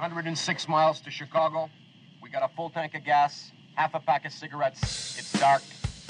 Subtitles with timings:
[0.00, 1.68] 106 miles to Chicago.
[2.22, 5.18] We got a full tank of gas, half a pack of cigarettes.
[5.18, 5.60] It's dark,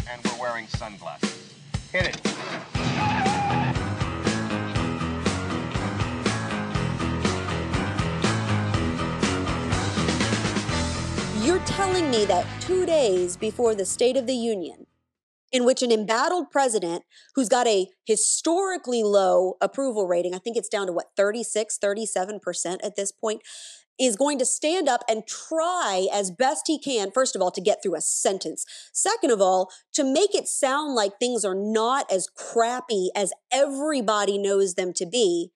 [0.08, 1.54] and we're wearing sunglasses.
[1.90, 2.20] Hit it.
[11.44, 14.86] You're telling me that two days before the State of the Union,
[15.52, 17.02] in which an embattled president
[17.34, 22.78] who's got a historically low approval rating, I think it's down to what, 36, 37%
[22.82, 23.42] at this point,
[24.00, 27.60] is going to stand up and try as best he can, first of all, to
[27.60, 28.64] get through a sentence.
[28.92, 34.38] Second of all, to make it sound like things are not as crappy as everybody
[34.38, 35.50] knows them to be.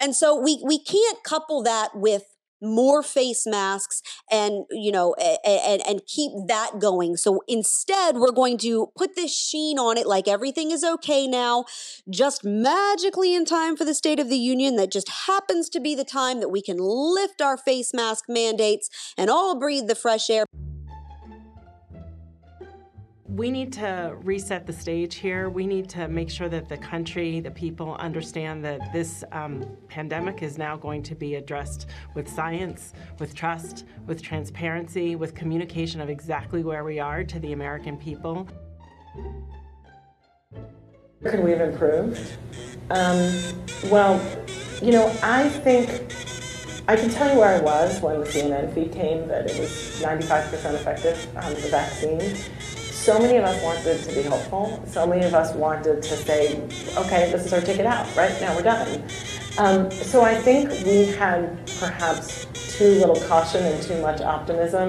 [0.00, 5.82] And so we, we can't couple that with more face masks and you know and
[5.86, 7.16] and keep that going.
[7.16, 11.64] So instead we're going to put this sheen on it like everything is okay now
[12.08, 15.94] just magically in time for the state of the union that just happens to be
[15.94, 20.30] the time that we can lift our face mask mandates and all breathe the fresh
[20.30, 20.46] air
[23.36, 25.50] we need to reset the stage here.
[25.50, 30.42] We need to make sure that the country, the people understand that this um, pandemic
[30.42, 36.08] is now going to be addressed with science, with trust, with transparency, with communication of
[36.08, 38.48] exactly where we are to the American people.
[41.22, 42.38] Could we have improved?
[42.88, 43.38] Um,
[43.90, 44.18] well,
[44.80, 45.90] you know, I think
[46.88, 50.00] I can tell you where I was when the CNN feed came that it was
[50.02, 52.34] 95% effective on the vaccine
[53.06, 54.82] so many of us wanted to be hopeful.
[54.88, 56.60] So many of us wanted to say,
[56.96, 58.36] okay, this is our ticket out, right?
[58.40, 59.00] Now we're done.
[59.58, 62.46] Um, so I think we had perhaps
[62.76, 64.88] too little caution and too much optimism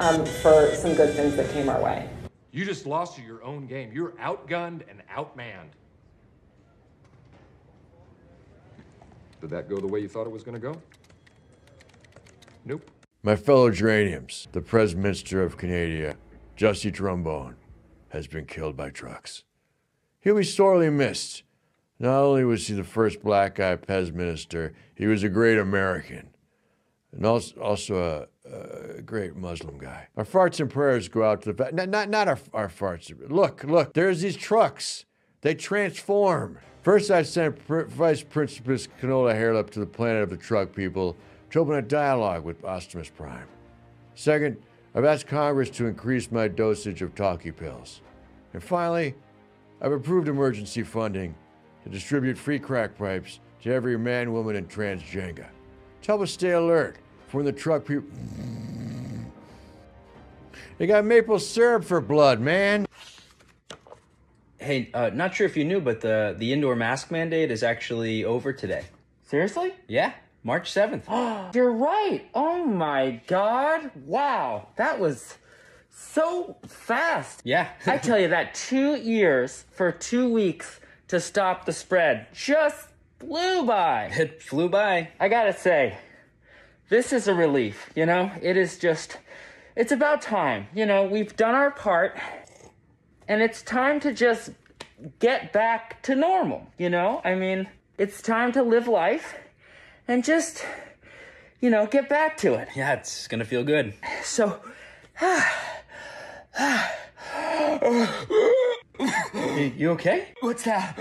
[0.00, 2.10] um, for some good things that came our way.
[2.50, 3.92] You just lost your own game.
[3.92, 5.70] You're outgunned and outmanned.
[9.40, 10.82] Did that go the way you thought it was going to go?
[12.64, 12.90] Nope.
[13.22, 16.16] My fellow geraniums, the Presminster of Canada,
[16.56, 17.56] Jussie Trombone,
[18.10, 19.44] has been killed by trucks.
[20.20, 21.42] He'll be sorely missed.
[21.98, 26.30] Not only was he the first black guy Pez minister, he was a great American
[27.16, 30.08] and also, also a, a, great Muslim guy.
[30.16, 33.12] Our farts and prayers go out to the not not, not our, our farts.
[33.30, 35.04] Look, look, there's these trucks.
[35.42, 36.58] They transform.
[36.82, 41.16] First, I sent Vice Principus Canola Hairlip to the planet of the truck people
[41.50, 43.46] to open a dialogue with Optimus Prime.
[44.14, 44.58] Second,
[44.94, 48.00] I've asked Congress to increase my dosage of talkie pills.
[48.52, 49.14] And finally,
[49.80, 51.34] I've approved emergency funding
[51.82, 55.46] to distribute free crack pipes to every man, woman, and transgender.
[56.02, 56.96] To help us stay alert
[57.26, 58.08] for when the truck people.
[60.78, 62.86] They got maple syrup for blood, man.
[64.58, 68.24] Hey, uh, not sure if you knew, but the, the indoor mask mandate is actually
[68.24, 68.84] over today.
[69.24, 69.74] Seriously?
[69.88, 70.12] Yeah,
[70.44, 71.54] March 7th.
[71.54, 72.28] You're right.
[72.34, 73.90] Oh my God.
[74.04, 74.68] Wow.
[74.76, 75.38] That was
[75.90, 77.40] so fast.
[77.44, 77.68] Yeah.
[77.86, 82.88] I tell you that two years for two weeks to stop the spread just
[83.18, 84.12] flew by.
[84.16, 85.08] It flew by.
[85.18, 85.96] I gotta say,
[86.90, 88.30] this is a relief, you know?
[88.42, 89.16] It is just,
[89.74, 90.66] it's about time.
[90.74, 92.18] You know, we've done our part,
[93.26, 94.50] and it's time to just
[95.18, 97.22] get back to normal, you know?
[97.24, 97.66] I mean,
[97.96, 99.34] it's time to live life
[100.08, 100.64] and just,
[101.60, 102.68] you know, get back to it.
[102.74, 103.94] Yeah, it's gonna feel good.
[104.22, 104.60] So,
[109.76, 110.28] you, okay?
[110.40, 110.94] what's that?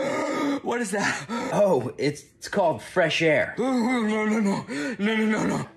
[0.64, 1.26] What is that?
[1.54, 3.56] Oh, it's, it's called fresh air.
[3.58, 4.66] No, no, no, no,
[4.98, 5.68] no, no, no.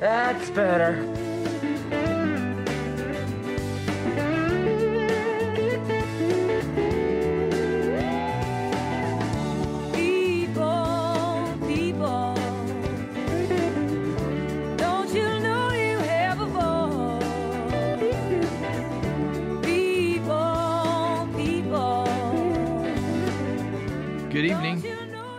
[0.00, 0.96] That's better.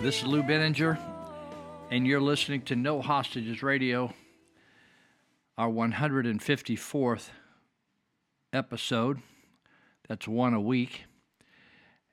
[0.01, 0.97] This is Lou Benninger,
[1.91, 4.13] and you're listening to No Hostages Radio,
[5.57, 7.27] our 154th
[8.53, 9.19] episode.
[10.07, 11.03] That's one a week.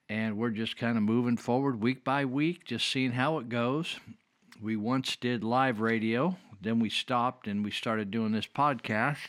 [0.08, 4.00] And we're just kind of moving forward week by week, just seeing how it goes.
[4.60, 9.28] We once did live radio, then we stopped and we started doing this podcast.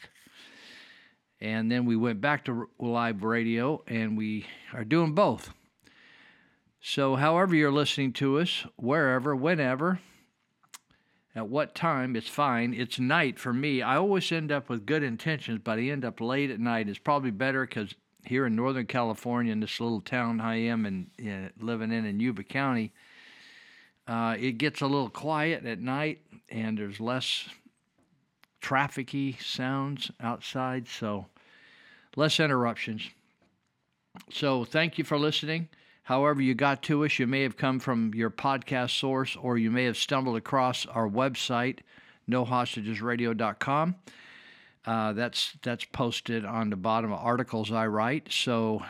[1.40, 5.54] And then we went back to live radio, and we are doing both.
[6.90, 10.00] So, however you're listening to us, wherever, whenever,
[11.36, 12.74] at what time, it's fine.
[12.74, 13.82] It's night for me.
[13.82, 16.88] I always end up with good intentions, but I end up late at night.
[16.88, 17.94] It's probably better because
[18.24, 21.10] here in Northern California, in this little town I am and
[21.60, 22.94] living in in Yuba County,
[24.08, 27.50] uh, it gets a little quiet at night, and there's less
[28.62, 31.26] trafficy sounds outside, so
[32.16, 33.10] less interruptions.
[34.32, 35.68] So thank you for listening.
[36.08, 39.70] However, you got to us, you may have come from your podcast source or you
[39.70, 41.80] may have stumbled across our website,
[42.32, 43.96] nohostagesradio.com.
[44.86, 48.32] Uh, that's that's posted on the bottom of articles I write.
[48.32, 48.82] So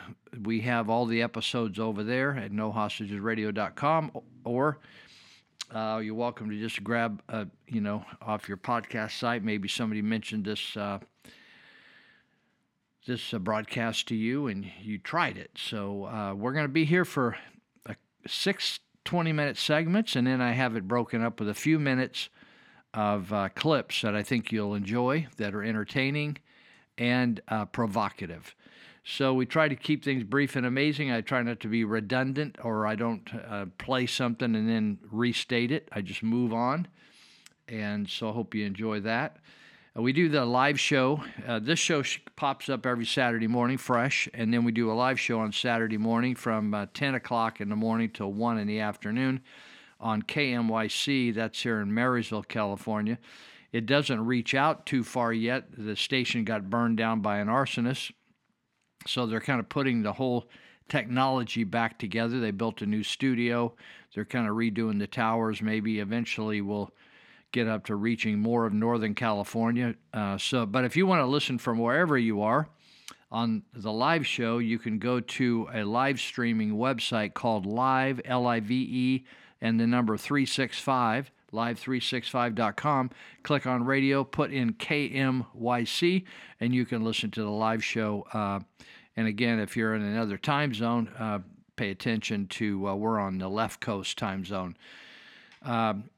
[0.44, 4.12] we have all the episodes over there at nohostagesradio.com,
[4.44, 4.78] or
[5.74, 9.42] uh, you're welcome to just grab, uh, you know, off your podcast site.
[9.42, 11.00] Maybe somebody mentioned this uh,
[13.08, 15.50] this uh, broadcast to you, and you tried it.
[15.56, 17.36] So uh, we're going to be here for
[18.26, 22.28] six 20 minute segments, and then I have it broken up with a few minutes
[22.92, 26.36] of uh, clips that I think you'll enjoy, that are entertaining
[26.98, 28.54] and uh, provocative.
[29.04, 31.10] So we try to keep things brief and amazing.
[31.10, 35.70] I try not to be redundant or I don't uh, play something and then restate
[35.70, 35.88] it.
[35.90, 36.86] I just move on.
[37.66, 39.38] And so I hope you enjoy that.
[39.96, 41.22] Uh, we do the live show.
[41.46, 42.02] Uh, this show
[42.36, 45.96] pops up every Saturday morning, fresh, and then we do a live show on Saturday
[45.96, 49.40] morning from uh, 10 o'clock in the morning till 1 in the afternoon
[50.00, 51.34] on KMYC.
[51.34, 53.18] That's here in Marysville, California.
[53.72, 55.66] It doesn't reach out too far yet.
[55.76, 58.12] The station got burned down by an arsonist.
[59.06, 60.48] So they're kind of putting the whole
[60.88, 62.40] technology back together.
[62.40, 63.74] They built a new studio.
[64.14, 65.60] They're kind of redoing the towers.
[65.60, 66.90] Maybe eventually we'll
[67.52, 69.94] get up to reaching more of Northern California.
[70.12, 72.68] Uh, so, but if you want to listen from wherever you are
[73.30, 78.46] on the live show, you can go to a live streaming website called Live L
[78.46, 79.26] I V E
[79.60, 83.10] and the number 365 live365.com.
[83.42, 86.24] Click on radio, put in KMYC,
[86.60, 88.26] and you can listen to the live show.
[88.32, 88.60] Uh,
[89.16, 91.40] and again, if you're in another time zone, uh,
[91.76, 94.76] pay attention to uh, we're on the left coast time zone.
[95.62, 96.10] Um,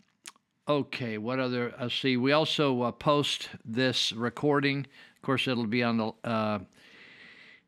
[0.70, 1.74] okay, what other?
[1.80, 2.16] Let's see.
[2.16, 4.86] We also uh, post this recording.
[5.16, 6.58] Of course, it'll be on the uh,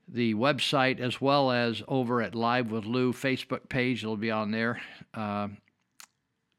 [0.08, 4.02] the website as well as over at Live with Lou Facebook page.
[4.02, 4.80] It'll be on there.
[5.14, 5.48] Uh,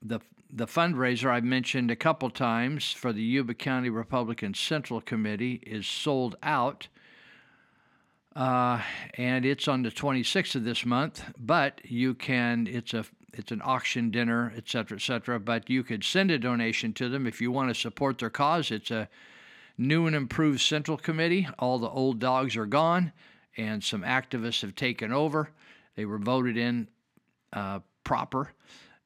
[0.02, 0.20] the
[0.50, 5.86] the fundraiser I've mentioned a couple times for the Yuba County Republican Central Committee is
[5.86, 6.88] sold out.
[8.34, 8.80] Uh,
[9.14, 13.04] and it's on the 26th of this month, but you can, it's a
[13.34, 15.38] it's an auction dinner, et cetera, et cetera.
[15.38, 18.70] But you could send a donation to them if you want to support their cause.
[18.70, 19.08] It's a
[19.76, 21.46] new and improved Central Committee.
[21.58, 23.12] All the old dogs are gone,
[23.56, 25.50] and some activists have taken over.
[25.94, 26.88] They were voted in
[27.52, 28.52] uh, proper.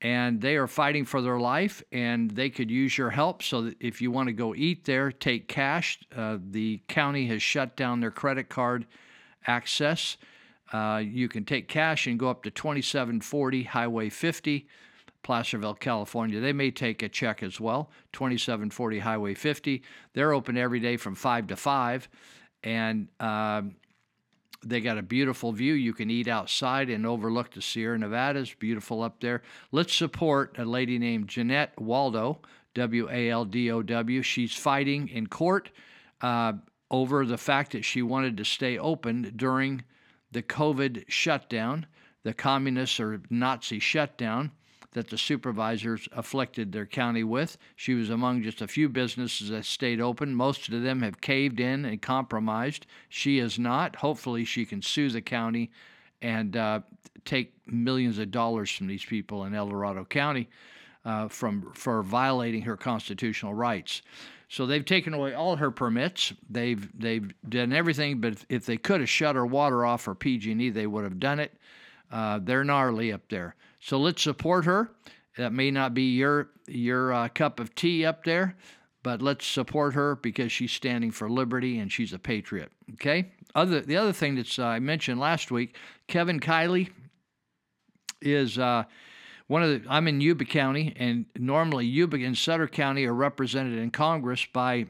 [0.02, 3.42] And they are fighting for their life, and they could use your help.
[3.42, 6.00] So if you want to go eat there, take cash.
[6.14, 8.86] Uh, the county has shut down their credit card
[9.48, 10.18] access.
[10.74, 14.68] Uh, you can take cash and go up to 2740 Highway 50,
[15.22, 16.42] Placerville, California.
[16.42, 17.92] They may take a check as well.
[18.12, 19.84] 2740 Highway 50.
[20.14, 22.10] They're open every day from 5 to 5.
[22.64, 23.76] And um,
[24.64, 25.74] they got a beautiful view.
[25.74, 28.54] You can eat outside and overlook the Sierra Nevadas.
[28.54, 29.42] Beautiful up there.
[29.72, 32.40] Let's support a lady named Jeanette Waldow,
[32.74, 34.22] W A L D O W.
[34.22, 35.70] She's fighting in court
[36.22, 36.54] uh,
[36.90, 39.84] over the fact that she wanted to stay open during
[40.32, 41.86] the COVID shutdown,
[42.24, 44.52] the communist or Nazi shutdown
[44.94, 47.58] that the supervisors afflicted their county with.
[47.76, 50.36] She was among just a few businesses that stayed open.
[50.36, 52.86] Most of them have caved in and compromised.
[53.10, 53.98] She is not.
[53.98, 55.72] Hopefully, she can sue the county
[56.22, 56.82] and uh,
[57.26, 60.50] take millions of dollars from these people in El Dorado County
[61.06, 64.02] uh, from for violating her constitutional rights.
[64.50, 66.34] So they've taken away all her permits.
[66.50, 70.70] They've they've done everything, but if they could have shut her water off for PG&E,
[70.70, 71.54] they would have done it.
[72.12, 73.56] Uh, they're gnarly up there.
[73.84, 74.92] So let's support her.
[75.38, 78.56] That may not be your your uh, cup of tea up there,
[79.04, 82.72] but let's support her because she's standing for liberty and she's a patriot.
[82.94, 83.32] Okay.
[83.56, 85.76] Other the other thing that uh, I mentioned last week,
[86.08, 86.92] Kevin Kiley
[88.22, 88.86] is uh,
[89.48, 89.90] one of the.
[89.90, 94.86] I'm in Yuba County, and normally Yuba and Sutter County are represented in Congress by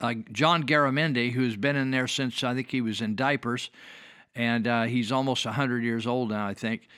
[0.00, 3.70] uh, John Garamendi, who's been in there since I think he was in diapers,
[4.34, 6.88] and uh, he's almost 100 years old now, I think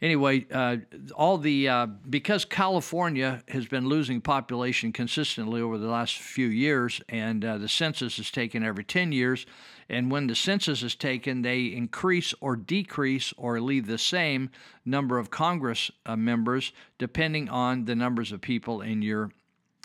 [0.00, 0.78] anyway, uh,
[1.14, 7.00] all the uh, because California has been losing population consistently over the last few years,
[7.08, 9.46] and uh, the census is taken every 10 years.
[9.88, 14.50] And when the census is taken, they increase or decrease or leave the same
[14.84, 19.30] number of Congress uh, members depending on the numbers of people in your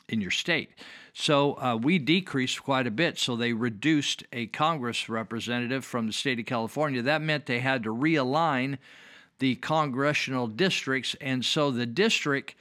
[0.09, 0.71] in your state.
[1.13, 3.17] So uh, we decreased quite a bit.
[3.17, 7.01] So they reduced a Congress representative from the state of California.
[7.01, 8.77] That meant they had to realign
[9.41, 12.53] the congressional districts, and so the district,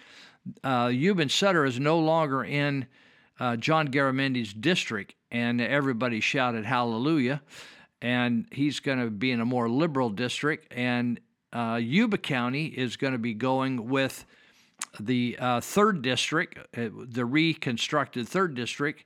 [0.64, 2.86] uh, Yuba Sutter, is no longer in
[3.38, 7.42] uh, John Garamendi's district, and everybody shouted hallelujah.
[8.00, 11.20] And he's going to be in a more liberal district, and
[11.52, 14.24] uh, Yuba County is going to be going with
[14.98, 19.04] the uh, third district, uh, the reconstructed third district,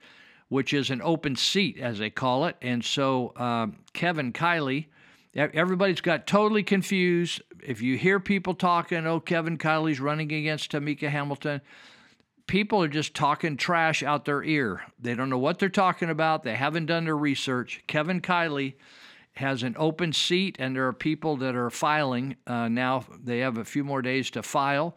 [0.48, 2.54] which is an open seat, as they call it.
[2.62, 4.86] And so um, Kevin Kiley
[5.34, 7.42] Everybody's got totally confused.
[7.62, 11.60] If you hear people talking, oh, Kevin Kiley's running against Tamika Hamilton,
[12.46, 14.82] people are just talking trash out their ear.
[14.98, 16.44] They don't know what they're talking about.
[16.44, 17.82] They haven't done their research.
[17.88, 18.74] Kevin Kiley
[19.32, 23.04] has an open seat, and there are people that are filing uh, now.
[23.22, 24.94] They have a few more days to file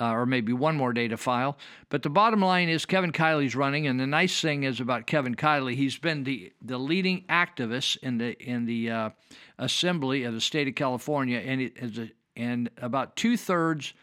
[0.00, 1.56] uh, or maybe one more day to file.
[1.88, 5.34] But the bottom line is Kevin Kiley's running, and the nice thing is about Kevin
[5.34, 9.10] Kiley, he's been the, the leading activist in the in the uh,
[9.58, 13.94] assembly of the state of California, and it is a, and about two thirds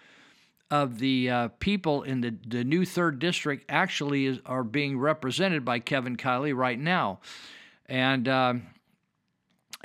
[0.71, 5.63] of the uh, people in the, the new third district actually is, are being represented
[5.63, 7.19] by Kevin Kiley right now,
[7.87, 8.27] and.
[8.27, 8.67] Um,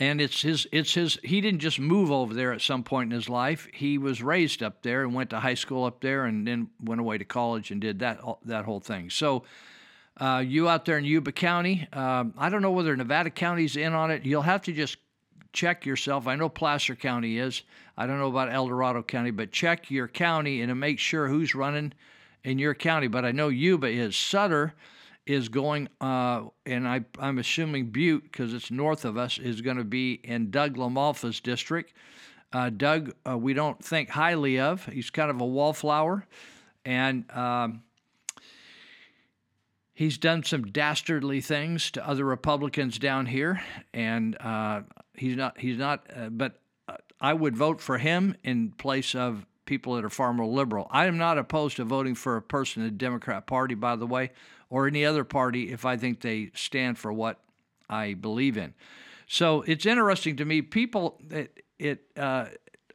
[0.00, 3.16] and it's his it's his he didn't just move over there at some point in
[3.16, 6.46] his life he was raised up there and went to high school up there and
[6.46, 9.42] then went away to college and did that that whole thing so
[10.20, 13.92] uh, you out there in Yuba County, um, I don't know whether Nevada County's in
[13.92, 14.24] on it.
[14.24, 14.96] You'll have to just
[15.52, 16.26] check yourself.
[16.26, 17.62] I know Placer County is.
[17.96, 21.54] I don't know about El Dorado County, but check your county and make sure who's
[21.54, 21.92] running
[22.44, 23.08] in your county.
[23.08, 24.16] But I know Yuba is.
[24.16, 24.74] Sutter
[25.26, 29.76] is going, uh, and I, am assuming Butte, because it's north of us, is going
[29.76, 31.92] to be in Doug LaMalfa's district.
[32.52, 34.86] Uh, Doug, uh, we don't think highly of.
[34.86, 36.26] He's kind of a wallflower,
[36.86, 37.82] and um,
[39.92, 43.60] he's done some dastardly things to other Republicans down here,
[43.92, 44.80] and uh,
[45.18, 45.58] he's not.
[45.58, 46.06] He's not.
[46.14, 50.32] Uh, but uh, I would vote for him in place of people that are far
[50.32, 50.86] more liberal.
[50.90, 54.06] I am not opposed to voting for a person in the Democrat Party, by the
[54.06, 54.30] way
[54.70, 57.38] or any other party if I think they stand for what
[57.88, 58.74] I believe in.
[59.26, 60.62] So it's interesting to me.
[60.62, 62.46] People it, it uh,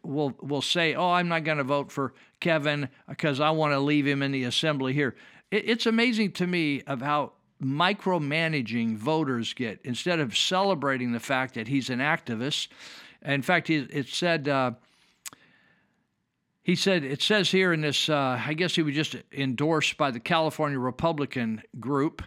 [0.04, 3.80] will will say, "Oh, I'm not going to vote for Kevin because I want to
[3.80, 5.16] leave him in the assembly here."
[5.52, 11.56] It, it's amazing to me of how micromanaging voters get instead of celebrating the fact
[11.56, 12.68] that he's an activist.
[13.24, 14.48] In fact, it said.
[14.48, 14.72] Uh,
[16.64, 20.12] he said, it says here in this, uh, I guess he was just endorsed by
[20.12, 22.24] the California Republican group,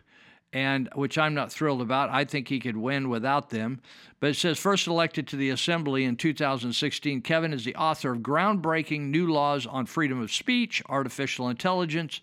[0.52, 2.11] and which I'm not thrilled about.
[2.11, 3.81] I think he could win without them.
[4.21, 8.21] But it says, first elected to the Assembly in 2016, Kevin is the author of
[8.21, 12.21] groundbreaking new laws on freedom of speech, artificial intelligence,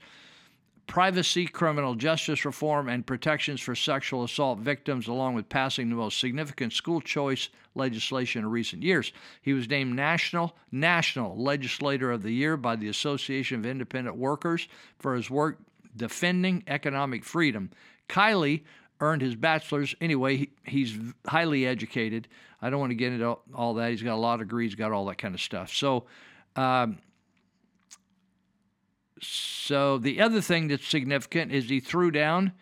[0.87, 6.19] privacy, criminal justice reform, and protections for sexual assault victims, along with passing the most
[6.19, 9.11] significant school choice legislation in recent years.
[9.41, 14.67] He was named National National Legislator of the Year by the Association of Independent Workers
[14.99, 15.59] for his work
[15.95, 17.69] defending economic freedom.
[18.09, 18.63] Kiley
[18.99, 19.95] earned his bachelor's.
[20.01, 20.97] Anyway, he, he's
[21.27, 22.27] highly educated.
[22.61, 23.91] I don't want to get into all, that.
[23.91, 25.73] He's got a lot of degrees, got all that kind of stuff.
[25.73, 26.05] So,
[26.55, 26.99] um,
[29.25, 32.53] so the other thing that's significant is he threw down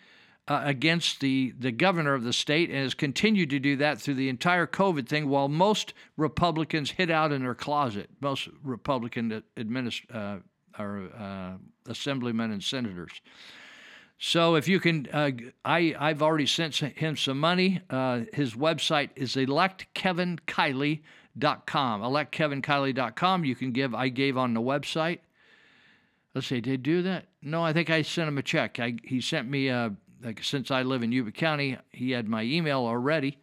[0.48, 4.16] uh, against the, the governor of the state and has continued to do that through
[4.16, 10.04] the entire COVID thing while most Republicans hid out in their closet, most Republican administ-
[10.14, 10.40] uh,
[10.78, 11.54] or, uh,
[11.88, 13.22] assemblymen and senators.
[14.18, 15.32] So if you can, uh,
[15.66, 17.82] I, I've already sent him some money.
[17.90, 22.02] Uh, his website is electkevinkiley.com.
[22.02, 23.46] Electkevinkiley.com.
[23.46, 25.22] You can give, I gave on the website.
[26.34, 27.26] Let's see, did do that?
[27.42, 28.80] No, I think I sent him a check.
[28.80, 29.90] I, he sent me, uh,
[30.24, 33.38] like, since I live in Yuba County, he had my email already,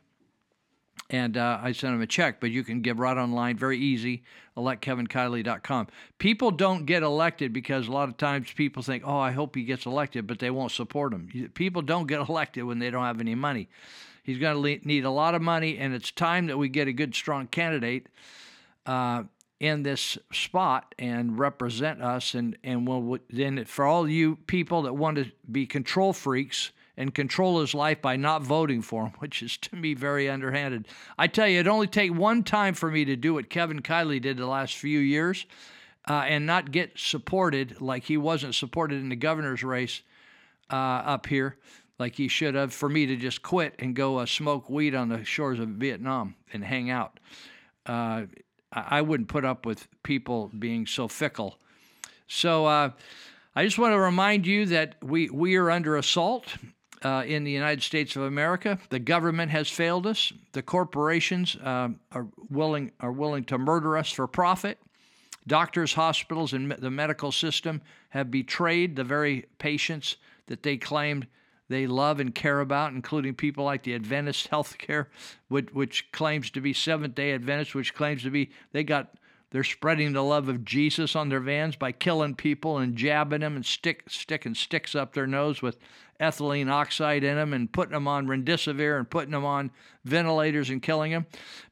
[1.10, 2.40] and uh, I sent him a check.
[2.40, 4.22] But you can give right online, very easy,
[4.56, 5.88] electkevinkiley.com.
[6.18, 9.64] People don't get elected because a lot of times people think, oh, I hope he
[9.64, 11.50] gets elected, but they won't support him.
[11.54, 13.68] People don't get elected when they don't have any money.
[14.22, 16.92] He's going to need a lot of money, and it's time that we get a
[16.92, 18.08] good, strong candidate.
[18.86, 19.24] Uh,
[19.60, 24.94] in this spot and represent us and and will then for all you people that
[24.94, 29.42] want to be control freaks and control his life by not voting for him, which
[29.42, 30.86] is to me very underhanded.
[31.16, 34.20] I tell you, it only take one time for me to do what Kevin Kiley
[34.20, 35.46] did the last few years,
[36.08, 40.02] uh, and not get supported like he wasn't supported in the governor's race
[40.70, 41.56] uh, up here,
[41.98, 42.72] like he should have.
[42.72, 46.34] For me to just quit and go uh, smoke weed on the shores of Vietnam
[46.52, 47.20] and hang out.
[48.72, 51.58] I wouldn't put up with people being so fickle.
[52.26, 52.90] So uh,
[53.56, 56.44] I just want to remind you that we, we are under assault
[57.02, 58.78] uh, in the United States of America.
[58.90, 60.32] The government has failed us.
[60.52, 64.78] The corporations uh, are willing are willing to murder us for profit.
[65.46, 71.26] Doctors, hospitals, and the medical system have betrayed the very patients that they claimed
[71.68, 75.06] they love and care about, including people like the Adventist Healthcare,
[75.48, 79.14] which, which claims to be Seventh Day Adventist, which claims to be they got
[79.50, 83.56] they're spreading the love of Jesus on their vans by killing people and jabbing them
[83.56, 85.78] and stick sticking sticks up their nose with
[86.20, 89.70] ethylene oxide in them and putting them on remdesivir and putting them on
[90.04, 91.26] ventilators and killing them.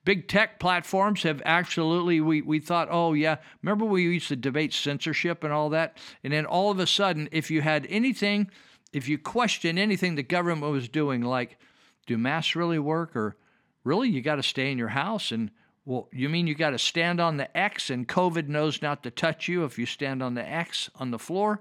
[0.05, 4.73] Big tech platforms have absolutely we we thought, oh yeah, remember we used to debate
[4.73, 8.51] censorship and all that, and then all of a sudden, if you had anything
[8.93, 11.59] if you question anything the government was doing, like,
[12.07, 13.17] do masks really work?
[13.17, 13.37] Or
[13.85, 15.33] really, you got to stay in your house?
[15.33, 15.51] And,
[15.85, 19.11] well, you mean you got to stand on the X and COVID knows not to
[19.11, 21.61] touch you if you stand on the X on the floor?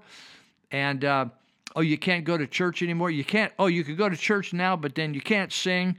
[0.70, 1.26] And, uh,
[1.74, 3.10] oh, you can't go to church anymore?
[3.10, 5.96] You can't, oh, you could go to church now, but then you can't sing.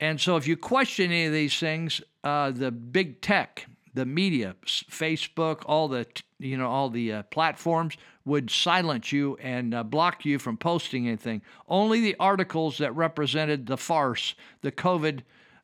[0.00, 4.56] And so if you question any of these things, uh, the big tech, the media,
[4.66, 6.06] Facebook, all the,
[6.38, 7.96] you know, all the uh, platforms
[8.26, 11.40] would silence you and uh, block you from posting anything.
[11.68, 15.20] Only the articles that represented the farce, the COVID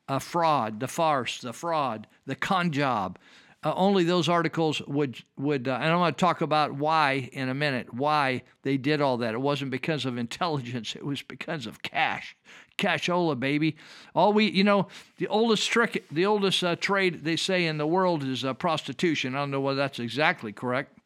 [0.08, 3.18] uh, fraud, the farce, the fraud, the con job,
[3.64, 5.68] uh, only those articles would would.
[5.68, 7.92] Uh, and I'm going to talk about why in a minute.
[7.94, 9.34] Why they did all that?
[9.34, 10.96] It wasn't because of intelligence.
[10.96, 12.36] It was because of cash.
[12.78, 13.76] Cashola, baby.
[14.14, 17.86] All we, you know, the oldest trick, the oldest uh, trade they say in the
[17.86, 19.34] world is uh, prostitution.
[19.34, 20.98] I don't know whether that's exactly correct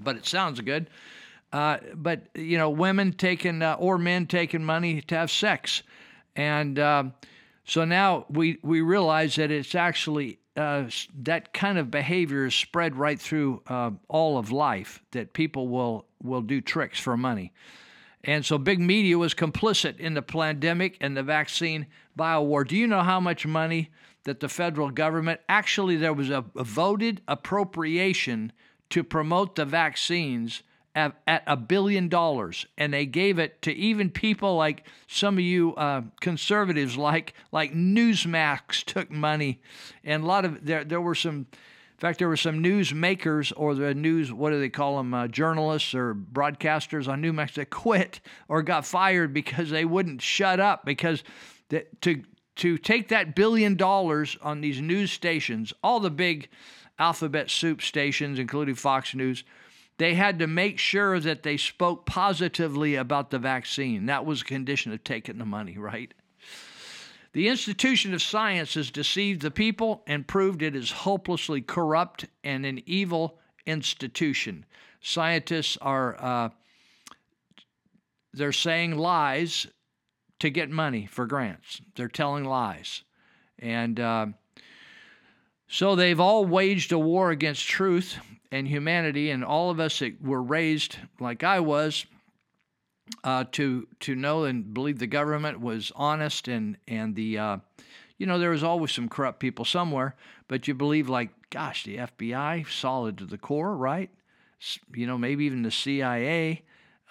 [0.00, 0.88] but it sounds good.
[1.52, 5.82] Uh, but you know, women taking uh, or men taking money to have sex,
[6.34, 7.04] and uh,
[7.64, 10.84] so now we we realize that it's actually uh,
[11.22, 15.02] that kind of behavior is spread right through uh, all of life.
[15.10, 17.52] That people will will do tricks for money,
[18.24, 22.64] and so big media was complicit in the pandemic and the vaccine bio war.
[22.64, 23.90] Do you know how much money
[24.24, 28.52] that the federal government actually there was a, a voted appropriation
[28.92, 30.62] to promote the vaccines
[30.94, 35.40] at, at a billion dollars, and they gave it to even people like some of
[35.40, 39.62] you uh, conservatives, like like Newsmax took money,
[40.04, 41.46] and a lot of there there were some.
[41.98, 45.14] In fact, there were some news makers or the news, what do they call them,
[45.14, 50.58] uh, journalists or broadcasters on Newsmax that quit or got fired because they wouldn't shut
[50.58, 51.22] up because
[51.68, 52.24] the, to
[52.56, 56.48] to take that billion dollars on these news stations, all the big
[56.98, 59.44] alphabet soup stations, including Fox News,
[59.98, 64.06] they had to make sure that they spoke positively about the vaccine.
[64.06, 66.12] That was a condition of taking the money, right?
[67.32, 72.66] The institution of science has deceived the people and proved it is hopelessly corrupt and
[72.66, 74.66] an evil institution.
[75.00, 76.48] Scientists are uh,
[78.34, 79.66] they're saying lies
[80.40, 81.80] to get money for grants.
[81.94, 83.02] They're telling lies.
[83.58, 84.26] And uh,
[85.72, 88.18] so they've all waged a war against truth
[88.50, 92.04] and humanity, and all of us that were raised like I was
[93.24, 97.56] uh, to to know and believe the government was honest and and the uh,
[98.18, 100.14] you know there was always some corrupt people somewhere,
[100.46, 104.10] but you believe like gosh the FBI solid to the core, right?
[104.94, 106.64] You know maybe even the CIA.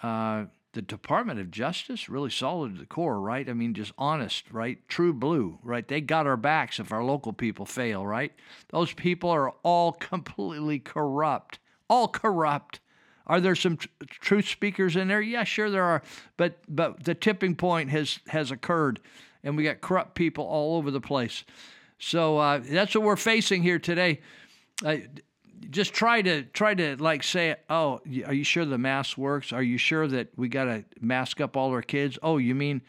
[0.04, 3.48] Uh, the Department of Justice really solid to the core, right?
[3.48, 4.78] I mean, just honest, right?
[4.88, 5.86] True blue, right?
[5.86, 8.32] They got our backs if our local people fail, right?
[8.70, 11.58] Those people are all completely corrupt,
[11.88, 12.80] all corrupt.
[13.26, 15.20] Are there some tr- truth speakers in there?
[15.20, 16.02] Yeah, sure there are.
[16.36, 19.00] But but the tipping point has has occurred,
[19.44, 21.44] and we got corrupt people all over the place.
[21.98, 24.20] So uh, that's what we're facing here today.
[24.84, 24.96] Uh,
[25.70, 29.52] just try to try to like say, oh, are you sure the mask works?
[29.52, 32.18] Are you sure that we got to mask up all our kids?
[32.22, 32.82] Oh, you mean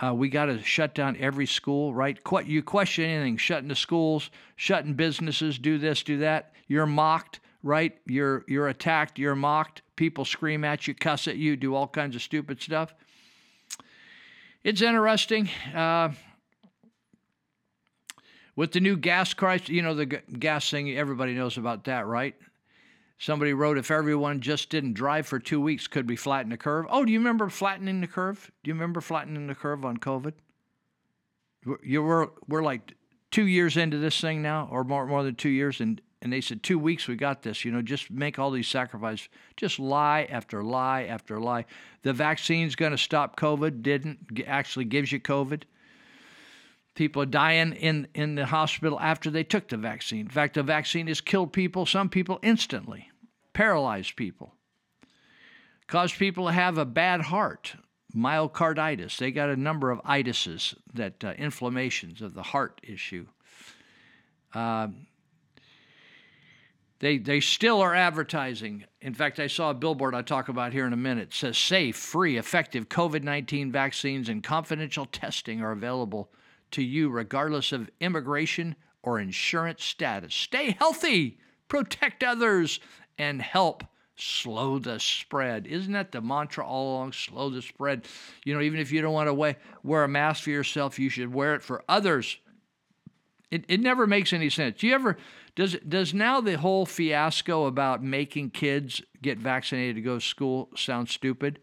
[0.00, 2.22] uh, we got to shut down every school, right?
[2.22, 6.52] Qu- you question anything, shutting the schools, shutting businesses, do this, do that.
[6.68, 7.96] You're mocked, right?
[8.06, 9.82] You're you're attacked, you're mocked.
[9.96, 12.94] People scream at you, cuss at you, do all kinds of stupid stuff.
[14.62, 15.48] It's interesting.
[15.74, 16.10] Uh,
[18.56, 22.06] with the new gas crisis, you know, the g- gas thing, everybody knows about that,
[22.06, 22.34] right?
[23.18, 26.86] Somebody wrote if everyone just didn't drive for two weeks, could we flatten the curve?
[26.90, 28.50] Oh, do you remember flattening the curve?
[28.62, 30.32] Do you remember flattening the curve on COVID?
[31.82, 32.94] You were we're like
[33.30, 36.40] two years into this thing now, or more more than two years, and and they
[36.40, 37.64] said two weeks we got this.
[37.64, 41.64] You know, just make all these sacrifices, just lie after lie after lie.
[42.02, 43.82] The vaccine's going to stop COVID.
[43.82, 45.62] Didn't actually gives you COVID
[46.96, 50.20] people are dying in, in the hospital after they took the vaccine.
[50.20, 53.10] In fact, the vaccine has killed people, some people instantly,
[53.52, 54.54] paralyzed people,
[55.86, 57.76] caused people to have a bad heart,
[58.14, 59.18] myocarditis.
[59.18, 63.26] They got a number of itises, that uh, inflammations of the heart issue.
[64.52, 64.88] Uh,
[66.98, 68.84] they, they still are advertising.
[69.02, 71.28] In fact, I saw a billboard I'll talk about here in a minute.
[71.28, 76.30] It says safe, free, effective COVID 19 vaccines and confidential testing are available
[76.72, 80.34] to you regardless of immigration or insurance status.
[80.34, 82.80] Stay healthy, protect others,
[83.18, 83.84] and help
[84.16, 85.66] slow the spread.
[85.66, 87.12] Isn't that the mantra all along?
[87.12, 88.06] Slow the spread.
[88.44, 91.32] You know, even if you don't want to wear, a mask for yourself, you should
[91.32, 92.38] wear it for others.
[93.50, 94.80] It, it never makes any sense.
[94.80, 95.16] Do you ever
[95.54, 100.68] does does now the whole fiasco about making kids get vaccinated to go to school
[100.76, 101.60] sound stupid?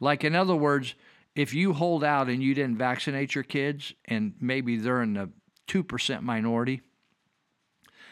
[0.00, 0.94] Like in other words,
[1.34, 5.30] if you hold out and you didn't vaccinate your kids, and maybe they're in the
[5.68, 6.82] 2% minority,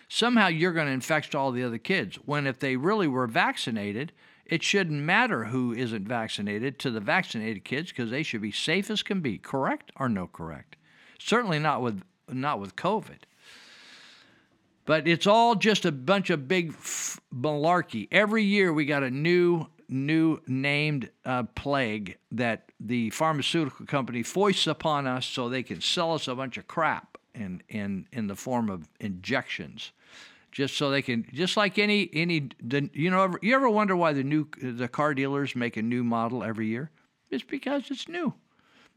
[0.08, 2.16] somehow you're going to infect all the other kids.
[2.24, 4.12] When if they really were vaccinated,
[4.46, 8.90] it shouldn't matter who isn't vaccinated to the vaccinated kids because they should be safe
[8.90, 9.38] as can be.
[9.38, 10.76] Correct or no correct?
[11.18, 13.20] Certainly not with not with COVID.
[14.86, 18.08] But it's all just a bunch of big f- malarkey.
[18.10, 24.66] Every year we got a new new named uh, plague that the pharmaceutical company foists
[24.66, 28.34] upon us so they can sell us a bunch of crap in, in, in the
[28.34, 29.92] form of injections.
[30.50, 32.48] Just so they can just like any any
[32.92, 36.42] you know you ever wonder why the new the car dealers make a new model
[36.42, 36.90] every year?
[37.30, 38.34] It's because it's new.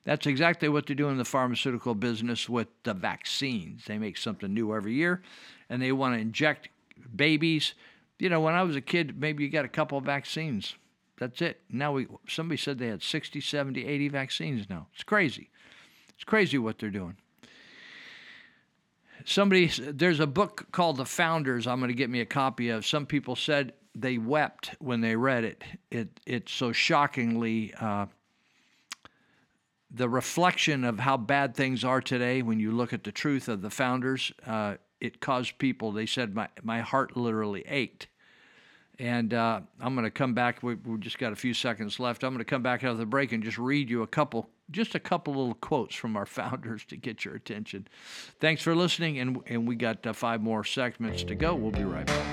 [0.04, 3.86] That's exactly what they do in the pharmaceutical business with the vaccines.
[3.86, 5.22] They make something new every year
[5.70, 6.70] and they want to inject
[7.16, 7.76] babies.
[8.18, 10.76] You know when i was a kid maybe you got a couple of vaccines
[11.18, 11.62] that's it.
[11.70, 14.88] Now we somebody said they had 60, 70, 80 vaccines now.
[14.94, 15.50] It's crazy.
[16.16, 17.18] It's crazy what they're doing.
[19.26, 22.86] Somebody there's a book called The Founders I'm going to get me a copy of.
[22.86, 25.64] Some people said they wept when they read it.
[25.92, 28.08] It it's so shockingly uh,
[29.92, 33.62] the reflection of how bad things are today when you look at the truth of
[33.62, 34.32] the founders.
[34.46, 38.08] Uh, it caused people, they said, my, my heart literally ached
[39.00, 40.62] and uh, I'm going to come back.
[40.62, 42.24] We, have just got a few seconds left.
[42.24, 44.50] I'm going to come back out of the break and just read you a couple,
[44.72, 47.88] just a couple little quotes from our founders to get your attention.
[48.40, 51.56] Thanks for listening, and, and we got uh, five more segments to go.
[51.56, 52.33] We'll be right back.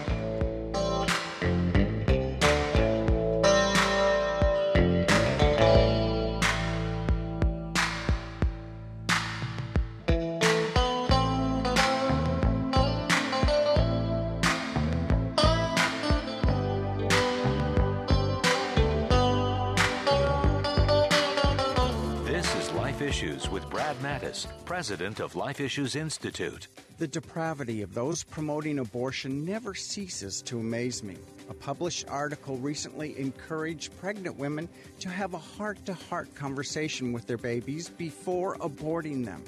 [24.21, 26.69] Mattes, president of Life Issues Institute.
[26.99, 31.17] The depravity of those promoting abortion never ceases to amaze me.
[31.49, 34.69] A published article recently encouraged pregnant women
[35.01, 39.43] to have a heart to heart conversation with their babies before aborting them.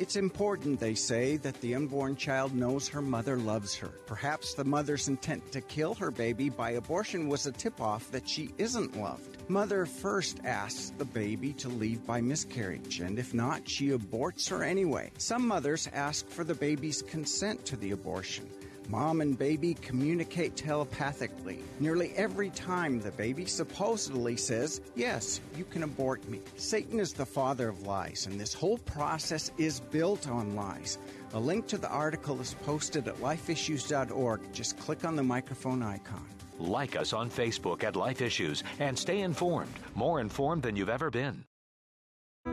[0.00, 3.88] It's important, they say, that the unborn child knows her mother loves her.
[4.06, 8.26] Perhaps the mother's intent to kill her baby by abortion was a tip off that
[8.26, 9.36] she isn't loved.
[9.50, 14.64] Mother first asks the baby to leave by miscarriage, and if not, she aborts her
[14.64, 15.10] anyway.
[15.18, 18.48] Some mothers ask for the baby's consent to the abortion.
[18.90, 21.60] Mom and baby communicate telepathically.
[21.78, 26.40] Nearly every time the baby supposedly says, Yes, you can abort me.
[26.56, 30.98] Satan is the father of lies, and this whole process is built on lies.
[31.34, 34.52] A link to the article is posted at lifeissues.org.
[34.52, 36.26] Just click on the microphone icon.
[36.58, 41.10] Like us on Facebook at Life Issues and stay informed, more informed than you've ever
[41.10, 41.44] been.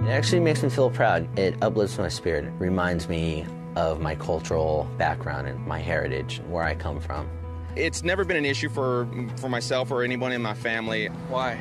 [0.04, 1.40] It actually makes me feel proud.
[1.40, 2.46] It uplifts my spirit.
[2.60, 3.48] Reminds me
[3.78, 7.30] of my cultural background and my heritage and where I come from.
[7.76, 11.08] It's never been an issue for for myself or anyone in my family.
[11.30, 11.56] Why?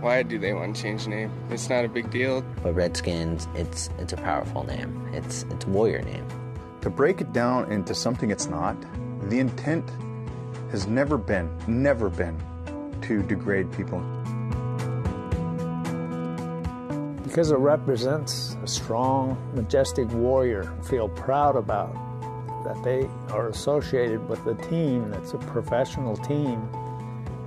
[0.00, 1.30] Why do they want to change the name?
[1.48, 2.42] It's not a big deal.
[2.64, 4.90] But Redskins, it's it's a powerful name.
[5.12, 6.26] It's it's a warrior name.
[6.80, 8.76] To break it down into something it's not,
[9.30, 9.88] the intent
[10.72, 12.36] has never been, never been
[13.02, 14.02] to degrade people.
[17.32, 21.94] Because it represents a strong, majestic warrior, feel proud about
[22.62, 26.68] that they are associated with a team that's a professional team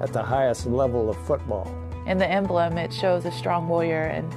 [0.02, 1.72] at the highest level of football.
[2.08, 4.34] In the emblem, it shows a strong warrior, and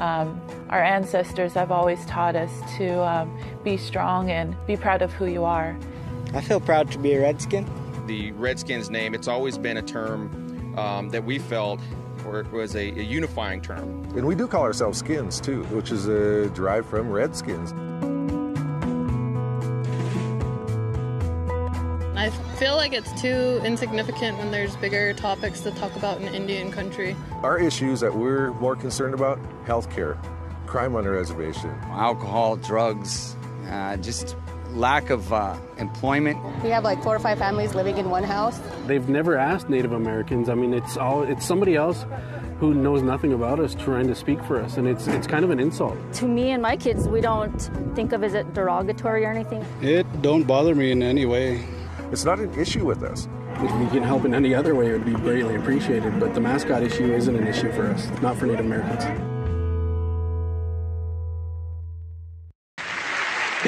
[0.00, 5.12] um, our ancestors have always taught us to um, be strong and be proud of
[5.12, 5.78] who you are.
[6.34, 7.70] I feel proud to be a Redskin.
[8.08, 11.78] The Redskins name, it's always been a term um, that we felt
[12.28, 14.04] or it was a, a unifying term.
[14.16, 17.72] And we do call ourselves skins too, which is uh, derived from redskins.
[22.16, 26.70] I feel like it's too insignificant when there's bigger topics to talk about in Indian
[26.70, 27.16] country.
[27.42, 30.18] Our issues that we're more concerned about healthcare,
[30.66, 33.36] crime on the reservation, alcohol, drugs,
[33.68, 34.36] uh, just
[34.72, 36.38] lack of uh, employment.
[36.62, 38.60] We have like four or five families living in one house.
[38.86, 40.48] They've never asked Native Americans.
[40.48, 42.04] I mean, it's all it's somebody else
[42.60, 45.50] who knows nothing about us trying to speak for us, and it's it's kind of
[45.50, 45.96] an insult.
[46.14, 47.58] To me and my kids, we don't
[47.94, 49.64] think of it as derogatory or anything.
[49.80, 51.64] It don't bother me in any way.
[52.10, 53.28] It's not an issue with us.
[53.60, 56.20] If we can help in any other way, it would be greatly appreciated.
[56.20, 59.27] But the mascot issue isn't an issue for us, not for Native Americans.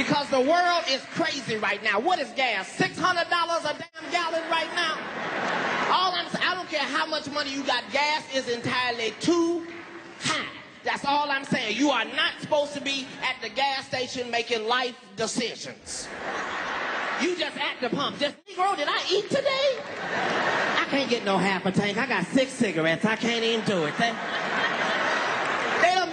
[0.01, 2.01] Because the world is crazy right now.
[2.01, 2.75] What is gas?
[2.79, 4.97] $600 a damn gallon right now?
[5.93, 9.67] All I'm saying, I don't care how much money you got, gas is entirely too
[10.21, 10.47] high.
[10.85, 11.77] That's all I'm saying.
[11.77, 16.09] You are not supposed to be at the gas station making life decisions.
[17.21, 18.19] You just at the pump.
[18.19, 19.83] Just, Negro, did I eat today?
[20.79, 21.99] I can't get no half a tank.
[21.99, 23.05] I got six cigarettes.
[23.05, 23.93] I can't even do it.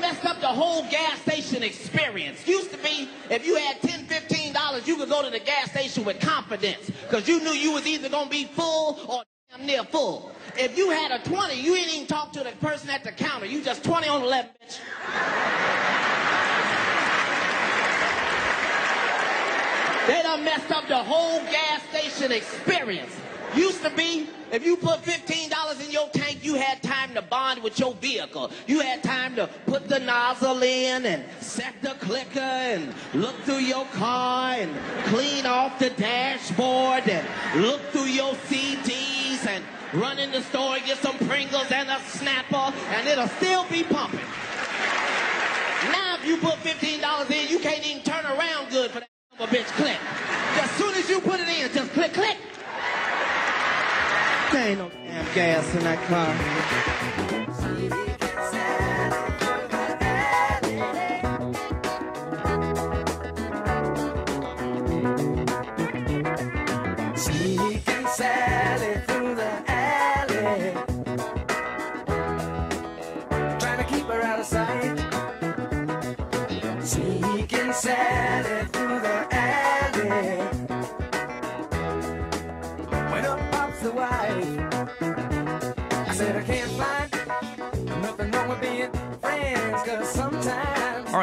[0.08, 2.48] Messed up the whole gas station experience.
[2.48, 6.06] Used to be, if you had 10 $15, you could go to the gas station
[6.06, 9.84] with confidence because you knew you was either going to be full or damn near
[9.84, 10.32] full.
[10.56, 13.48] If you had a 20, you ain't even talk to the person at the counter.
[13.48, 14.80] You just 20 on 11, bitch.
[20.08, 23.12] They done messed up the whole gas station experience.
[23.58, 27.64] Used to be, if you put $15 in your tank, you had time to bond
[27.64, 28.52] with your vehicle.
[28.68, 33.66] You had time to put the nozzle in and set the clicker and look through
[33.66, 34.72] your car and
[35.06, 37.28] clean off the dashboard and
[37.60, 41.96] look through your CDs and run in the store and get some Pringles and a
[41.96, 44.20] Snapple and it'll still be pumping.
[45.92, 49.10] Now if you put $15 in, you can't even turn around good for that
[49.50, 49.98] bitch click.
[50.62, 52.38] As soon as you put it in, just click, click.
[54.52, 56.97] There ain't no damn gas in that car.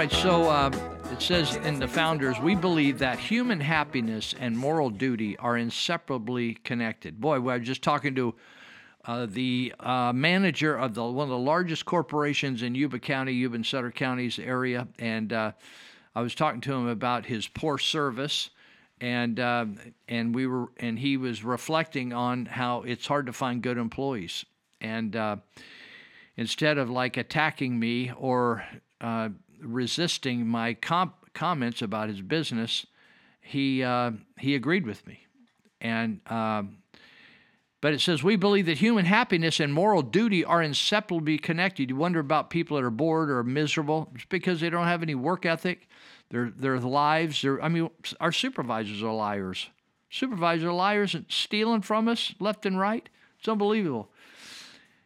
[0.05, 0.71] Right, so uh,
[1.13, 6.53] it says in the founders, we believe that human happiness and moral duty are inseparably
[6.57, 7.19] connected.
[7.19, 8.35] Boy, we were just talking to
[9.07, 13.55] uh, the uh, manager of the one of the largest corporations in Yuba County, Yuba
[13.55, 15.53] and Sutter counties area, and uh,
[16.15, 18.51] I was talking to him about his poor service
[19.01, 19.65] and uh,
[20.07, 24.45] and we were and he was reflecting on how it's hard to find good employees,
[24.83, 25.37] and uh,
[26.37, 28.65] instead of like attacking me or
[29.01, 29.29] uh,
[29.65, 32.87] resisting my comp- comments about his business,
[33.41, 35.27] he uh, he agreed with me,
[35.81, 36.21] and.
[36.31, 36.79] um,
[37.85, 41.91] but it says, We believe that human happiness and moral duty are inseparably connected.
[41.91, 44.11] You wonder about people that are bored or miserable.
[44.15, 45.87] It's because they don't have any work ethic.
[46.31, 49.69] Their, their lives, their, I mean, our supervisors are liars.
[50.09, 53.07] Supervisors are liars and stealing from us left and right.
[53.39, 54.11] It's unbelievable.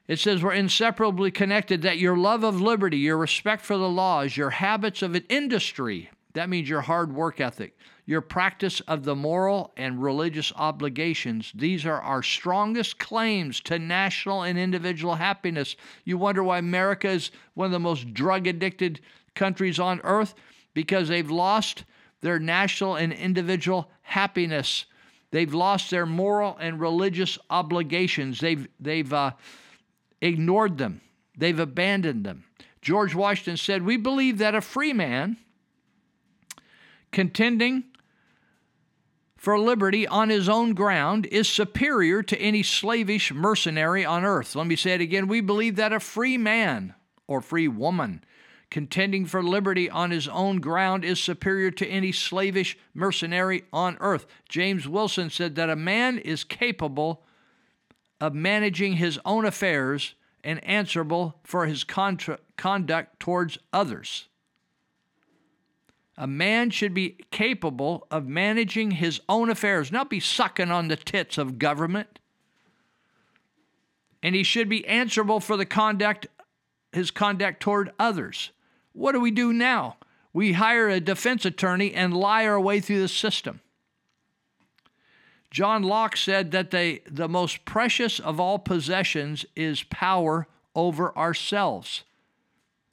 [0.08, 4.38] It says we're inseparably connected, that your love of liberty, your respect for the laws,
[4.38, 9.14] your habits of an industry, that means your hard work ethic, your practice of the
[9.14, 11.52] moral and religious obligations.
[11.54, 15.76] These are our strongest claims to national and individual happiness.
[16.04, 19.00] You wonder why America is one of the most drug addicted
[19.34, 20.34] countries on earth?
[20.72, 21.84] Because they've lost
[22.22, 24.86] their national and individual happiness.
[25.32, 28.40] They've lost their moral and religious obligations.
[28.40, 29.32] They've, they've uh,
[30.20, 31.00] ignored them,
[31.36, 32.44] they've abandoned them.
[32.80, 35.36] George Washington said, We believe that a free man
[37.10, 37.84] contending
[39.36, 44.56] for liberty on his own ground is superior to any slavish mercenary on earth.
[44.56, 45.28] Let me say it again.
[45.28, 46.94] We believe that a free man
[47.26, 48.24] or free woman
[48.70, 54.26] contending for liberty on his own ground is superior to any slavish mercenary on earth.
[54.48, 57.22] James Wilson said that a man is capable
[58.20, 64.28] of managing his own affairs and answerable for his contra- conduct towards others.
[66.16, 70.96] A man should be capable of managing his own affairs, not be sucking on the
[70.96, 72.18] tits of government.
[74.20, 76.26] And he should be answerable for the conduct
[76.92, 78.50] his conduct toward others.
[78.92, 79.96] What do we do now?
[80.32, 83.60] We hire a defense attorney and lie our way through the system.
[85.50, 92.04] John Locke said that the, the most precious of all possessions is power over ourselves.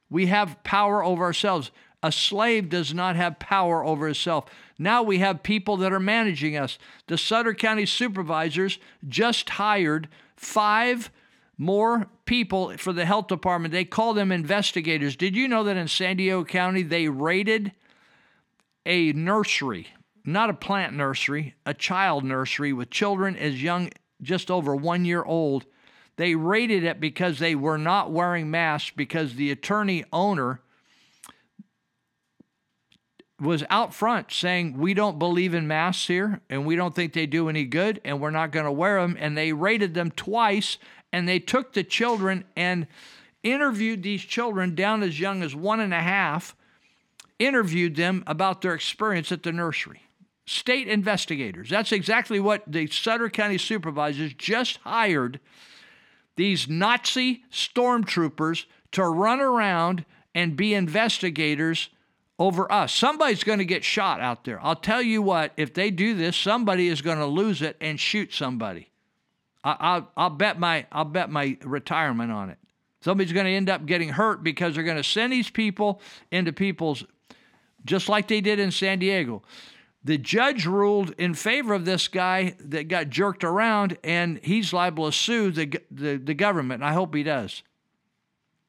[0.09, 1.71] We have power over ourselves.
[2.01, 4.45] A slave does not have power over himself.
[4.77, 6.77] Now we have people that are managing us.
[7.07, 11.09] The Sutter County supervisors just hired five
[11.57, 13.71] more people for the health department.
[13.71, 15.15] They call them investigators.
[15.15, 17.71] Did you know that in San Diego County they raided
[18.85, 19.87] a nursery,
[20.25, 23.89] not a plant nursery, a child nursery with children as young,
[24.21, 25.65] just over one year old?
[26.17, 30.61] They raided it because they were not wearing masks because the attorney owner
[33.39, 37.25] was out front saying, We don't believe in masks here and we don't think they
[37.25, 39.17] do any good and we're not going to wear them.
[39.19, 40.77] And they raided them twice
[41.11, 42.87] and they took the children and
[43.43, 46.55] interviewed these children down as young as one and a half,
[47.37, 50.01] interviewed them about their experience at the nursery.
[50.45, 51.69] State investigators.
[51.69, 55.39] That's exactly what the Sutter County supervisors just hired
[56.35, 61.89] these Nazi stormtroopers to run around and be investigators
[62.37, 62.93] over us.
[62.93, 64.59] Somebody's going to get shot out there.
[64.61, 67.99] I'll tell you what, if they do this, somebody is going to lose it and
[67.99, 68.91] shoot somebody.
[69.63, 72.59] I, will I'll bet my I'll bet my retirement on it.
[73.01, 76.51] Somebody's going to end up getting hurt because they're going to send these people into
[76.51, 77.03] people's,
[77.85, 79.43] just like they did in San Diego.
[80.05, 85.07] The judge ruled in favor of this guy that got jerked around, and he's liable
[85.07, 86.83] to sue the, the, the government.
[86.83, 87.63] And I hope he does.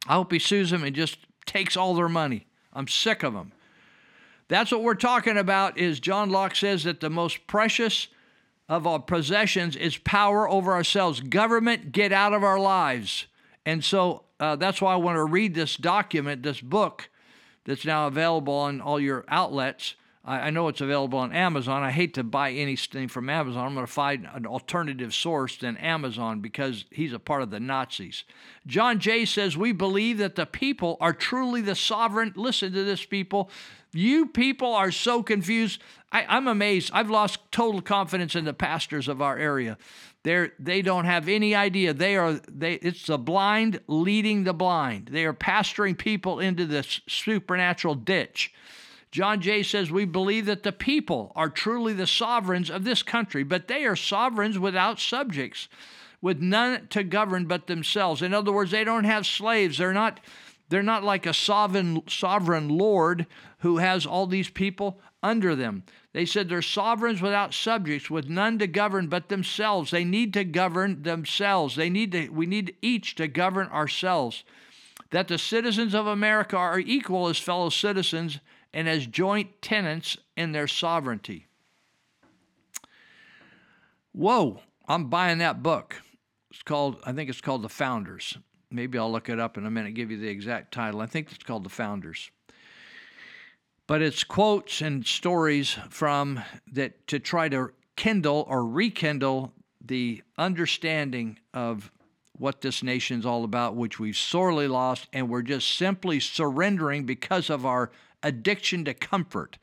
[0.09, 2.47] I hope he sues them and just takes all their money.
[2.73, 3.53] I'm sick of them.
[4.49, 8.09] That's what we're talking about is John Locke says that the most precious
[8.67, 11.21] of our possessions is power over ourselves.
[11.21, 13.27] Government, get out of our lives.
[13.67, 17.11] And so uh, that's why I want to read this document, this book
[17.67, 19.97] that's now available on all your outlets.
[20.29, 21.85] I, know it's available on Amazon.
[21.85, 23.65] I hate to buy anything from Amazon.
[23.65, 27.61] I'm going to find an alternative source than Amazon because he's a part of the
[27.61, 28.25] Nazis.
[28.67, 32.33] John Jay says, We believe that the people are truly the sovereign.
[32.35, 33.51] Listen to this, people.
[33.93, 35.81] You people are so confused.
[36.11, 36.91] I, am amazed.
[36.93, 39.79] I've lost total confidence in the pastors of our area.
[40.25, 41.95] They're, they don't have any idea.
[41.95, 42.75] They are they.
[42.75, 45.11] It's the blind leading the blind.
[45.13, 48.53] They are pastoring people into this supernatural ditch.
[49.17, 53.45] John Jay says, We believe that the people are truly the sovereigns of this country,
[53.45, 55.69] but they are sovereigns without subjects,
[56.21, 58.21] with none to govern but themselves.
[58.21, 59.79] In other words, they don't have slaves.
[59.79, 60.21] They're not
[60.69, 63.27] they're not like a sovereign, sovereign lord
[63.61, 65.85] who has all these people under them.
[66.13, 69.93] They said they're sovereigns without subjects, with none to govern but themselves.
[69.93, 71.75] They need to govern themselves.
[71.75, 74.45] They need to, we need each to govern ourselves.
[75.11, 78.41] That the citizens of America are equal as fellow citizens
[78.77, 81.47] and as joint tenants in their sovereignty.
[84.13, 86.03] Whoa, I'm buying that book.
[86.51, 88.37] It's called, I think it's called The Founders.
[88.71, 91.01] Maybe I'll look it up in a minute, give you the exact title.
[91.01, 92.31] I think it's called The Founders.
[93.87, 101.39] But it's quotes and stories from that to try to kindle or rekindle the understanding
[101.55, 101.91] of
[102.35, 107.49] what this nation's all about, which we've sorely lost, and we're just simply surrendering because
[107.49, 107.91] of our
[108.27, 109.59] addiction to comfort.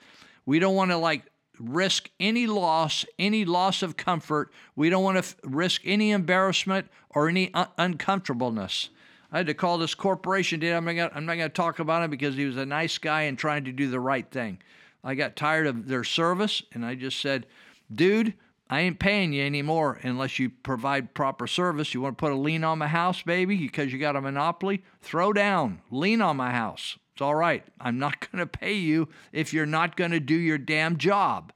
[0.45, 1.23] We don't want to like
[1.59, 4.51] risk any loss, any loss of comfort.
[4.75, 8.89] We don't want to f- risk any embarrassment or any un- uncomfortableness.
[9.31, 10.59] I had to call this corporation.
[10.59, 12.65] Did I'm not gonna, I'm not going to talk about him because he was a
[12.65, 14.59] nice guy and trying to do the right thing.
[15.03, 17.45] I got tired of their service, and I just said,
[17.93, 18.35] "Dude,
[18.69, 21.93] I ain't paying you anymore unless you provide proper service.
[21.93, 24.83] You want to put a lien on my house, baby, because you got a monopoly?
[25.01, 26.97] Throw down, lien on my house.
[27.13, 27.63] It's all right.
[27.79, 31.53] I'm not going to pay you if you're not going to do your damn job.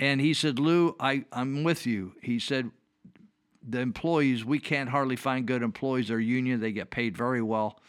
[0.00, 2.12] And he said, Lou, I, I'm with you.
[2.22, 2.70] He said,
[3.68, 6.08] the employees, we can't hardly find good employees.
[6.08, 7.80] They're union, they get paid very well.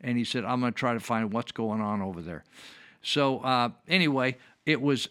[0.00, 2.44] And he said, I'm going to try to find what's going on over there.
[3.02, 5.08] So, uh, anyway, it was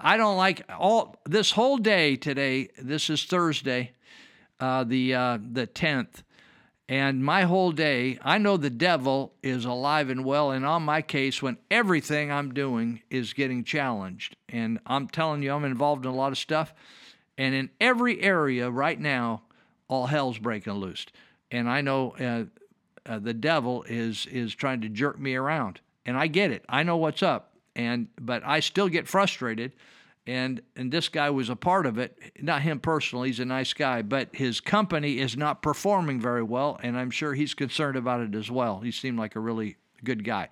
[0.00, 2.68] I don't like all this whole day today.
[2.78, 3.92] This is Thursday,
[4.60, 6.22] uh, the uh, the tenth,
[6.88, 8.18] and my whole day.
[8.22, 12.54] I know the devil is alive and well, and on my case when everything I'm
[12.54, 16.72] doing is getting challenged, and I'm telling you, I'm involved in a lot of stuff,
[17.36, 19.42] and in every area right now,
[19.88, 21.06] all hell's breaking loose,
[21.50, 22.44] and I know uh,
[23.10, 26.64] uh the devil is is trying to jerk me around, and I get it.
[26.68, 29.72] I know what's up and but I still get frustrated.
[30.28, 32.18] And and this guy was a part of it.
[32.38, 36.78] Not him personally; he's a nice guy, but his company is not performing very well,
[36.82, 38.80] and I'm sure he's concerned about it as well.
[38.80, 40.50] He seemed like a really good guy.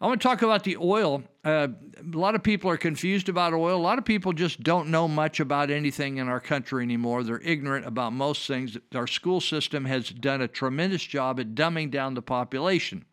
[0.00, 1.22] I want to talk about the oil.
[1.44, 1.68] Uh,
[2.00, 3.76] a lot of people are confused about oil.
[3.76, 7.22] A lot of people just don't know much about anything in our country anymore.
[7.22, 8.76] They're ignorant about most things.
[8.96, 13.04] Our school system has done a tremendous job at dumbing down the population.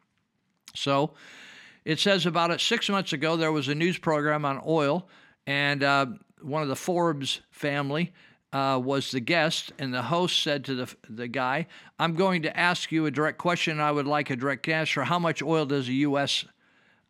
[0.73, 1.13] So,
[1.85, 5.07] it says about it six months ago, there was a news program on oil,
[5.47, 6.05] and uh,
[6.41, 8.13] one of the Forbes family
[8.53, 11.67] uh, was the guest, and the host said to the, the guy,
[11.99, 13.79] I'm going to ask you a direct question.
[13.79, 15.03] I would like a direct answer.
[15.03, 16.45] How much oil does the U.S.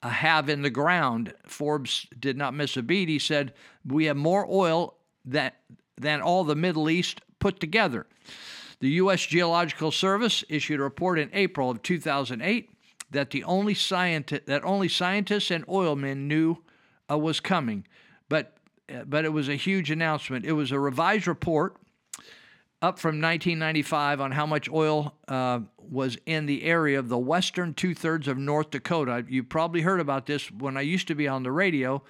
[0.01, 1.33] Uh, have in the ground?
[1.45, 3.09] Forbes did not miss a beat.
[3.09, 3.53] He said,
[3.85, 5.57] We have more oil that,
[5.97, 8.07] than all the Middle East put together.
[8.79, 9.25] The U.S.
[9.25, 12.69] Geological Service issued a report in April of 2008
[13.11, 16.57] that the only scientist that only scientists and oilmen knew
[17.09, 17.85] uh, was coming,
[18.29, 18.57] but
[18.93, 20.45] uh, but it was a huge announcement.
[20.45, 21.75] It was a revised report
[22.81, 27.73] up from 1995 on how much oil uh, was in the area of the western
[27.73, 29.25] two thirds of North Dakota.
[29.27, 32.03] You probably heard about this when I used to be on the radio.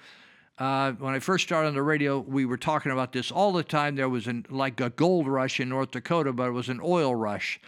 [0.58, 3.62] Uh, when I first started on the radio, we were talking about this all the
[3.62, 3.94] time.
[3.96, 7.14] There was an, like a gold rush in North Dakota, but it was an oil
[7.14, 7.60] rush.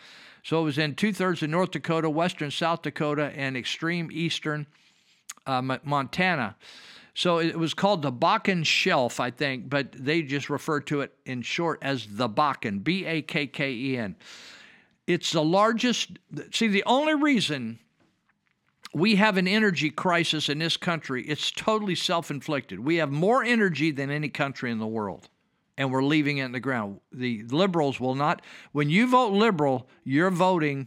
[0.43, 4.67] So it was in two thirds of North Dakota, western South Dakota, and extreme eastern
[5.47, 6.57] uh, Montana.
[7.19, 11.13] So it was called the Bakken Shelf, I think, but they just refer to it
[11.27, 14.15] in short as the Bakken, B A K K E N.
[15.09, 16.11] It's the largest.
[16.53, 17.81] See, the only reason
[18.95, 22.79] we have an energy crisis in this country, it's totally self inflicted.
[22.79, 25.29] We have more energy than any country in the world
[25.77, 27.01] and we're leaving it in the ground.
[27.11, 28.43] The liberals will not.
[28.71, 30.87] When you vote liberal, you're voting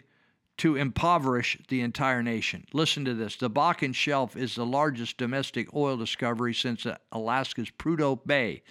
[0.61, 2.63] to impoverish the entire nation.
[2.71, 3.35] Listen to this.
[3.35, 8.61] The Bakken Shelf is the largest domestic oil discovery since Alaska's Prudhoe Bay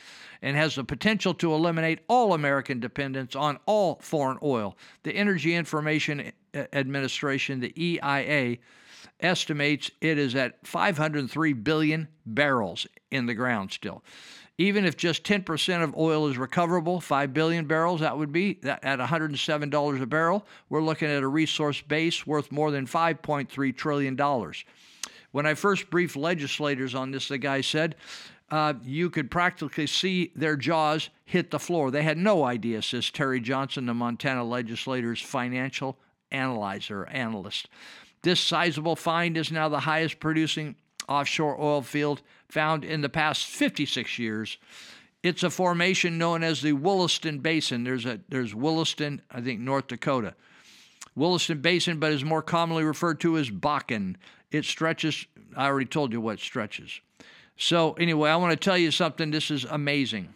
[0.40, 4.78] and has the potential to eliminate all American dependence on all foreign oil.
[5.02, 8.58] The Energy Information Administration, the EIA,
[9.18, 14.04] estimates it is at 503 billion barrels in the ground still.
[14.60, 18.98] Even if just 10% of oil is recoverable, 5 billion barrels, that would be at
[18.98, 20.46] $107 a barrel.
[20.68, 24.52] We're looking at a resource base worth more than $5.3 trillion.
[25.32, 27.96] When I first briefed legislators on this, the guy said,
[28.50, 31.90] uh, you could practically see their jaws hit the floor.
[31.90, 35.96] They had no idea, says Terry Johnson, the Montana legislator's financial
[36.30, 37.70] analyzer, analyst.
[38.20, 40.76] This sizable find is now the highest producing
[41.10, 44.56] offshore oil field found in the past 56 years.
[45.22, 47.84] It's a formation known as the Williston Basin.
[47.84, 50.34] There's a there's Williston, I think North Dakota.
[51.14, 54.16] Williston Basin, but is more commonly referred to as Bakken.
[54.50, 57.00] It stretches, I already told you what stretches.
[57.56, 59.30] So, anyway, I want to tell you something.
[59.30, 60.32] This is amazing.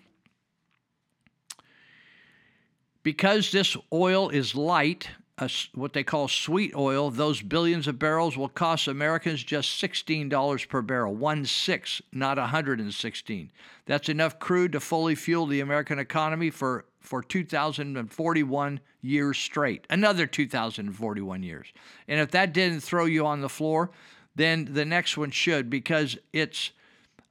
[3.02, 5.08] Because this oil is light
[5.38, 10.68] a what they call sweet oil, those billions of barrels will cost Americans just $16
[10.68, 13.50] per barrel, one six, not 116.
[13.86, 20.26] That's enough crude to fully fuel the American economy for, for 2,041 years straight, another
[20.26, 21.66] 2,041 years.
[22.06, 23.90] And if that didn't throw you on the floor,
[24.36, 26.70] then the next one should because it's.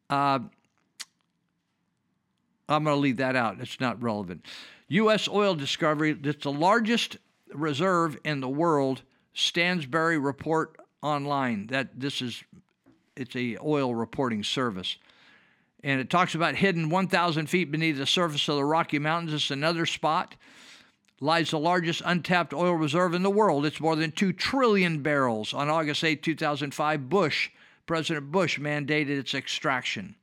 [0.10, 0.40] Uh,
[2.70, 3.60] I'm going to leave that out.
[3.60, 4.46] It's not relevant.
[4.88, 5.28] U.S.
[5.28, 7.18] oil discovery, it's the largest
[7.54, 9.02] reserve in the world.
[9.36, 11.68] Stansberry report online.
[11.68, 12.44] That this is,
[13.16, 14.98] it's a oil reporting service,
[15.84, 19.34] and it talks about hidden 1,000 feet beneath the surface of the Rocky Mountains.
[19.34, 20.36] It's another spot.
[21.20, 23.66] Lies the largest untapped oil reserve in the world.
[23.66, 25.54] It's more than two trillion barrels.
[25.54, 27.50] On August 8, 2005, Bush,
[27.86, 30.16] President Bush, mandated its extraction.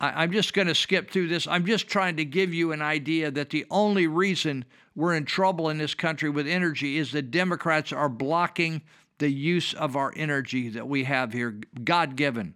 [0.00, 1.46] I, am just going to skip through this.
[1.46, 4.64] I'm just trying to give you an idea that the only reason
[4.94, 8.82] we're in trouble in this country with energy is that Democrats are blocking
[9.18, 12.54] the use of our energy that we have here, God given.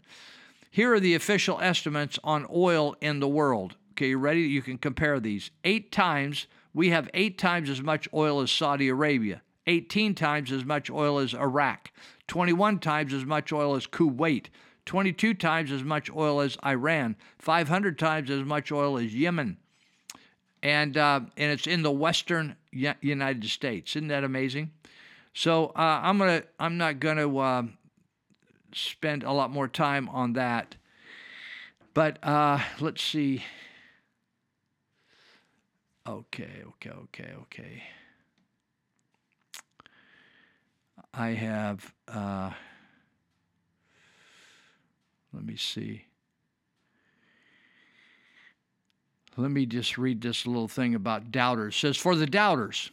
[0.71, 3.77] Here are the official estimates on oil in the world.
[3.93, 4.43] Okay, you ready?
[4.43, 5.51] You can compare these.
[5.65, 10.65] Eight times, we have eight times as much oil as Saudi Arabia, 18 times as
[10.65, 11.91] much oil as Iraq,
[12.29, 14.47] 21 times as much oil as Kuwait,
[14.89, 19.59] 22 times as much oil as Iran, 500 times as much oil as Yemen.
[20.63, 23.95] And, uh, and it's in the western United States.
[23.95, 24.73] Isn't that amazing?
[25.35, 27.63] So uh, I'm gonna I'm not gonna uh,
[28.73, 30.75] spend a lot more time on that.
[31.95, 33.45] But uh, let's see.
[36.09, 37.83] Okay, okay, okay, okay.
[41.13, 41.93] I have.
[45.39, 46.05] Let me see.
[49.37, 51.77] Let me just read this little thing about doubters.
[51.77, 52.91] It says, For the doubters,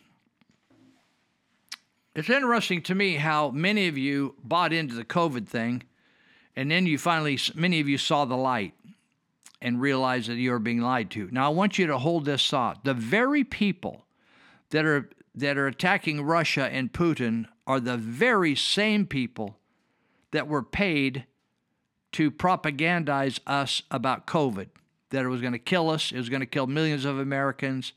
[2.14, 5.86] it's interesting to me how many of you bought into the COVID thing,
[6.56, 8.76] and then you finally, many of you saw the light
[9.60, 11.28] and realized that you were being lied to.
[11.32, 12.86] Now, I want you to hold this thought.
[12.86, 14.06] The very people
[14.70, 19.58] that are that are attacking Russia and Putin are the very same people
[20.30, 21.26] that were paid
[22.16, 24.68] to propagandize us about COVID,
[25.10, 27.92] that it was going to kill us, it was going to kill millions of Americans,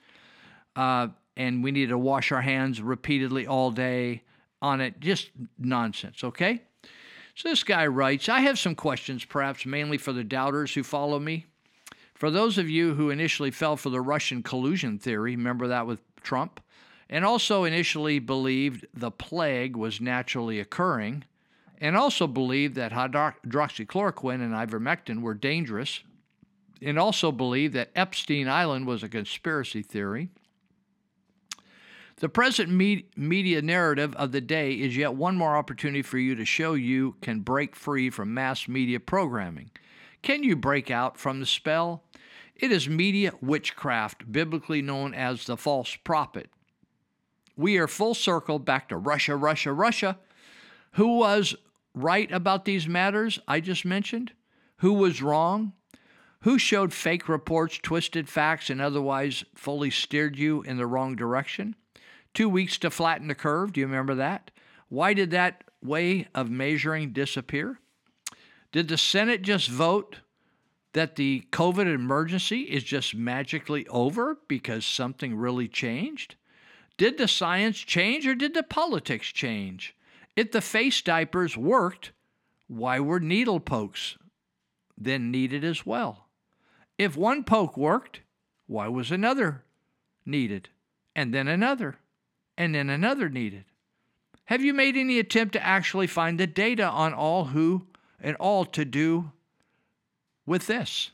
[0.75, 1.07] uh,
[1.37, 4.23] and we needed to wash our hands repeatedly all day
[4.61, 4.99] on it.
[4.99, 6.63] Just nonsense, okay?
[7.37, 11.21] So this guy writes I have some questions, perhaps mainly for the doubters who follow
[11.21, 11.47] me.
[12.13, 16.01] For those of you who initially fell for the Russian collusion theory, remember that with
[16.23, 16.61] Trump,
[17.09, 21.23] and also initially believed the plague was naturally occurring
[21.81, 26.03] and also believed that hydroxychloroquine and ivermectin were dangerous,
[26.83, 30.29] and also believed that Epstein Island was a conspiracy theory.
[32.17, 36.35] The present me- media narrative of the day is yet one more opportunity for you
[36.35, 39.71] to show you can break free from mass media programming.
[40.23, 42.03] Can you break out from the spell?
[42.57, 46.51] It is media witchcraft, biblically known as the false prophet.
[47.57, 50.19] We are full circle back to Russia, Russia, Russia,
[50.93, 51.55] who was
[51.95, 54.33] right about these matters I just mentioned?
[54.79, 55.73] Who was wrong?
[56.43, 61.75] Who showed fake reports, twisted facts, and otherwise fully steered you in the wrong direction?
[62.33, 63.73] Two weeks to flatten the curve.
[63.73, 64.51] Do you remember that?
[64.89, 67.81] Why did that way of measuring disappear?
[68.71, 70.19] Did the Senate just vote
[70.93, 76.37] that the COVID emergency is just magically over because something really changed?
[76.97, 79.95] Did the science change or did the politics change?
[80.39, 82.13] If the face diapers worked,
[82.69, 84.17] why were needle pokes
[84.97, 86.29] then needed as well?
[86.97, 88.21] If one poke worked,
[88.69, 89.65] why was another
[90.25, 90.69] needed?
[91.17, 91.97] And then another,
[92.57, 93.65] and then another needed?
[94.45, 97.89] Have you made any attempt to actually find the data on all who
[98.21, 99.33] and all to do
[100.47, 101.11] with this?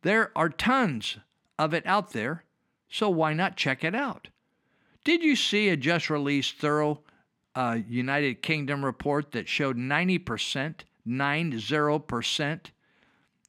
[0.00, 1.18] There are tons
[1.58, 2.44] of it out there,
[2.88, 4.28] so why not check it out?
[5.04, 7.02] Did you see a just released thorough
[7.54, 10.74] a United Kingdom report that showed 90%,
[11.06, 12.60] 90%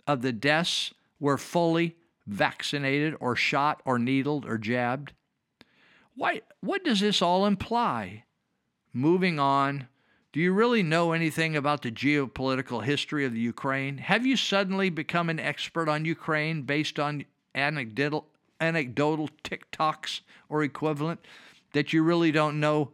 [0.08, 1.95] of the deaths were fully
[2.26, 5.14] vaccinated or shot or needled or jabbed.
[6.16, 8.24] Why, what does this all imply?
[8.93, 9.88] Moving on,
[10.34, 13.97] do you really know anything about the geopolitical history of the Ukraine?
[13.97, 18.28] Have you suddenly become an expert on Ukraine based on anecdotal,
[18.60, 21.20] anecdotal TikToks or equivalent
[21.74, 22.91] that you really don't know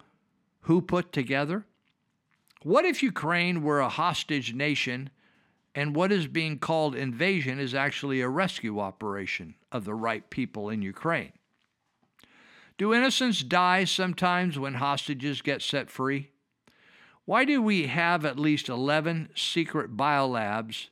[0.68, 1.66] who put together?
[2.62, 5.10] What if Ukraine were a hostage nation
[5.74, 10.70] and what is being called invasion is actually a rescue operation of the right people
[10.70, 11.32] in Ukraine?
[12.78, 16.32] Do innocents die sometimes when hostages get set free?
[17.24, 20.88] Why do we have at least 11 secret biolabs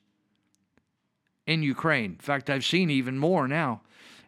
[1.45, 2.11] in Ukraine?
[2.11, 3.81] In fact, I've seen even more now.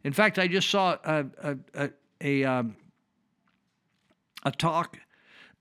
[0.04, 1.89] In fact, I just saw a, a, a,
[2.20, 2.76] a, um,
[4.43, 4.98] a talk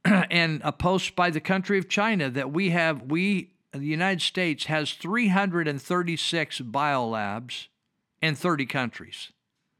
[0.30, 4.66] and a post by the country of China that we have, we, the United States,
[4.66, 7.66] has 336 biolabs
[8.22, 9.32] in 30 countries.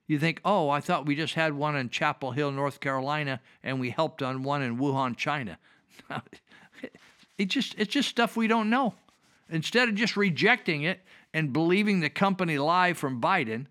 [0.07, 3.81] You think, oh, I thought we just had one in Chapel Hill, North Carolina, and
[3.81, 5.59] we helped on one in Wuhan, China.
[7.39, 8.95] it just it's just stuff we don't know.
[9.49, 11.01] Instead of just rejecting it
[11.35, 13.67] and believing the company lie from Biden,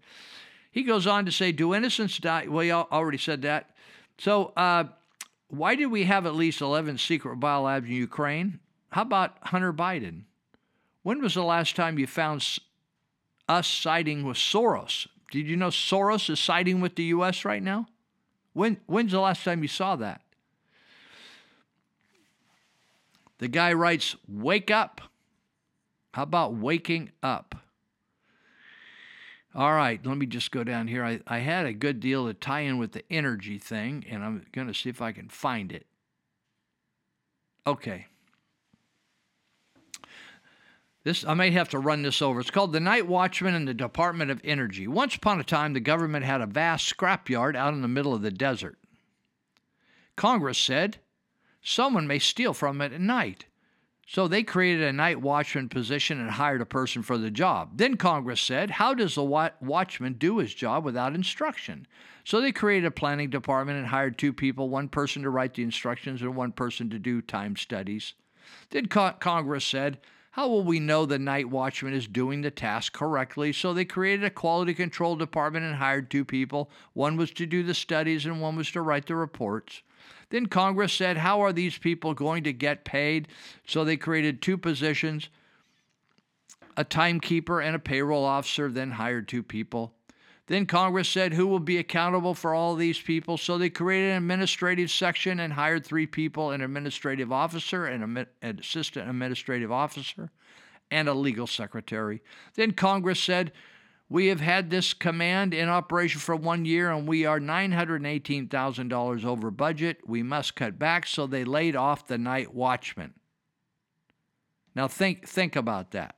[0.72, 3.70] he goes on to say, "Do innocents die?" Well, you already said that.
[4.18, 4.86] So, uh,
[5.58, 8.60] why did we have at least 11 secret biolabs in Ukraine?
[8.90, 10.24] How about Hunter Biden?
[11.04, 12.48] When was the last time you found
[13.48, 15.08] us siding with Soros?
[15.32, 17.46] Did you know Soros is siding with the U.S.
[17.46, 17.88] right now?
[18.54, 20.22] When, when's the last time you saw that?
[23.40, 25.02] The guy writes, Wake up.
[26.14, 27.56] How about waking up?
[29.56, 31.06] All right, let me just go down here.
[31.06, 34.46] I, I had a good deal to tie in with the energy thing, and I'm
[34.52, 35.86] going to see if I can find it.
[37.66, 38.08] Okay.
[41.06, 42.42] This I may have to run this over.
[42.42, 44.88] It's called the Night Watchman and the Department of Energy.
[44.88, 48.24] Once upon a time, the government had a vast scrapyard out in the middle of
[48.24, 48.78] the desert.
[50.18, 50.98] Congress said
[51.62, 53.46] someone may steal from it at night.
[54.08, 57.78] So they created a night watchman position and hired a person for the job.
[57.78, 61.88] Then Congress said, How does the watchman do his job without instruction?
[62.24, 65.64] So they created a planning department and hired two people one person to write the
[65.64, 68.14] instructions and one person to do time studies.
[68.70, 70.00] Then Congress said,
[70.36, 73.54] how will we know the night watchman is doing the task correctly?
[73.54, 76.70] So they created a quality control department and hired two people.
[76.92, 79.82] One was to do the studies and one was to write the reports.
[80.30, 83.28] Then Congress said, How are these people going to get paid?
[83.68, 85.30] So they created two positions
[86.78, 89.94] a timekeeper and a payroll officer, then hired two people.
[90.48, 93.38] Then Congress said, Who will be accountable for all these people?
[93.38, 99.10] So they created an administrative section and hired three people an administrative officer, an assistant
[99.10, 100.30] administrative officer,
[100.92, 102.22] and a legal secretary.
[102.54, 103.54] Then Congress said,
[104.08, 109.52] we have had this command in operation for one year and we are $918,000 over
[109.52, 109.98] budget.
[110.06, 113.16] We must cut back, so they laid off the night watchman.
[114.76, 116.16] Now think think about that.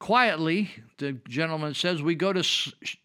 [0.00, 2.44] Quietly, the gentleman says, we go to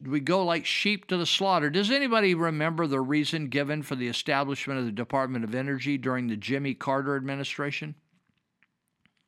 [0.02, 1.70] we go like sheep to the slaughter.
[1.70, 6.28] Does anybody remember the reason given for the establishment of the Department of Energy during
[6.28, 7.96] the Jimmy Carter administration?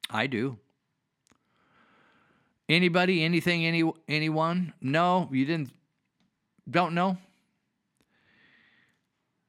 [0.09, 0.57] I do.
[2.72, 4.72] Anybody, anything, any anyone?
[4.80, 5.74] No, you didn't
[6.69, 7.17] don't know?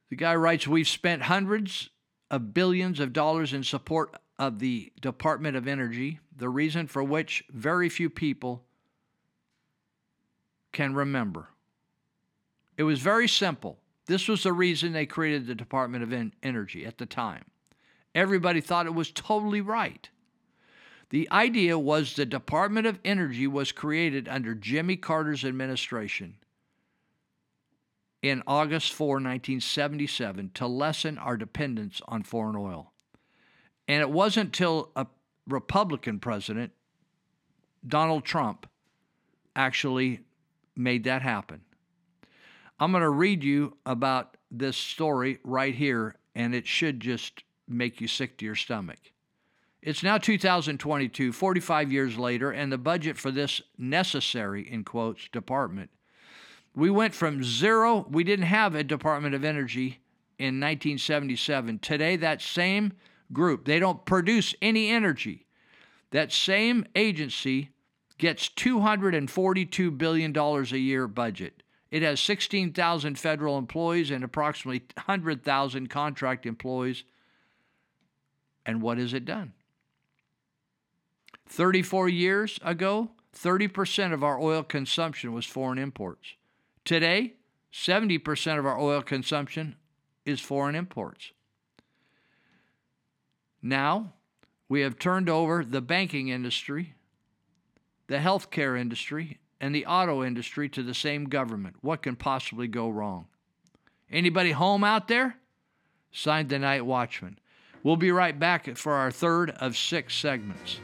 [0.09, 1.89] The guy writes, We've spent hundreds
[2.29, 7.45] of billions of dollars in support of the Department of Energy, the reason for which
[7.49, 8.65] very few people
[10.73, 11.47] can remember.
[12.75, 13.79] It was very simple.
[14.05, 17.45] This was the reason they created the Department of Energy at the time.
[18.13, 20.09] Everybody thought it was totally right.
[21.13, 26.37] The idea was the Department of Energy was created under Jimmy Carter's administration
[28.23, 32.93] in August 4, 1977, to lessen our dependence on foreign oil.
[33.87, 35.05] And it wasn't until a
[35.47, 36.71] Republican president,
[37.87, 38.65] Donald Trump,
[39.55, 40.21] actually
[40.75, 41.61] made that happen.
[42.79, 48.01] I'm going to read you about this story right here, and it should just make
[48.01, 49.12] you sick to your stomach.
[49.85, 55.89] It's now 2022, 45 years later, and the budget for this necessary, in quotes, department.
[56.73, 59.99] We went from zero, we didn't have a Department of Energy
[60.39, 61.79] in 1977.
[61.79, 62.93] Today, that same
[63.33, 63.65] group.
[63.65, 65.47] They don't produce any energy.
[66.11, 67.71] That same agency
[68.17, 71.61] gets $242 billion a year budget.
[71.91, 77.03] It has 16,000 federal employees and approximately 100,000 contract employees.
[78.65, 79.51] And what has it done?
[81.53, 86.33] 34 years ago, 30% of our oil consumption was foreign imports.
[86.83, 87.33] Today,
[87.71, 89.75] 70% of our oil consumption
[90.25, 91.31] is foreign imports.
[93.61, 94.13] Now,
[94.67, 96.95] we have turned over the banking industry,
[98.07, 101.75] the healthcare industry, and the auto industry to the same government.
[101.81, 103.27] What can possibly go wrong?
[104.11, 105.35] Anybody home out there?
[106.11, 107.37] Signed the Night Watchman.
[107.83, 110.79] We'll be right back for our third of six segments.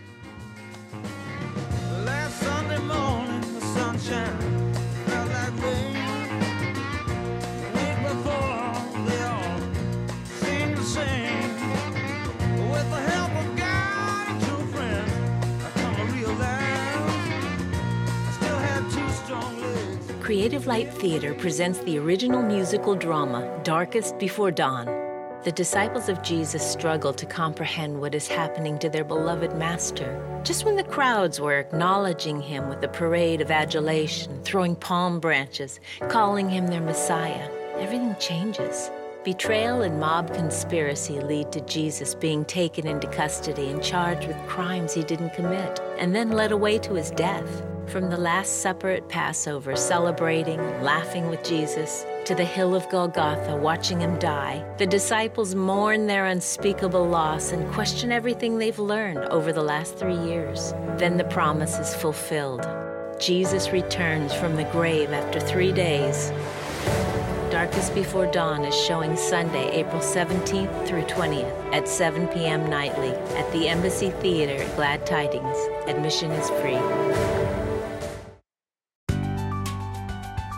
[20.29, 24.85] Creative Light Theater presents the original musical drama, Darkest Before Dawn.
[25.43, 30.21] The disciples of Jesus struggle to comprehend what is happening to their beloved Master.
[30.43, 35.79] Just when the crowds were acknowledging him with a parade of adulation, throwing palm branches,
[36.09, 37.49] calling him their Messiah,
[37.79, 38.91] everything changes.
[39.25, 44.93] Betrayal and mob conspiracy lead to Jesus being taken into custody and charged with crimes
[44.93, 47.65] he didn't commit, and then led away to his death.
[47.87, 53.57] From the Last Supper at Passover, celebrating, laughing with Jesus, to the hill of Golgotha,
[53.57, 59.51] watching him die, the disciples mourn their unspeakable loss and question everything they've learned over
[59.51, 60.71] the last three years.
[60.97, 62.65] Then the promise is fulfilled.
[63.19, 66.31] Jesus returns from the grave after three days.
[67.59, 72.69] Darkest Before Dawn is showing Sunday, April 17th through 20th at 7 p.m.
[72.69, 75.57] nightly at the Embassy Theater at Glad Tidings.
[75.85, 76.79] Admission is free.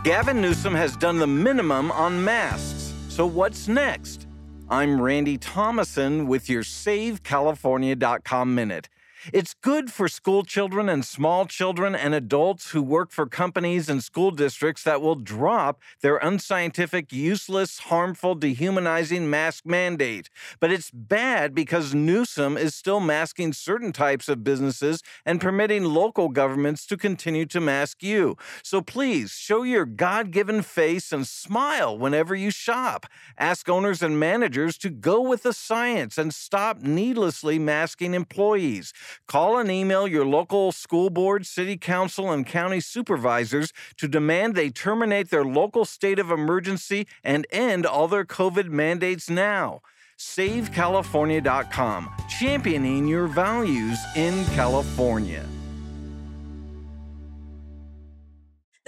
[0.03, 2.93] Gavin Newsom has done the minimum on masks.
[3.09, 4.27] So what's next?
[4.69, 8.89] I'm Randy Thomasson with your SaveCalifornia.com minute.
[9.31, 14.03] It's good for school children and small children and adults who work for companies and
[14.03, 20.31] school districts that will drop their unscientific, useless, harmful, dehumanizing mask mandate.
[20.59, 26.29] But it's bad because Newsom is still masking certain types of businesses and permitting local
[26.29, 28.37] governments to continue to mask you.
[28.63, 33.05] So please show your God given face and smile whenever you shop.
[33.37, 38.93] Ask owners and managers to go with the science and stop needlessly masking employees.
[39.27, 44.69] Call and email your local school board, city council, and county supervisors to demand they
[44.69, 49.81] terminate their local state of emergency and end all their COVID mandates now.
[50.17, 55.45] SaveCalifornia.com, championing your values in California.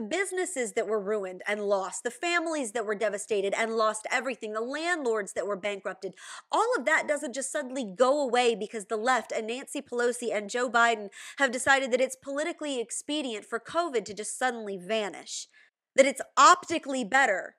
[0.03, 4.53] The businesses that were ruined and lost, the families that were devastated and lost everything,
[4.53, 6.13] the landlords that were bankrupted,
[6.51, 10.49] all of that doesn't just suddenly go away because the left and Nancy Pelosi and
[10.49, 15.47] Joe Biden have decided that it's politically expedient for COVID to just suddenly vanish.
[15.95, 17.55] That it's optically better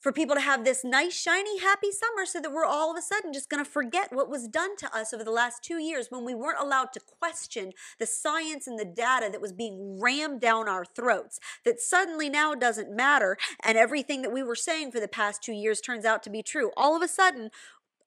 [0.00, 3.02] for people to have this nice, shiny, happy summer so that we're all of a
[3.02, 6.06] sudden just going to forget what was done to us over the last two years
[6.10, 10.40] when we weren't allowed to question the science and the data that was being rammed
[10.40, 11.38] down our throats.
[11.64, 15.52] That suddenly now doesn't matter, and everything that we were saying for the past two
[15.52, 16.70] years turns out to be true.
[16.76, 17.50] All of a sudden,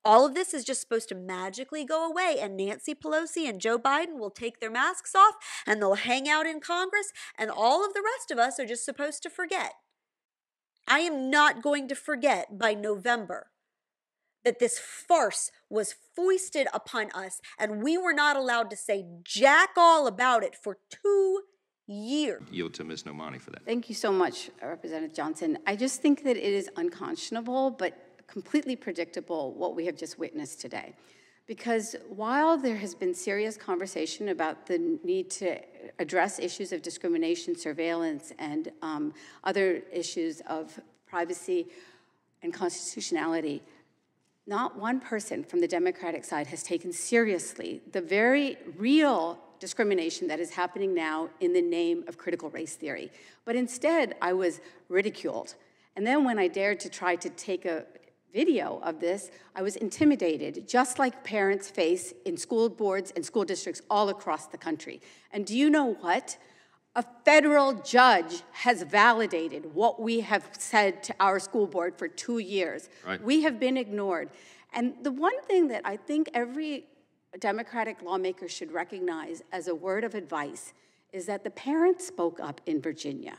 [0.05, 3.77] all of this is just supposed to magically go away, and Nancy Pelosi and Joe
[3.77, 5.35] Biden will take their masks off
[5.65, 8.83] and they'll hang out in Congress, and all of the rest of us are just
[8.83, 9.73] supposed to forget.
[10.88, 13.47] I am not going to forget by November
[14.43, 19.69] that this farce was foisted upon us and we were not allowed to say jack
[19.77, 21.43] all about it for two
[21.88, 22.43] years.
[22.51, 23.03] Yield to Ms.
[23.03, 23.65] Nomani for that.
[23.65, 25.57] Thank you so much, uh, Representative Johnson.
[25.65, 30.59] I just think that it is unconscionable but completely predictable what we have just witnessed
[30.59, 30.93] today.
[31.45, 35.59] Because while there has been serious conversation about the need to
[35.99, 39.13] address issues of discrimination, surveillance, and um,
[39.43, 41.67] other issues of privacy
[42.41, 43.61] and constitutionality,
[44.47, 50.39] not one person from the Democratic side has taken seriously the very real discrimination that
[50.39, 53.09] is happening now in the name of critical race theory.
[53.45, 55.55] But instead, I was ridiculed.
[55.95, 57.85] And then when I dared to try to take a
[58.34, 63.45] video of this, I was intimidated, just like parents face in school boards and school
[63.45, 65.01] districts all across the country.
[65.31, 66.38] And do you know what?
[66.95, 72.39] A federal judge has validated what we have said to our school board for two
[72.39, 72.89] years.
[73.05, 73.23] Right.
[73.23, 74.29] We have been ignored.
[74.73, 76.86] And the one thing that I think every
[77.39, 80.73] Democratic lawmaker should recognize as a word of advice
[81.11, 83.38] is that the parents spoke up in Virginia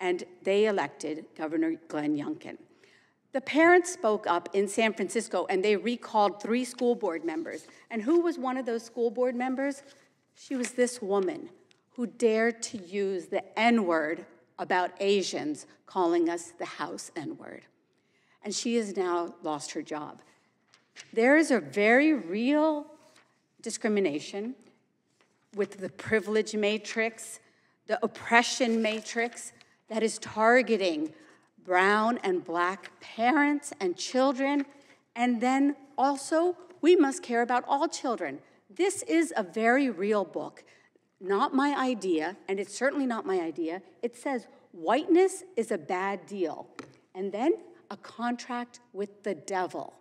[0.00, 2.58] and they elected Governor Glenn Youngkin.
[3.32, 7.66] The parents spoke up in San Francisco and they recalled three school board members.
[7.90, 9.82] And who was one of those school board members?
[10.34, 11.48] She was this woman
[11.90, 14.26] who dared to use the N word
[14.58, 17.62] about Asians, calling us the House N word.
[18.44, 20.20] And she has now lost her job.
[21.12, 22.86] There is a very real
[23.62, 24.54] discrimination
[25.54, 27.40] with the privilege matrix,
[27.86, 29.52] the oppression matrix
[29.88, 31.12] that is targeting
[31.64, 34.66] brown and black parents and children.
[35.14, 38.40] And then also, we must care about all children.
[38.68, 40.64] This is a very real book,
[41.20, 43.82] not my idea, and it's certainly not my idea.
[44.02, 46.66] It says whiteness is a bad deal,
[47.14, 47.52] and then
[47.90, 49.94] a contract with the devil.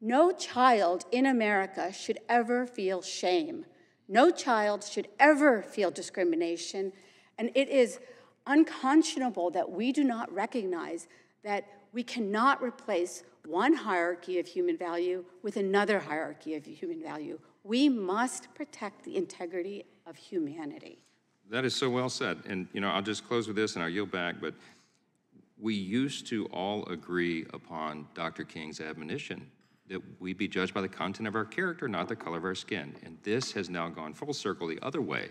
[0.00, 3.66] No child in America should ever feel shame.
[4.08, 6.92] No child should ever feel discrimination.
[7.38, 8.00] And it is
[8.46, 11.08] unconscionable that we do not recognize
[11.42, 17.38] that we cannot replace one hierarchy of human value with another hierarchy of human value.
[17.64, 21.04] We must protect the integrity of humanity.
[21.50, 22.38] That is so well said.
[22.46, 24.36] And, you know, I'll just close with this and I'll yield back.
[24.40, 24.54] But
[25.58, 28.44] we used to all agree upon Dr.
[28.44, 29.50] King's admonition
[29.88, 32.54] that we be judged by the content of our character, not the color of our
[32.54, 32.94] skin.
[33.04, 35.30] And this has now gone full circle the other way.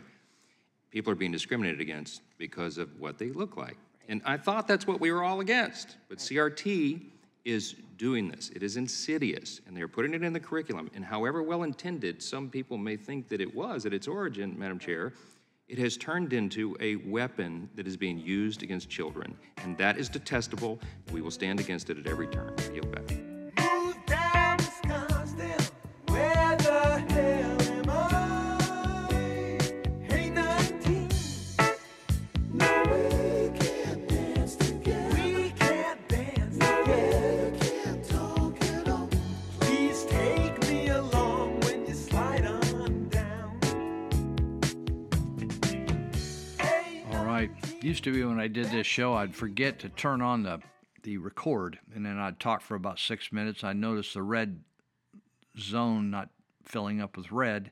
[0.92, 3.78] People are being discriminated against because of what they look like.
[4.08, 5.98] And I thought that's what we were all against.
[6.10, 7.02] But CRT
[7.46, 8.50] is doing this.
[8.56, 10.90] It is insidious, and they're putting it in the curriculum.
[10.96, 14.80] And however well intended some people may think that it was at its origin, Madam
[14.80, 15.14] Chair,
[15.68, 19.38] it has turned into a weapon that is being used against children.
[19.58, 20.80] And that is detestable.
[21.12, 22.56] We will stand against it at every turn.
[22.74, 23.29] Yield back.
[47.90, 50.62] Used to be when I did this show, I'd forget to turn on the
[51.02, 53.64] the record, and then I'd talk for about six minutes.
[53.64, 54.64] I noticed the red
[55.58, 56.30] zone not
[56.64, 57.72] filling up with red,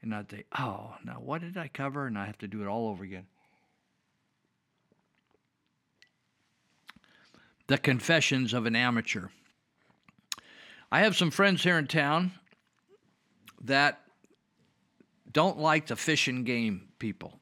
[0.00, 2.68] and I'd think, "Oh, now what did I cover?" And I have to do it
[2.68, 3.26] all over again.
[7.66, 9.30] The Confessions of an Amateur.
[10.92, 12.30] I have some friends here in town
[13.60, 14.06] that
[15.32, 17.41] don't like the fish and game people.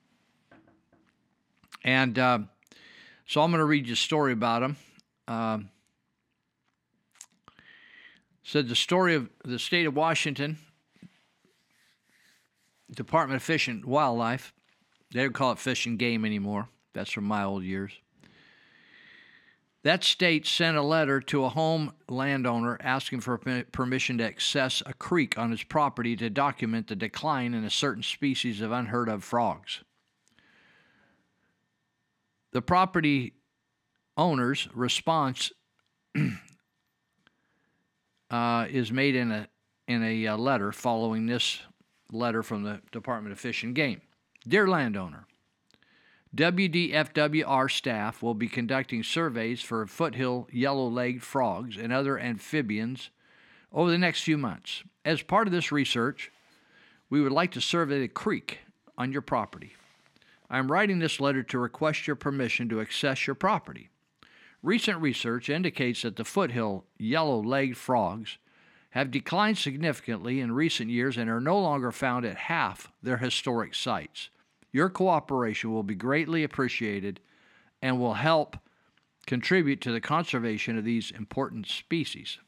[1.83, 2.39] And uh,
[3.27, 4.77] so I'm going to read you a story about them.
[5.29, 5.71] Um
[8.51, 10.59] said the story of the state of Washington,
[12.91, 14.53] Department of Fish and Wildlife.
[15.13, 16.69] They don't call it fish and game anymore.
[16.93, 17.93] That's from my old years.
[19.85, 24.95] That state sent a letter to a home landowner asking for permission to access a
[24.95, 29.23] creek on his property to document the decline in a certain species of unheard of
[29.23, 29.85] frogs.
[32.53, 33.35] The property
[34.17, 35.53] owner's response
[38.31, 39.49] uh, is made in a
[39.87, 41.61] in a uh, letter following this
[42.13, 44.01] letter from the Department of Fish and Game.
[44.47, 45.27] Dear landowner,
[46.35, 53.11] WDFWR staff will be conducting surveys for foothill yellow-legged frogs and other amphibians
[53.73, 54.85] over the next few months.
[55.05, 56.31] As part of this research,
[57.09, 58.61] we would like to survey the creek
[58.97, 59.73] on your property.
[60.51, 63.89] I am writing this letter to request your permission to access your property.
[64.63, 68.37] Recent research indicates that the foothill yellow legged frogs
[68.91, 73.77] have declined significantly in recent years and are no longer found at half their historic
[73.77, 74.29] sites.
[74.73, 77.21] Your cooperation will be greatly appreciated
[77.81, 78.57] and will help
[79.27, 82.39] contribute to the conservation of these important species.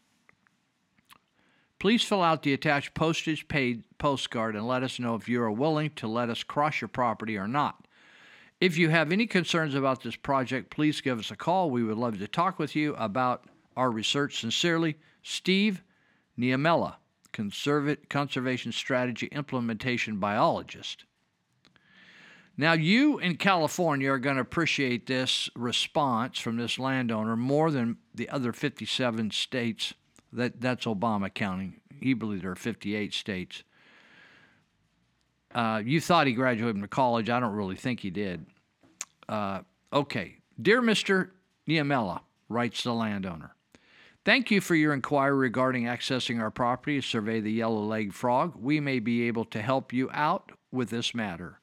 [1.79, 5.51] Please fill out the attached postage paid postcard and let us know if you are
[5.51, 7.87] willing to let us cross your property or not.
[8.63, 11.69] If you have any concerns about this project, please give us a call.
[11.69, 13.47] We would love to talk with you about
[13.77, 14.39] our research.
[14.39, 15.83] Sincerely, Steve
[16.39, 16.95] Niemela,
[17.33, 21.07] Conserva- Conservation Strategy Implementation Biologist.
[22.57, 27.97] Now, you in California are going to appreciate this response from this landowner more than
[28.15, 29.93] the other 57 states.
[30.33, 31.81] That, that's Obama counting.
[32.01, 33.65] He believes there are 58 states.
[35.53, 37.29] Uh, you thought he graduated from college.
[37.29, 38.47] I don't really think he did.
[39.33, 39.63] Uh,
[39.95, 40.37] okay.
[40.61, 41.31] Dear Mr.
[41.67, 42.21] Niemela,
[42.51, 43.55] writes the landowner,
[44.27, 48.55] thank you for your inquiry regarding accessing our property to survey the yellow legged frog.
[48.61, 51.61] We may be able to help you out with this matter.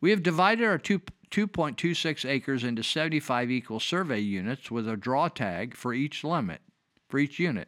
[0.00, 1.00] We have divided our two,
[1.32, 6.60] 2.26 acres into 75 equal survey units with a draw tag for each limit,
[7.08, 7.66] for each unit.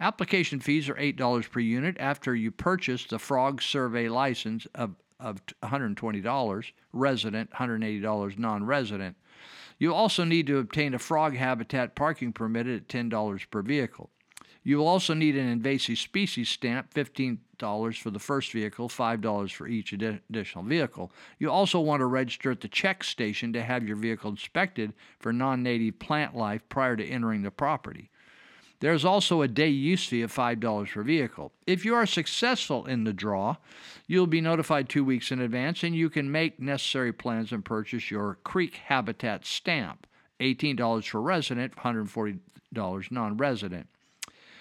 [0.00, 5.40] Application fees are $8 per unit after you purchase the frog survey license of, of
[5.62, 9.16] $120, resident, $180 non resident.
[9.78, 14.10] You also need to obtain a frog habitat parking permit at $10 per vehicle.
[14.64, 19.66] You will also need an invasive species stamp, $15 for the first vehicle, $5 for
[19.66, 21.10] each addi- additional vehicle.
[21.38, 25.32] You also want to register at the check station to have your vehicle inspected for
[25.32, 28.10] non native plant life prior to entering the property.
[28.82, 31.52] There's also a day use fee of $5 per vehicle.
[31.68, 33.58] If you are successful in the draw,
[34.08, 38.10] you'll be notified two weeks in advance and you can make necessary plans and purchase
[38.10, 40.08] your creek habitat stamp
[40.40, 43.86] $18 for resident, $140 non resident.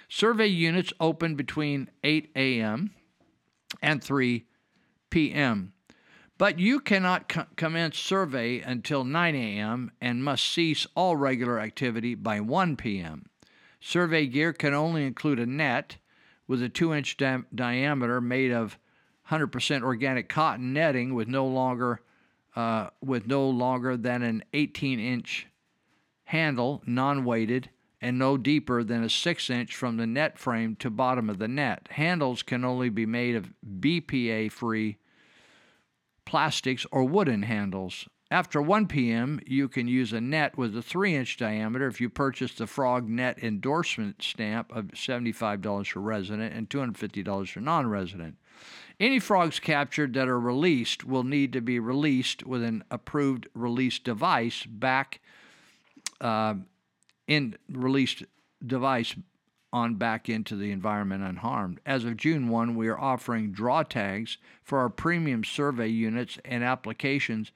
[0.07, 2.91] Survey units open between 8 a.m.
[3.82, 4.45] and 3
[5.09, 5.74] p.m.
[6.38, 9.89] But you cannot co- commence survey until 9 a.m.
[9.99, 13.26] and must cease all regular activity by 1 p.m.
[13.82, 15.97] Survey gear can only include a net
[16.47, 18.77] with a 2 inch di- diameter made of
[19.29, 22.01] 100% organic cotton netting with no longer
[22.55, 25.47] uh, with no longer than an 18 inch
[26.25, 27.69] handle, non weighted,
[28.01, 31.47] and no deeper than a 6 inch from the net frame to bottom of the
[31.47, 31.88] net.
[31.91, 34.97] Handles can only be made of BPA free
[36.25, 38.07] plastics or wooden handles.
[38.32, 42.09] After 1 p.m., you can use a net with a 3 inch diameter if you
[42.09, 48.38] purchase the Frog Net endorsement stamp of $75 for resident and $250 for non resident.
[49.01, 53.99] Any frogs captured that are released will need to be released with an approved release
[53.99, 55.19] device back
[56.21, 56.53] uh,
[57.27, 58.23] in released
[58.65, 59.13] device
[59.73, 61.82] on back into the environment unharmed.
[61.86, 66.63] As of June 1, we are offering draw tags for our premium survey units and
[66.63, 67.51] applications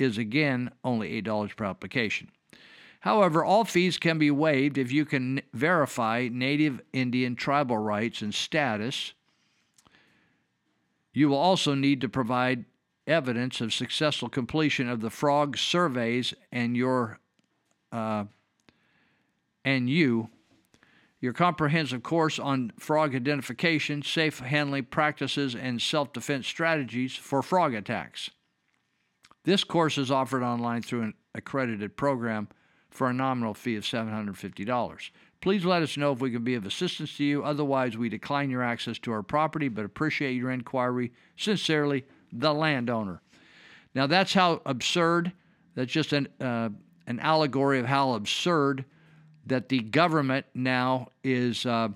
[0.00, 2.30] is again only $8 per application.
[3.00, 8.34] However, all fees can be waived if you can verify Native Indian tribal rights and
[8.34, 9.14] status.
[11.12, 12.66] You will also need to provide
[13.06, 17.18] evidence of successful completion of the frog surveys and your
[17.90, 18.24] uh,
[19.64, 20.28] and you
[21.20, 27.74] your comprehensive course on frog identification, safe handling practices, and self defense strategies for frog
[27.74, 28.30] attacks.
[29.44, 32.48] This course is offered online through an accredited program
[32.90, 35.10] for a nominal fee of $750.
[35.40, 37.42] Please let us know if we can be of assistance to you.
[37.42, 41.12] Otherwise, we decline your access to our property, but appreciate your inquiry.
[41.36, 43.22] Sincerely, the landowner.
[43.94, 45.32] Now, that's how absurd,
[45.74, 46.68] that's just an, uh,
[47.06, 48.84] an allegory of how absurd
[49.46, 51.88] that the government now is uh,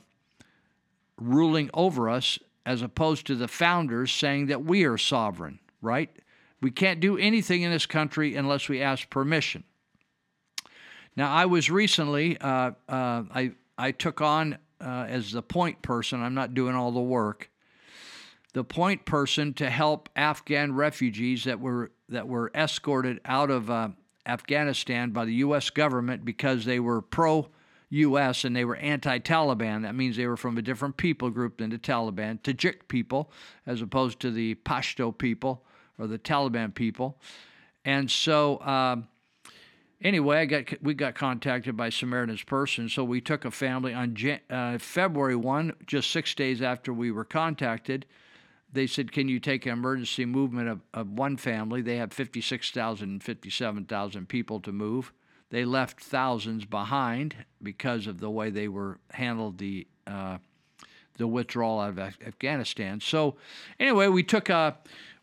[1.21, 6.11] ruling over us as opposed to the founders saying that we are sovereign, right?
[6.65, 9.65] We can't do anything in this country unless we ask permission.
[11.15, 16.23] Now, I was recently, uh, uh, I, I took on uh, as the point person,
[16.23, 17.51] I'm not doing all the work,
[18.55, 23.91] the point person to help Afghan refugees that were, that were escorted out of uh,
[24.25, 25.69] Afghanistan by the U.S.
[25.69, 27.47] government because they were pro
[27.91, 28.43] U.S.
[28.43, 29.83] and they were anti Taliban.
[29.83, 33.31] That means they were from a different people group than the Taliban, Tajik people,
[33.67, 35.63] as opposed to the Pashto people
[35.99, 37.19] or the Taliban people.
[37.85, 39.09] And so, um,
[40.03, 44.15] anyway, I got we got contacted by Samaritan's Purse, so we took a family on
[44.15, 48.07] Jan- uh, February one, just six days after we were contacted.
[48.73, 51.83] They said, "Can you take an emergency movement of, of one family?
[51.83, 55.13] They have 56,000, 57,000 people to move.
[55.51, 60.39] They left thousands behind because of the way they were handled the." Uh,
[61.17, 63.01] the withdrawal out of Afghanistan.
[63.01, 63.37] So,
[63.79, 64.73] anyway, we took uh,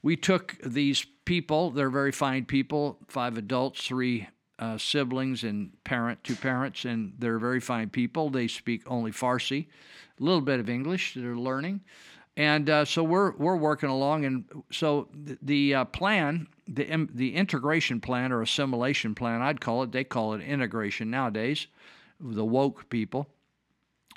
[0.04, 1.72] we took these people.
[1.72, 2.98] They're very fine people.
[3.08, 4.28] Five adults, three
[4.60, 8.30] uh, siblings, and parent, two parents, and they're very fine people.
[8.30, 9.68] They speak only Farsi,
[10.20, 11.16] a little bit of English.
[11.16, 11.82] They're learning,
[12.38, 14.26] and uh, so we're we're working along.
[14.26, 19.84] And so the, the uh, plan, the the integration plan or assimilation plan, I'd call
[19.84, 19.92] it.
[19.92, 21.68] They call it integration nowadays.
[22.20, 23.28] The woke people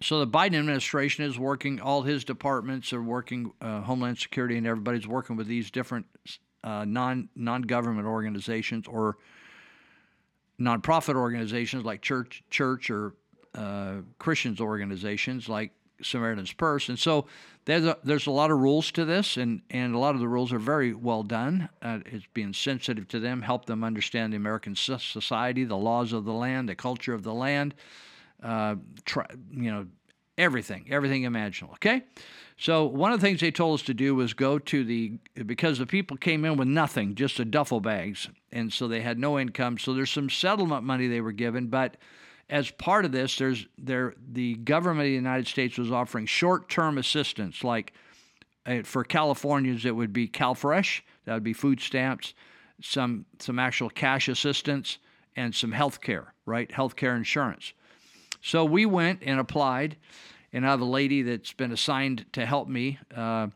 [0.02, 1.80] so the Biden administration is working.
[1.80, 3.52] All his departments are working.
[3.60, 6.06] Uh, Homeland Security and everybody's working with these different
[6.64, 9.18] uh, non non government organizations or
[10.60, 13.14] nonprofit organizations like church church or
[13.54, 15.70] uh, Christians organizations like
[16.02, 16.88] Samaritan's Purse.
[16.88, 17.26] And so
[17.64, 20.28] there's a, there's a lot of rules to this, and, and a lot of the
[20.28, 21.68] rules are very well done.
[21.80, 26.24] Uh, it's being sensitive to them, help them understand the American society, the laws of
[26.24, 27.74] the land, the culture of the land
[28.44, 29.86] uh, try, you know,
[30.38, 31.74] everything, everything imaginable.
[31.74, 32.02] Okay?
[32.56, 35.78] So, one of the things they told us to do was go to the, because
[35.78, 39.40] the people came in with nothing, just a duffel bags, and so they had no
[39.40, 39.78] income.
[39.78, 41.96] So, there's some settlement money they were given, but
[42.50, 46.98] as part of this, there's there the government of the United States was offering short-term
[46.98, 47.94] assistance, like
[48.66, 52.34] uh, for Californians, it would be CalFresh, that would be food stamps,
[52.82, 54.98] some some actual cash assistance,
[55.36, 56.70] and some health care, right?
[56.70, 57.72] Health care insurance.
[58.44, 59.96] So we went and applied,
[60.52, 63.46] and I have a lady that's been assigned to help me uh,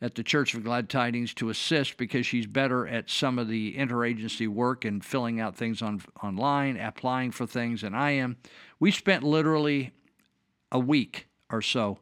[0.00, 3.74] at the Church of Glad Tidings to assist because she's better at some of the
[3.74, 8.36] interagency work and filling out things on online, applying for things than I am.
[8.78, 9.90] We spent literally
[10.70, 11.98] a week or so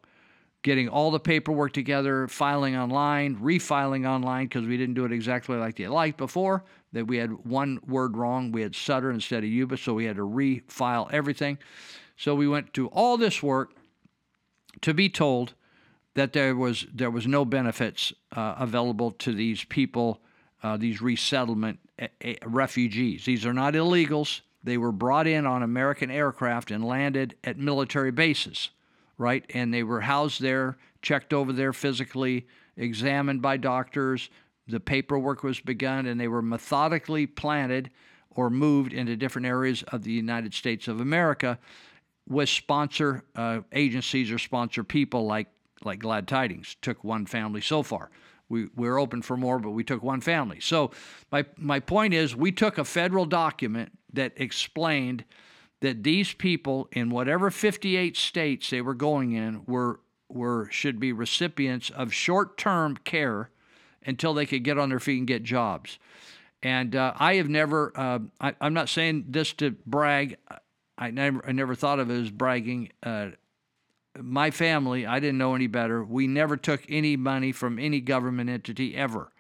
[0.62, 5.56] getting all the paperwork together, filing online, refiling online because we didn't do it exactly
[5.56, 6.62] like they liked before.
[6.92, 8.52] That we had one word wrong.
[8.52, 11.56] We had Sutter instead of Yuba, so we had to refile everything.
[12.22, 13.72] So we went to all this work
[14.82, 15.54] to be told
[16.14, 20.20] that there was there was no benefits uh, available to these people
[20.62, 23.24] uh, these resettlement uh, uh, refugees.
[23.24, 24.42] These are not illegals.
[24.62, 28.70] They were brought in on American aircraft and landed at military bases,
[29.18, 29.44] right?
[29.52, 32.46] And they were housed there, checked over there physically,
[32.76, 34.30] examined by doctors.
[34.68, 37.90] The paperwork was begun, and they were methodically planted
[38.30, 41.58] or moved into different areas of the United States of America
[42.28, 45.48] with sponsor uh, agencies or sponsor people like
[45.84, 46.76] like Glad Tidings.
[46.80, 48.10] Took one family so far.
[48.48, 50.60] We we're open for more, but we took one family.
[50.60, 50.90] So
[51.30, 55.24] my my point is, we took a federal document that explained
[55.80, 61.12] that these people in whatever 58 states they were going in were were should be
[61.12, 63.50] recipients of short-term care
[64.04, 65.98] until they could get on their feet and get jobs.
[66.62, 70.36] And uh, I have never, uh, I, am not saying this to brag.
[70.98, 72.90] I never, I never thought of it as bragging.
[73.02, 73.30] Uh,
[74.20, 76.04] my family, I didn't know any better.
[76.04, 79.32] We never took any money from any government entity ever.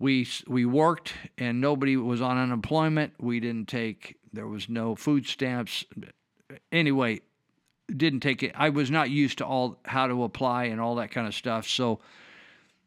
[0.00, 3.14] We we worked and nobody was on unemployment.
[3.18, 4.16] We didn't take.
[4.32, 5.84] There was no food stamps.
[6.70, 7.20] Anyway,
[7.88, 8.52] didn't take it.
[8.54, 11.66] I was not used to all how to apply and all that kind of stuff.
[11.66, 12.00] So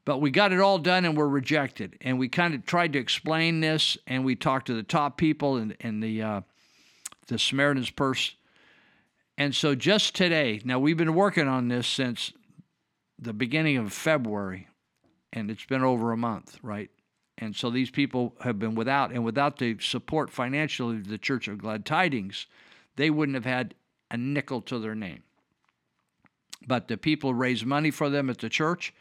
[0.06, 1.98] but we got it all done and we're rejected.
[2.02, 5.58] And we kind of tried to explain this, and we talked to the top people
[5.58, 6.42] and, and the uh,
[7.32, 8.36] the Samaritan's Purse.
[9.38, 12.34] And so just today, now we've been working on this since
[13.18, 14.68] the beginning of February,
[15.32, 16.92] and it's been over a month, right?
[17.38, 21.48] And so these people have been without, and without the support financially of the Church
[21.48, 22.48] of Glad Tidings,
[22.98, 23.76] they wouldn't have had
[24.12, 25.24] a nickel to their name.
[26.68, 28.94] But the people raised money for them at the church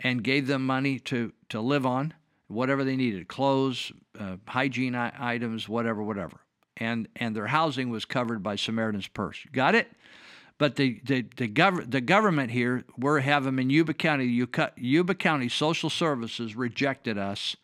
[0.00, 2.12] and gave them money to, to live on,
[2.48, 6.40] whatever they needed clothes, uh, hygiene items, whatever, whatever.
[6.76, 9.44] And, and their housing was covered by Samaritan's Purse.
[9.52, 9.88] Got it?
[10.58, 14.24] But the, the, the, gov- the government here, we have them in Yuba County.
[14.26, 17.56] Yuba, Yuba County Social Services rejected us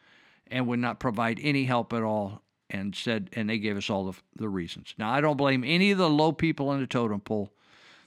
[0.48, 4.10] and would not provide any help at all and said, and they gave us all
[4.10, 4.94] the, the reasons.
[4.98, 7.52] Now, I don't blame any of the low people in the totem pole.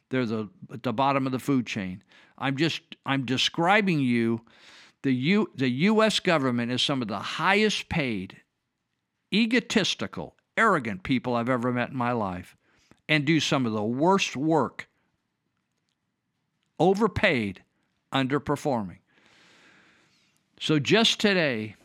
[0.10, 2.04] They're the, at the bottom of the food chain.
[2.38, 4.42] I'm just I'm describing you
[5.04, 8.38] the U, the US government is some of the highest paid
[9.34, 12.56] egotistical, arrogant people I've ever met in my life
[13.08, 14.88] and do some of the worst work
[16.80, 17.64] overpaid,
[18.14, 18.98] underperforming.
[20.60, 21.76] So just today,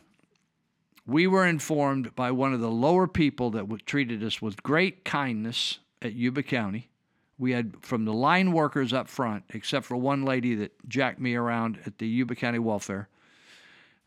[1.05, 5.79] we were informed by one of the lower people that treated us with great kindness
[6.01, 6.89] at Yuba County
[7.37, 11.35] we had from the line workers up front, except for one lady that jacked me
[11.35, 13.09] around at the Yuba County Welfare.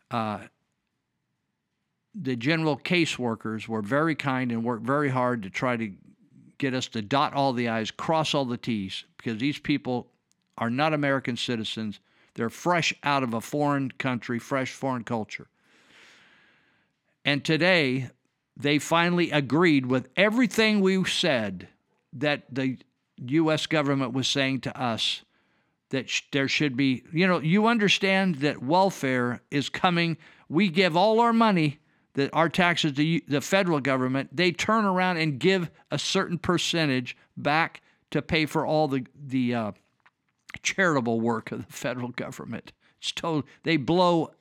[0.09, 0.39] Uh,
[2.13, 5.91] the general caseworkers were very kind and worked very hard to try to
[6.57, 10.07] get us to dot all the I's, cross all the T's, because these people
[10.57, 11.99] are not American citizens.
[12.35, 15.47] They're fresh out of a foreign country, fresh foreign culture.
[17.25, 18.09] And today,
[18.57, 21.67] they finally agreed with everything we said
[22.13, 22.77] that the
[23.17, 23.67] U.S.
[23.67, 25.23] government was saying to us
[25.89, 30.17] that sh- there should be, you know, you understand that welfare is coming.
[30.49, 31.79] We give all our money,
[32.13, 34.35] that our taxes to the federal government.
[34.35, 37.81] They turn around and give a certain percentage back
[38.11, 39.71] to pay for all the the uh,
[40.61, 42.71] charitable work of the federal government.
[42.99, 43.43] It's total.
[43.63, 44.31] They blow.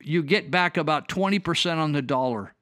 [0.00, 2.54] You get back about twenty percent on the dollar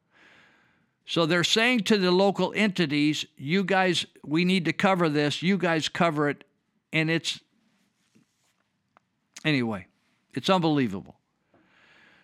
[1.07, 5.59] so they're saying to the local entities, you guys, we need to cover this, you
[5.59, 6.45] guys cover it.
[6.93, 7.41] And it's,
[9.45, 9.87] anyway,
[10.35, 11.17] it's unbelievable.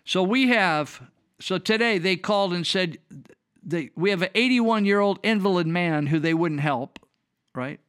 [0.05, 1.01] So we have,
[1.41, 2.97] so today they called and said,
[3.63, 6.99] they, we have an 81 year old invalid man who they wouldn't help,
[7.55, 7.79] right?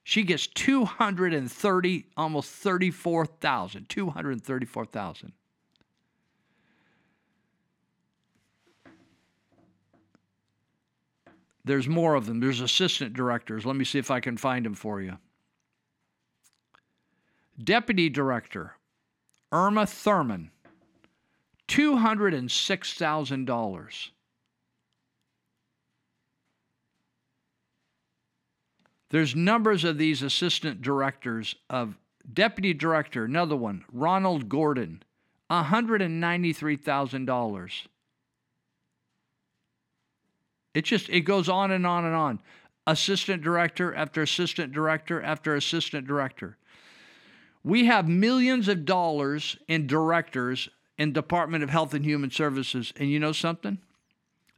[0.05, 5.33] She gets 230, almost 34,000, 234,000.
[11.67, 12.41] There's more of them.
[12.41, 13.67] There's assistant directors.
[13.67, 15.19] Let me see if I can find them for you.
[17.63, 18.77] Deputy Director
[19.51, 20.51] Irma Thurman,
[21.69, 24.09] $206,000.
[29.11, 31.97] There's numbers of these assistant directors of
[32.33, 35.03] deputy director, another one, Ronald Gordon,
[35.51, 37.87] $193,000.
[40.77, 42.39] It just it goes on and on and on.
[42.87, 46.59] Assistant director after assistant director after assistant director.
[47.65, 53.11] We have millions of dollars in directors in Department of Health and Human Services, and
[53.11, 53.79] you know something?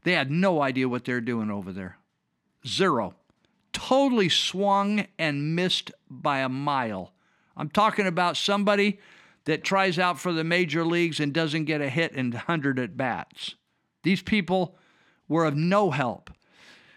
[0.03, 1.99] They had no idea what they're doing over there.
[2.67, 3.15] Zero.
[3.73, 7.13] Totally swung and missed by a mile.
[7.57, 8.99] I'm talking about somebody
[9.45, 12.97] that tries out for the major leagues and doesn't get a hit in 100 at
[12.97, 13.55] bats.
[14.03, 14.78] These people
[15.29, 16.31] were of no help.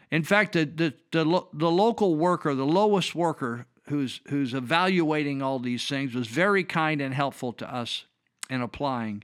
[0.10, 5.60] In fact, the, the, the, the, local worker, the lowest worker who's, who's evaluating all
[5.60, 8.06] these things, was very kind and helpful to us
[8.49, 9.24] in applying.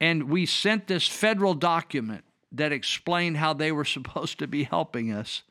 [0.00, 5.12] And we sent this federal document that explained how they were supposed to be helping
[5.12, 5.42] us.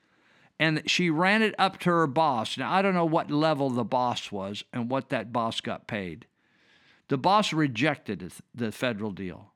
[0.58, 2.58] And she ran it up to her boss.
[2.58, 6.28] Now, I don't know what level the boss was and what that boss got paid.
[7.10, 9.52] The boss rejected the federal deal.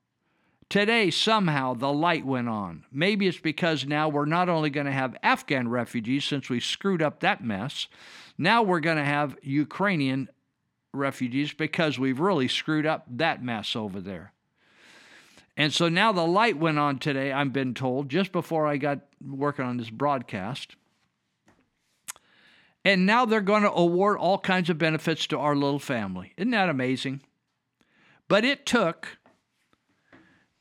[0.70, 2.84] Today, somehow, the light went on.
[2.92, 7.02] Maybe it's because now we're not only going to have Afghan refugees since we screwed
[7.02, 7.88] up that mess,
[8.38, 10.28] now we're going to have Ukrainian
[10.94, 14.32] refugees because we've really screwed up that mess over there.
[15.56, 19.00] And so now the light went on today, I've been told, just before I got
[19.20, 20.76] working on this broadcast.
[22.84, 26.32] And now they're going to award all kinds of benefits to our little family.
[26.36, 27.22] Isn't that amazing?
[28.28, 29.18] But it took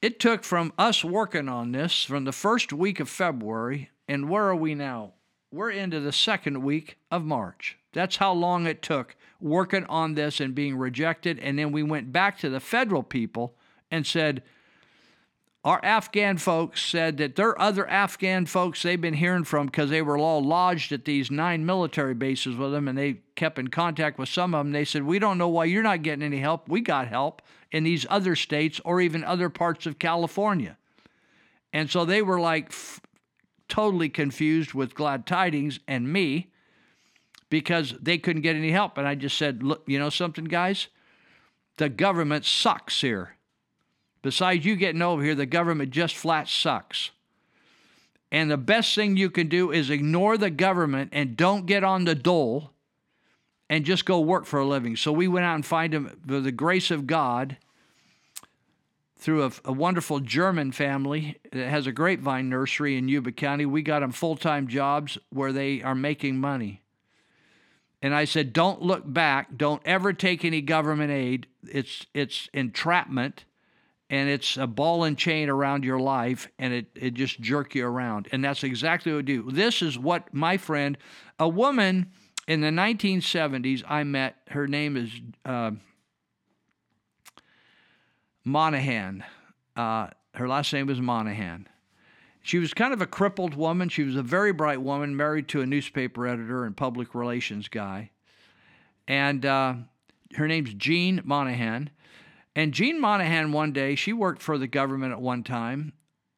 [0.02, 4.46] it took from us working on this from the first week of February, and where
[4.46, 5.14] are we now?
[5.52, 7.78] We're into the second week of March.
[7.92, 11.40] That's how long it took working on this and being rejected.
[11.40, 13.56] And then we went back to the federal people
[13.90, 14.44] and said,
[15.66, 19.90] our Afghan folks said that there are other Afghan folks they've been hearing from because
[19.90, 23.68] they were all lodged at these nine military bases with them and they kept in
[23.68, 24.72] contact with some of them.
[24.72, 26.70] They said, We don't know why you're not getting any help.
[26.70, 30.78] We got help in these other states or even other parts of California.
[31.72, 33.00] And so they were like f-
[33.68, 36.52] totally confused with glad tidings and me
[37.50, 38.98] because they couldn't get any help.
[38.98, 40.88] And I just said, Look, you know something, guys?
[41.78, 43.36] The government sucks here.
[44.22, 47.12] Besides you getting over here, the government just flat sucks.
[48.32, 52.06] And the best thing you can do is ignore the government and don't get on
[52.06, 52.72] the dole
[53.70, 54.96] and just go work for a living.
[54.96, 57.58] So we went out and find him with the grace of God
[59.18, 63.66] through a, a, wonderful German family that has a grapevine nursery in Yuba County.
[63.66, 66.82] We got them full time jobs where they are making money.
[68.02, 69.58] And I said, don't look back.
[69.58, 71.48] Don't ever take any government aid.
[71.70, 73.44] It's, it's entrapment
[74.10, 77.86] and it's a ball and chain around your life and it, it just jerk you
[77.86, 78.30] around.
[78.32, 79.52] And that's exactly what we do.
[79.52, 80.98] This is what my friend,
[81.38, 82.12] a woman
[82.50, 84.38] in the 1970s, I met.
[84.48, 85.12] Her name is
[85.46, 85.72] uh,
[88.44, 89.24] Monahan.
[89.76, 91.70] Uh, her last name was Monahan.
[92.42, 93.88] She was kind of a crippled woman.
[93.88, 98.10] She was a very bright woman, married to a newspaper editor and public relations guy.
[99.08, 99.76] And uh,
[100.34, 101.92] her name's Jean Monahan.
[102.56, 105.94] And Jean Monahan, one day, she worked for the government at one time,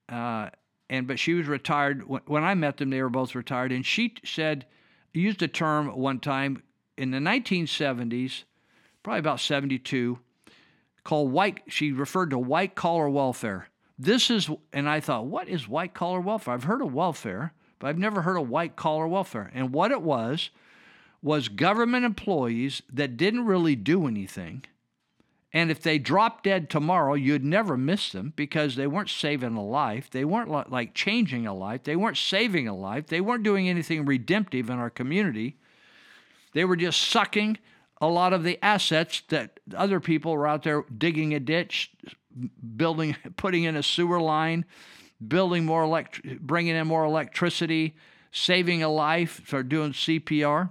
[0.09, 0.49] uh,
[0.89, 2.03] and but she was retired.
[2.27, 3.71] When I met them, they were both retired.
[3.71, 4.65] And she said,
[5.13, 6.63] used a term one time
[6.97, 8.43] in the 1970s,
[9.03, 10.19] probably about 72,
[11.03, 13.67] called white, she referred to white collar welfare.
[13.97, 16.53] This is, and I thought, what is white collar welfare?
[16.53, 19.51] I've heard of welfare, but I've never heard of white collar welfare.
[19.53, 20.49] And what it was,
[21.21, 24.63] was government employees that didn't really do anything.
[25.53, 29.63] And if they dropped dead tomorrow, you'd never miss them because they weren't saving a
[29.63, 30.09] life.
[30.09, 31.83] They weren't like changing a life.
[31.83, 33.07] They weren't saving a life.
[33.07, 35.57] They weren't doing anything redemptive in our community.
[36.53, 37.57] They were just sucking
[37.99, 41.91] a lot of the assets that other people were out there digging a ditch,
[42.75, 44.65] building, putting in a sewer line,
[45.25, 47.95] building more elect, bringing in more electricity,
[48.31, 50.69] saving a life, for doing CPR.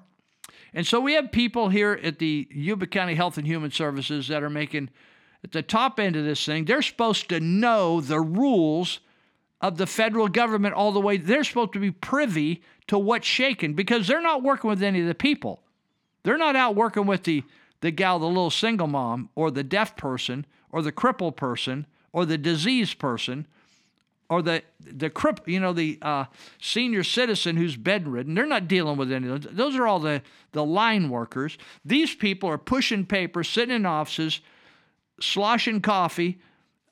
[0.72, 4.42] And so we have people here at the Yuba County Health and Human Services that
[4.42, 4.90] are making
[5.42, 6.64] at the top end of this thing.
[6.64, 9.00] They're supposed to know the rules
[9.60, 11.16] of the federal government all the way.
[11.16, 15.06] They're supposed to be privy to what's shaking because they're not working with any of
[15.06, 15.62] the people.
[16.22, 17.42] They're not out working with the,
[17.80, 22.24] the gal, the little single mom, or the deaf person, or the crippled person, or
[22.24, 23.46] the diseased person,
[24.30, 25.10] or the the
[25.44, 26.24] you know, the uh,
[26.60, 28.34] senior citizen who's bedridden.
[28.34, 29.52] They're not dealing with any of those.
[29.52, 31.58] Those are all the the line workers.
[31.84, 34.40] These people are pushing paper, sitting in offices,
[35.20, 36.40] sloshing coffee,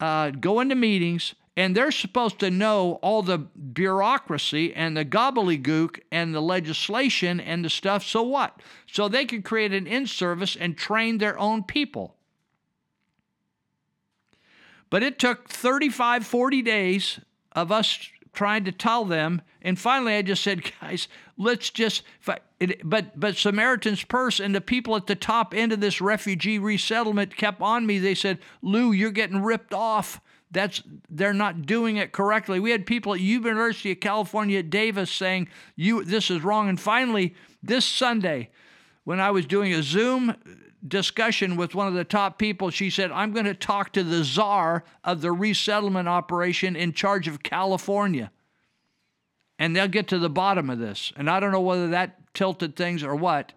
[0.00, 6.00] uh, going to meetings, and they're supposed to know all the bureaucracy and the gobbledygook
[6.10, 8.04] and the legislation and the stuff.
[8.04, 8.60] So what?
[8.90, 12.16] So they can create an in service and train their own people.
[14.90, 17.20] But it took 35, 40 days
[17.58, 17.98] of us
[18.32, 19.42] trying to tell them.
[19.62, 22.02] And finally, I just said, guys, let's just.
[22.84, 27.36] But but Samaritan's Purse and the people at the top end of this refugee resettlement
[27.36, 27.98] kept on me.
[27.98, 30.20] They said, Lou, you're getting ripped off.
[30.50, 32.58] That's they're not doing it correctly.
[32.58, 36.80] We had people at University of California at Davis saying, "You this is wrong." And
[36.80, 38.50] finally, this Sunday,
[39.04, 40.34] when I was doing a Zoom
[40.88, 44.24] discussion with one of the top people, she said, I'm going to talk to the
[44.24, 48.30] czar of the resettlement operation in charge of California.
[49.58, 51.12] And they'll get to the bottom of this.
[51.16, 53.52] And I don't know whether that tilted things or what.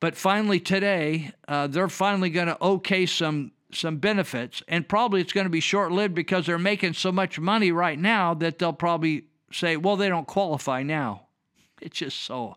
[0.00, 5.32] But finally, today, uh, they're finally going to okay some some benefits, and probably it's
[5.32, 8.72] going to be short lived because they're making so much money right now that they'll
[8.72, 11.22] probably say, well, they don't qualify now.
[11.80, 12.56] It's just so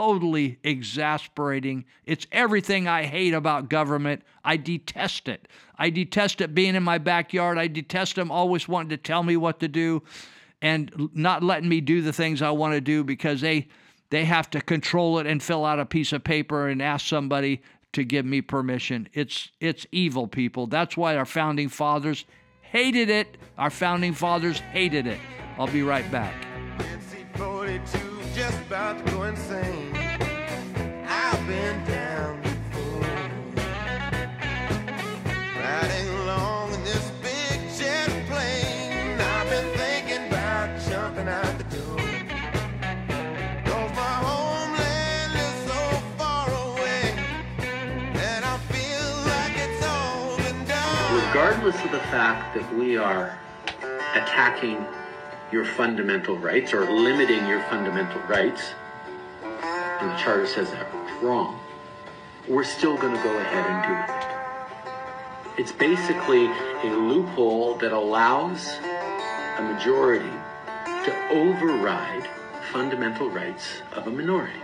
[0.00, 1.84] totally exasperating.
[2.06, 4.22] It's everything I hate about government.
[4.42, 5.46] I detest it.
[5.76, 7.58] I detest it being in my backyard.
[7.58, 10.02] I detest them always wanting to tell me what to do
[10.62, 13.68] and not letting me do the things I want to do because they
[14.08, 17.60] they have to control it and fill out a piece of paper and ask somebody
[17.92, 19.06] to give me permission.
[19.12, 20.66] It's it's evil people.
[20.66, 22.24] That's why our founding fathers
[22.62, 23.36] hated it.
[23.58, 25.20] Our founding fathers hated it.
[25.58, 26.34] I'll be right back
[28.34, 29.79] just about to go insane.
[51.60, 53.38] Regardless of the fact that we are
[54.14, 54.82] attacking
[55.52, 58.72] your fundamental rights or limiting your fundamental rights,
[59.42, 60.90] and the Charter says that
[61.22, 61.60] wrong,
[62.48, 65.60] we're still going to go ahead and do it.
[65.60, 68.78] It's basically a loophole that allows
[69.58, 70.32] a majority
[70.86, 72.26] to override
[72.72, 74.60] fundamental rights of a minority.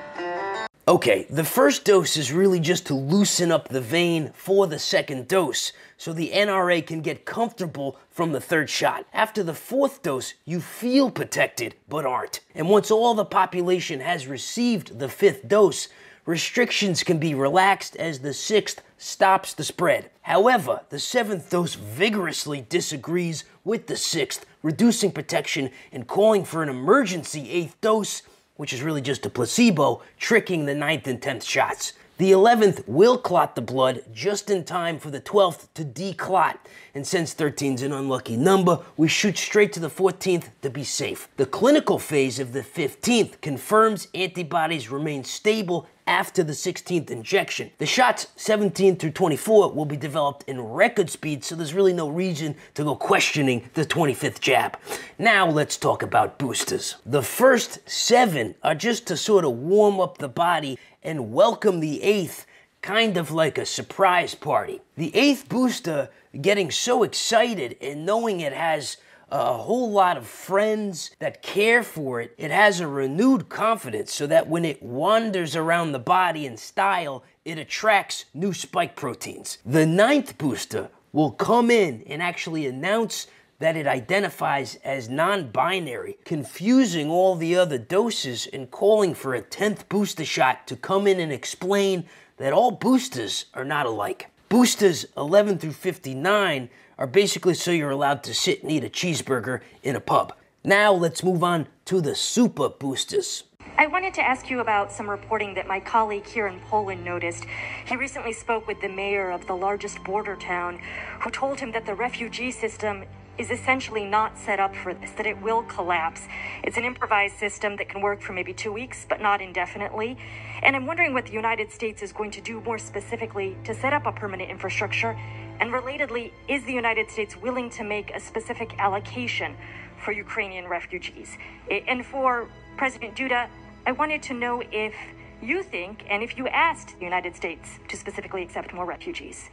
[0.89, 5.27] Okay, the first dose is really just to loosen up the vein for the second
[5.27, 9.05] dose so the mRNA can get comfortable from the third shot.
[9.13, 12.39] After the fourth dose, you feel protected but aren't.
[12.55, 15.89] And once all the population has received the fifth dose,
[16.25, 20.11] restrictions can be relaxed as the sixth stops the spread.
[20.23, 26.69] However, the seventh dose vigorously disagrees with the sixth, reducing protection and calling for an
[26.69, 28.23] emergency eighth dose
[28.57, 31.93] which is really just a placebo, tricking the ninth and tenth shots.
[32.19, 36.67] The 11th will clot the blood just in time for the 12th to declot.
[36.95, 40.83] And since 13 is an unlucky number, we shoot straight to the 14th to be
[40.83, 41.29] safe.
[41.37, 47.71] The clinical phase of the 15th confirms antibodies remain stable after the 16th injection.
[47.79, 52.09] The shots 17 through 24 will be developed in record speed, so there's really no
[52.09, 54.79] reason to go questioning the 25th jab.
[55.19, 56.97] Now let's talk about boosters.
[57.05, 62.03] The first seven are just to sort of warm up the body and welcome the
[62.03, 62.47] eighth
[62.83, 64.81] kind of like a surprise party.
[64.97, 66.11] The eighth booster
[66.41, 68.97] getting so excited and knowing it has
[69.31, 72.35] a whole lot of friends that care for it.
[72.37, 77.23] It has a renewed confidence so that when it wanders around the body in style,
[77.45, 79.59] it attracts new spike proteins.
[79.65, 83.29] The ninth booster will come in and actually announce
[83.59, 89.43] that it identifies as non binary, confusing all the other doses and calling for a
[89.43, 92.05] 10th booster shot to come in and explain
[92.37, 94.31] that all boosters are not alike.
[94.49, 96.69] Boosters 11 through 59
[96.99, 100.35] are basically so you're allowed to sit and eat a cheeseburger in a pub.
[100.63, 103.45] Now let's move on to the super boosters.
[103.79, 107.45] I wanted to ask you about some reporting that my colleague here in Poland noticed.
[107.85, 110.81] He recently spoke with the mayor of the largest border town,
[111.21, 113.05] who told him that the refugee system
[113.39, 116.23] is essentially not set up for this, that it will collapse.
[116.63, 120.17] It's an improvised system that can work for maybe two weeks, but not indefinitely.
[120.63, 123.93] And I'm wondering what the United States is going to do more specifically to set
[123.93, 125.17] up a permanent infrastructure
[125.61, 129.57] and relatedly, is the United States willing to make a specific allocation
[130.05, 131.39] for Ukrainian refugees?
[131.71, 133.49] And for President Duda,
[133.87, 134.95] I wanted to know if
[135.43, 139.49] you think and if you asked the United States to specifically accept more refugees.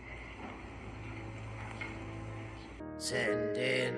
[2.98, 3.96] Send in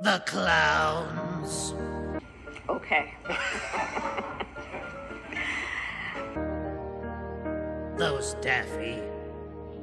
[0.00, 1.74] the clowns.
[2.68, 3.14] Okay.
[7.96, 9.02] Those daffy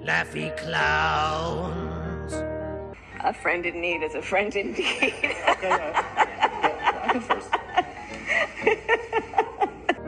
[0.06, 2.34] Laffy clowns.
[3.22, 4.86] A friend in need is a friend indeed.
[5.48, 7.50] I go first.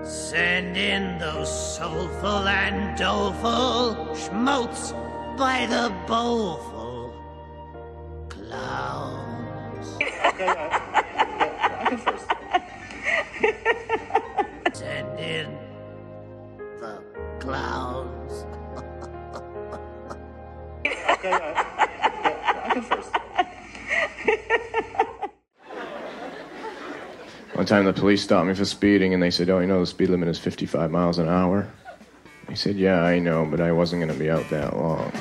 [0.03, 4.91] Send in those soulful and doleful schmaltz
[5.35, 6.76] by the bowlful
[8.47, 9.97] clowns.
[10.01, 12.27] I go first.
[14.77, 15.57] Send in
[16.79, 17.03] the
[17.39, 18.45] clowns.
[20.85, 21.17] I
[22.73, 23.13] go first.
[27.53, 29.87] One time the police stopped me for speeding and they said, Oh, you know the
[29.87, 31.67] speed limit is 55 miles an hour?
[32.47, 35.11] I said, Yeah, I know, but I wasn't going to be out that long.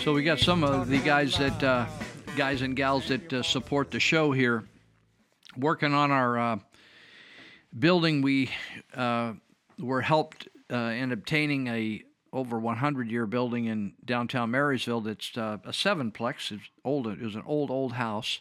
[0.00, 1.84] So we got some of the guys that uh,
[2.34, 4.64] guys and gals that uh, support the show here
[5.58, 6.56] working on our uh,
[7.78, 8.22] building.
[8.22, 8.50] We
[8.94, 9.34] uh,
[9.78, 12.02] were helped uh, in obtaining a
[12.32, 15.02] over 100 year building in downtown Marysville.
[15.02, 16.50] That's uh, a sevenplex.
[16.50, 17.06] It's old.
[17.06, 18.40] It was an old old house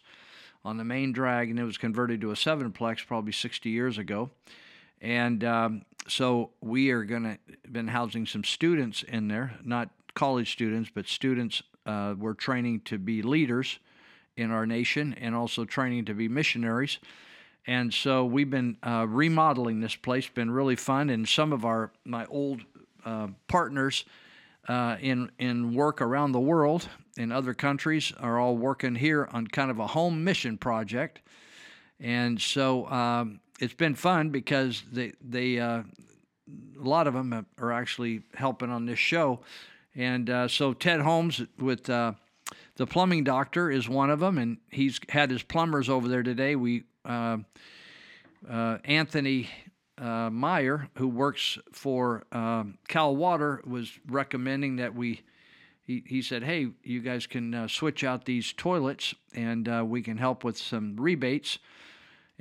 [0.63, 4.29] on the main drag, and it was converted to a sevenplex probably 60 years ago.
[5.01, 7.37] And um, so we are going to
[7.69, 11.63] been housing some students in there, not college students, but students.
[11.85, 13.79] Uh, we're training to be leaders
[14.35, 16.99] in our nation and also training to be missionaries.
[17.65, 20.27] And so we've been uh, remodeling this place.
[20.27, 22.59] Been really fun, and some of our my old
[23.05, 24.03] uh, partners
[24.67, 29.47] uh, in in work around the world in other countries are all working here on
[29.47, 31.21] kind of a home mission project.
[31.97, 35.83] And so um, it's been fun because they they uh,
[36.77, 39.39] a lot of them are actually helping on this show.
[39.99, 42.13] And uh, so Ted Holmes with uh,
[42.77, 46.55] the plumbing doctor is one of them, and he's had his plumbers over there today.
[46.55, 47.39] We uh,
[48.49, 49.49] uh, Anthony
[49.97, 55.21] uh, Meyer, who works for um, Cal Water, was recommending that we.
[55.81, 60.45] He, he said, "Hey, you guys can switch out these toilets, and we can help
[60.45, 61.59] with some rebates."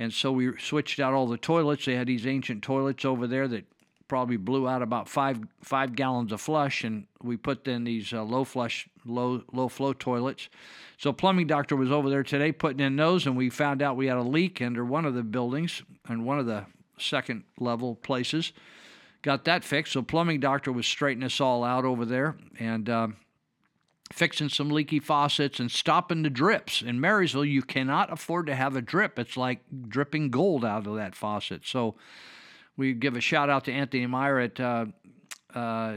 [0.01, 1.87] And so we switched out all the toilets.
[1.87, 3.65] They had these ancient toilets over there that
[4.09, 8.23] probably blew out about five five gallons of flush, and we put in these uh,
[8.23, 10.49] low flush, low low flow toilets.
[10.97, 14.07] So plumbing doctor was over there today putting in those, and we found out we
[14.07, 16.65] had a leak under one of the buildings and one of the
[16.99, 18.53] second level places.
[19.23, 19.93] Got that fixed.
[19.93, 22.89] So plumbing doctor was straightening us all out over there, and.
[22.89, 23.09] Uh,
[24.11, 26.81] fixing some leaky faucets and stopping the drips.
[26.81, 29.19] In Marysville, you cannot afford to have a drip.
[29.19, 31.67] It's like dripping gold out of that faucet.
[31.67, 31.95] So
[32.79, 34.87] we give a shout out to Anthony Meyer at uh,
[35.55, 35.95] uh,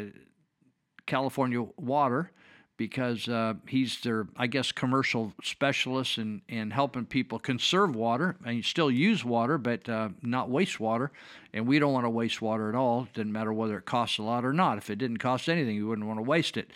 [1.05, 2.31] California Water
[2.75, 8.65] because uh, he's their, I guess, commercial specialist in, in helping people conserve water and
[8.65, 11.11] still use water, but uh, not waste water.
[11.53, 13.03] And we don't want to waste water at all.
[13.03, 14.79] It doesn't matter whether it costs a lot or not.
[14.79, 16.71] If it didn't cost anything, you wouldn't want to waste it.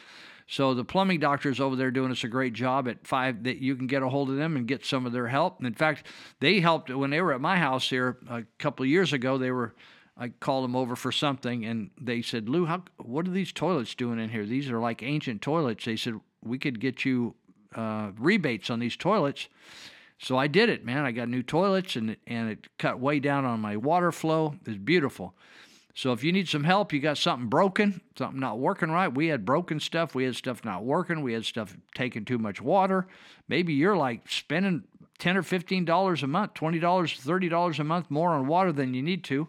[0.47, 3.75] So the plumbing doctors over there doing us a great job at five that you
[3.75, 5.57] can get a hold of them and get some of their help.
[5.57, 6.05] And in fact,
[6.39, 9.39] they helped when they were at my house here a couple of years ago.
[9.39, 9.73] They were
[10.17, 13.95] I called them over for something and they said, Lou, how what are these toilets
[13.95, 14.45] doing in here?
[14.45, 15.85] These are like ancient toilets.
[15.85, 17.35] They said we could get you
[17.75, 19.49] uh, rebates on these toilets.
[20.17, 21.03] So I did it, man.
[21.03, 24.55] I got new toilets and and it cut way down on my water flow.
[24.65, 25.35] It's beautiful.
[25.97, 29.07] So if you need some help, you got something broken, something not working right.
[29.07, 30.13] We had broken stuff.
[30.13, 31.21] We had stuff not working.
[31.21, 33.07] We had stuff taking too much water.
[33.47, 34.83] Maybe you're like spending
[35.19, 38.71] ten or fifteen dollars a month, twenty dollars, thirty dollars a month more on water
[38.71, 39.47] than you need to.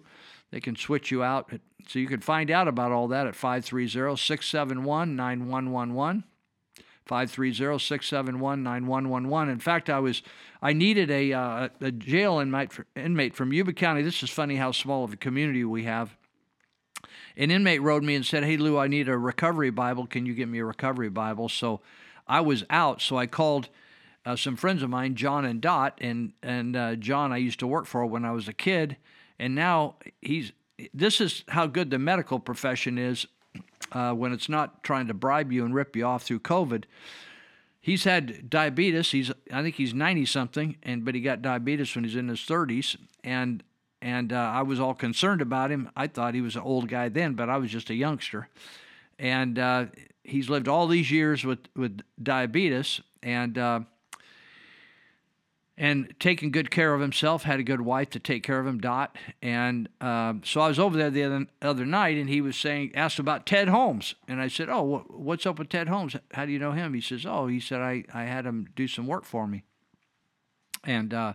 [0.57, 1.53] They can switch you out.
[1.87, 6.25] So you can find out about all that at 530-671-9111.
[7.07, 9.53] 530-671-9111.
[9.53, 10.23] In fact, I was
[10.63, 14.01] I needed a uh, a jail inmate inmate from Yuba County.
[14.01, 16.17] This is funny how small of a community we have
[17.37, 20.07] an inmate wrote me and said, Hey, Lou, I need a recovery Bible.
[20.07, 21.51] Can you get me a recovery Bible?
[21.51, 21.83] So
[22.27, 23.03] I was out.
[23.03, 23.69] So I called
[24.25, 25.99] uh, some friends of mine, John and Dot.
[26.01, 28.97] And, and uh, John, I used to work for when I was a kid.
[29.39, 30.53] And now he's,
[30.93, 33.27] this is how good the medical profession is
[33.93, 36.85] uh, when it's not trying to bribe you and rip you off through COVID.
[37.81, 39.13] He's had diabetes.
[39.13, 42.41] He's, I think he's 90 something, and but he got diabetes when he's in his
[42.41, 42.97] 30s.
[43.23, 43.63] And
[44.03, 45.91] and uh, I was all concerned about him.
[45.97, 48.49] I thought he was an old guy then, but I was just a youngster.
[49.19, 49.87] And uh,
[50.23, 53.81] he's lived all these years with with diabetes, and uh,
[55.79, 57.43] and taking good care of himself.
[57.43, 59.17] Had a good wife to take care of him, Dot.
[59.43, 62.93] And um, so I was over there the other, other night, and he was saying,
[62.95, 66.17] asked about Ted Holmes, and I said, "Oh, wh- what's up with Ted Holmes?
[66.33, 68.89] How do you know him?" He says, "Oh, he said I I had him do
[68.89, 69.65] some work for me."
[70.85, 71.35] And uh,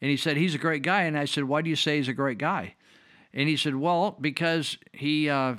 [0.00, 2.08] and he said he's a great guy, and I said, "Why do you say he's
[2.08, 2.74] a great guy?"
[3.34, 5.56] And he said, "Well, because he uh,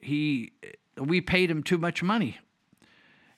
[0.00, 0.52] he
[0.98, 2.38] we paid him too much money."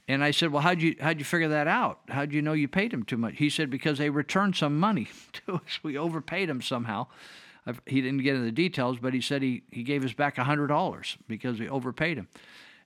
[0.08, 2.00] And I said, "Well, how'd you how'd you figure that out?
[2.08, 5.08] How'd you know you paid him too much?" He said, "Because they returned some money
[5.46, 5.78] to us.
[5.82, 7.06] We overpaid him somehow."
[7.66, 10.38] I've- He didn't get into the details, but he said he, he gave us back
[10.38, 12.28] hundred dollars because we overpaid him.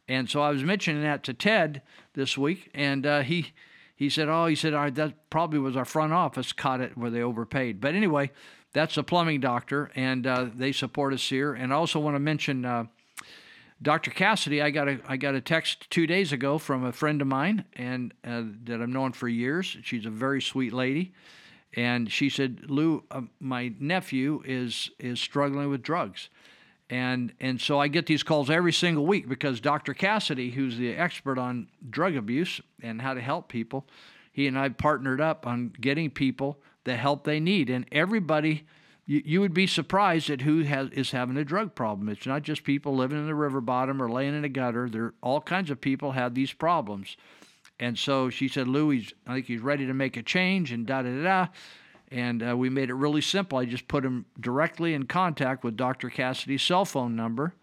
[0.09, 1.81] And so I was mentioning that to Ted
[2.15, 3.53] this week, and uh, he
[3.95, 6.99] he said, "Oh, he said "All right, that probably was our front office caught it
[6.99, 8.33] where they overpaid." But anyway,
[8.73, 11.53] that's a plumbing doctor, and uh, they support us here.
[11.55, 12.87] And I also want to mention uh,
[13.83, 14.13] Dr.
[14.13, 14.63] Cassidy.
[14.63, 17.65] I got a I got a text two days ago from a friend of mine,
[17.75, 19.77] and uh, that I've known for years.
[19.83, 21.13] She's a very sweet lady,
[21.75, 26.29] and she said, "Lou, uh, my nephew is is struggling with drugs."
[26.89, 29.95] And and so I get these calls every single week because Dr.
[29.95, 33.89] Cassidy, who's the expert on drug abuse and how to help people,
[34.31, 37.71] he and I partnered up on getting people the help they need.
[37.71, 38.67] And everybody,
[39.07, 42.09] you, you would be surprised at who has is having a drug problem.
[42.09, 44.89] It's not just people living in the river bottom or laying in a gutter.
[44.89, 47.17] There, all kinds of people have these problems.
[47.81, 50.87] And so she said, Lou, he's, I think he's ready to make a change and
[50.87, 51.23] da da.
[51.23, 51.47] da.
[52.11, 53.59] And uh, we made it really simple.
[53.59, 56.11] I just put him directly in contact with Dr.
[56.11, 57.55] Cassidy's cell phone number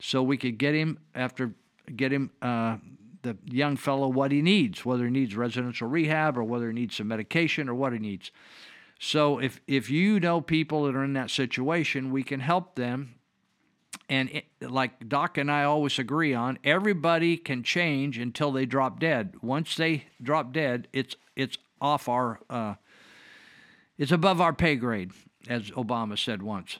[0.00, 1.54] so we could get him after
[1.94, 2.76] get him uh,
[3.22, 6.96] the young fellow what he needs, whether he needs residential rehab or whether he needs
[6.96, 8.30] some medication or what he needs.
[8.98, 13.14] So if if you know people that are in that situation, we can help them.
[14.08, 19.00] And it, like Doc and I always agree on, everybody can change until they drop
[19.00, 19.34] dead.
[19.42, 22.74] Once they drop dead, it's it's off our uh,
[23.98, 25.10] it's above our pay grade,
[25.48, 26.78] as Obama said once.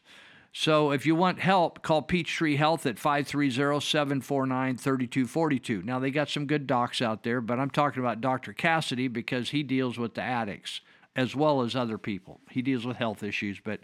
[0.52, 5.84] So if you want help, call Peachtree Health at 530-749-3242.
[5.84, 8.54] Now they got some good docs out there, but I'm talking about Dr.
[8.54, 10.80] Cassidy because he deals with the addicts
[11.16, 12.40] as well as other people.
[12.50, 13.80] He deals with health issues, but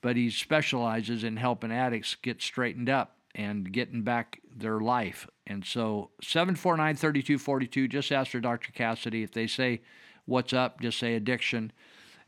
[0.00, 5.28] but he specializes in helping addicts get straightened up and getting back their life.
[5.46, 8.72] And so 749-3242, just ask for Dr.
[8.72, 9.22] Cassidy.
[9.22, 9.80] If they say
[10.26, 11.70] what's up, just say addiction.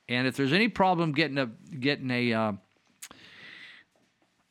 [0.08, 1.46] And if there's any problem getting a
[1.78, 2.52] getting a uh,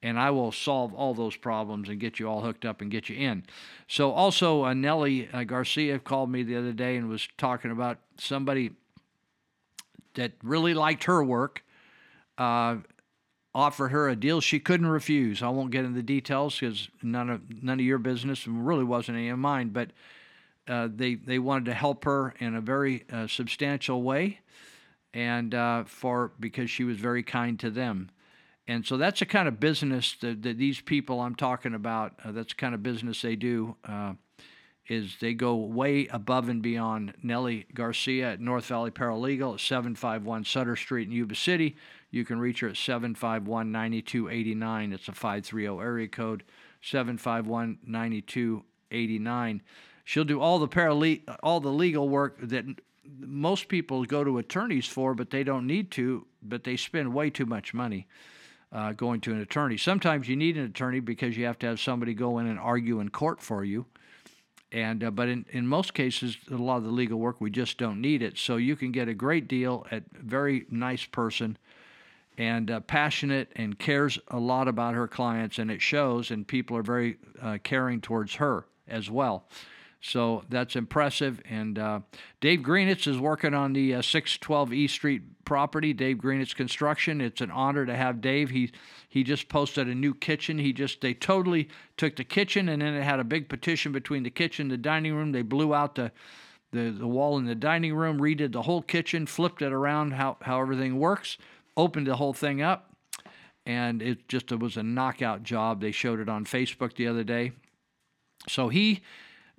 [0.00, 3.08] And I will solve all those problems and get you all hooked up and get
[3.08, 3.42] you in.
[3.88, 7.98] So also, uh, Nellie uh, Garcia called me the other day and was talking about
[8.16, 8.70] somebody
[10.14, 11.64] that really liked her work
[12.38, 12.76] uh,
[13.54, 15.42] offered her a deal she couldn't refuse.
[15.42, 18.84] I won't get into the details because none of none of your business and really
[18.84, 19.70] wasn't any of mine.
[19.70, 19.90] But
[20.68, 24.40] uh, they they wanted to help her in a very uh, substantial way,
[25.14, 28.10] and uh, for because she was very kind to them.
[28.66, 32.12] And so that's the kind of business that, that these people I'm talking about.
[32.22, 33.76] Uh, that's the kind of business they do.
[33.82, 34.14] Uh,
[34.88, 37.12] is they go way above and beyond.
[37.22, 41.76] Nellie Garcia at North Valley Paralegal at 751 Sutter Street in Yuba City.
[42.10, 44.92] You can reach her at 751 9289.
[44.92, 46.42] It's a 530 area code,
[46.82, 49.62] 751 9289.
[50.04, 52.64] She'll do all the parale- all the legal work that
[53.18, 57.30] most people go to attorneys for, but they don't need to, but they spend way
[57.30, 58.06] too much money
[58.72, 59.76] uh, going to an attorney.
[59.76, 63.00] Sometimes you need an attorney because you have to have somebody go in and argue
[63.00, 63.86] in court for you.
[64.70, 67.78] And uh, but in, in most cases a lot of the legal work we just
[67.78, 68.36] don't need it.
[68.36, 71.56] So you can get a great deal at very nice person
[72.36, 76.76] and uh, passionate and cares a lot about her clients and it shows and people
[76.76, 79.46] are very uh, caring towards her as well
[80.00, 81.40] so that's impressive.
[81.48, 82.00] And uh,
[82.40, 87.20] dave greenitz is working on the uh, 612 east street property dave greenitz construction.
[87.20, 88.50] It's an honor to have dave.
[88.50, 88.70] He
[89.08, 90.58] he just posted a new kitchen.
[90.58, 94.22] He just they totally took the kitchen and then it had a big petition between
[94.22, 95.32] the kitchen and the dining room.
[95.32, 96.12] They blew out the
[96.70, 100.36] the, the wall in the dining room redid the whole kitchen flipped it around how,
[100.42, 101.38] how everything works
[101.78, 102.92] opened the whole thing up.
[103.64, 105.80] And it just it was a knockout job.
[105.80, 107.52] They showed it on facebook the other day.
[108.48, 109.02] So he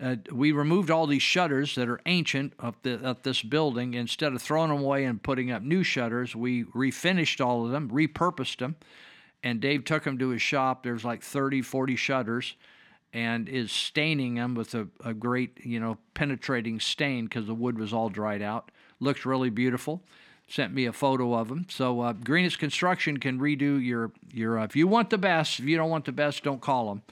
[0.02, 3.94] uh, we removed all these shutters that are ancient of, the, of this building.
[3.94, 7.90] Instead of throwing them away and putting up new shutters, we refinished all of them,
[7.90, 8.76] repurposed them,
[9.44, 10.84] and Dave took them to his shop.
[10.84, 12.56] There's like 30, 40 shutters,
[13.12, 17.78] and is staining them with a, a great, you know, penetrating stain because the wood
[17.78, 18.72] was all dried out.
[19.02, 20.02] Looks really beautiful.
[20.48, 21.66] sent me a photo of them.
[21.70, 24.60] So uh, Greenitz Construction can redo your your.
[24.60, 27.04] Uh, if you want the best, if you don't want the best, don't call them.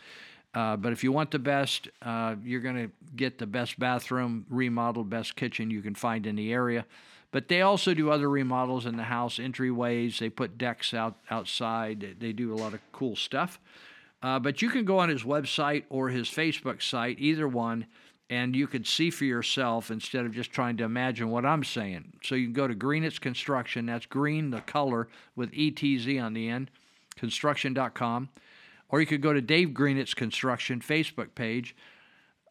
[0.57, 4.43] Uh, but if you want the best, uh, you're going to get the best bathroom
[4.49, 6.83] remodeled, best kitchen you can find in the area.
[7.29, 10.17] But they also do other remodels in the house, entryways.
[10.17, 12.15] They put decks out outside.
[12.19, 13.59] They do a lot of cool stuff.
[14.23, 17.85] Uh, but you can go on his website or his Facebook site, either one,
[18.27, 22.13] and you could see for yourself instead of just trying to imagine what I'm saying.
[22.23, 23.85] So you can go to Greenitz Construction.
[23.85, 26.71] That's green, the color, with ETZ on the end,
[27.15, 28.29] construction.com.
[28.89, 31.75] Or you could go to Dave Greenitz Construction Facebook page.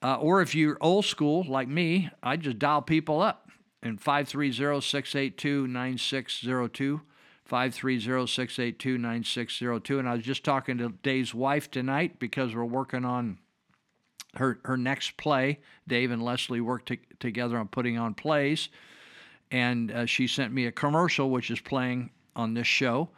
[0.02, 3.48] Uh, or if you're old school like me, I just dial people up
[3.82, 7.00] and 530 682 9602.
[7.44, 9.98] 530 682 9602.
[9.98, 13.38] And I was just talking to Dave's wife tonight because we're working on
[14.34, 15.60] her, her next play.
[15.86, 18.68] Dave and Leslie worked to, together on putting on plays.
[19.50, 23.10] And uh, she sent me a commercial, which is playing on this show.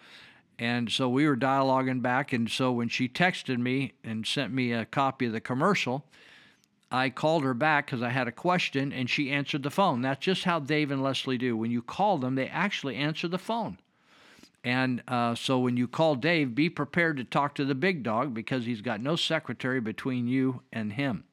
[0.59, 2.33] And so we were dialoguing back.
[2.33, 6.05] And so when she texted me and sent me a copy of the commercial,
[6.91, 10.01] I called her back because I had a question and she answered the phone.
[10.01, 11.57] That's just how Dave and Leslie do.
[11.57, 13.79] When you call them, they actually answer the phone.
[14.65, 18.35] And uh, so when you call Dave, be prepared to talk to the big dog
[18.35, 21.25] because he's got no secretary between you and him.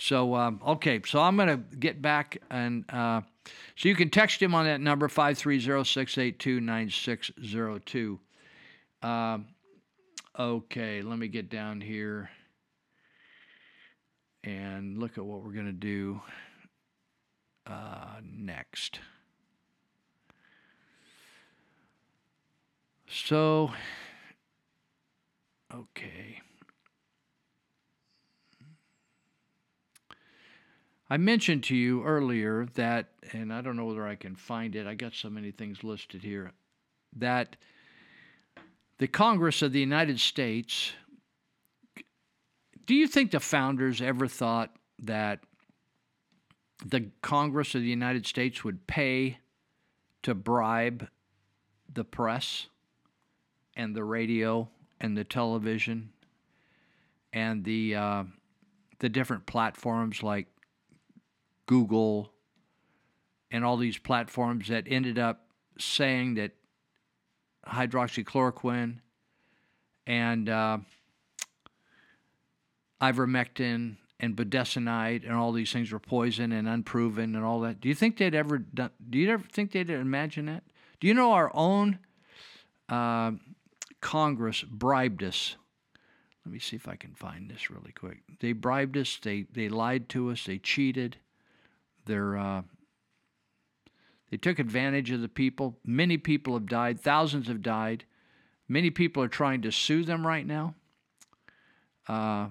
[0.00, 3.22] So, um, okay, so I'm going to get back and uh,
[3.76, 8.20] so you can text him on that number, 530 682 9602.
[9.02, 9.46] Um,
[10.38, 12.30] okay, let me get down here
[14.42, 16.20] and look at what we're going to do
[17.66, 19.00] uh, next.
[23.08, 23.72] So,
[25.74, 26.40] okay.
[31.10, 34.86] I mentioned to you earlier that, and I don't know whether I can find it,
[34.86, 36.52] I got so many things listed here,
[37.16, 37.56] that
[38.98, 40.92] the Congress of the United States.
[42.86, 45.40] Do you think the founders ever thought that
[46.84, 49.38] the Congress of the United States would pay
[50.22, 51.08] to bribe
[51.92, 52.68] the press?
[53.78, 54.68] and the radio
[55.00, 56.10] and the television
[57.32, 58.24] and the uh,
[58.98, 60.48] the different platforms like
[61.66, 62.32] Google
[63.50, 65.46] and all these platforms that ended up
[65.78, 66.50] saying that
[67.68, 68.98] hydroxychloroquine
[70.06, 70.78] and uh,
[73.00, 77.80] ivermectin and budesonide and all these things were poison and unproven and all that.
[77.80, 80.64] Do you think they'd ever done, do you ever think they'd imagine that?
[81.00, 81.98] Do you know our own
[82.88, 83.32] uh,
[84.00, 85.56] Congress bribed us.
[86.44, 88.22] Let me see if I can find this really quick.
[88.40, 89.18] They bribed us.
[89.22, 90.44] They they lied to us.
[90.44, 91.18] They cheated.
[92.06, 92.62] They're uh,
[94.30, 95.78] they took advantage of the people.
[95.84, 97.00] Many people have died.
[97.00, 98.04] Thousands have died.
[98.68, 100.74] Many people are trying to sue them right now.
[102.06, 102.48] Uh,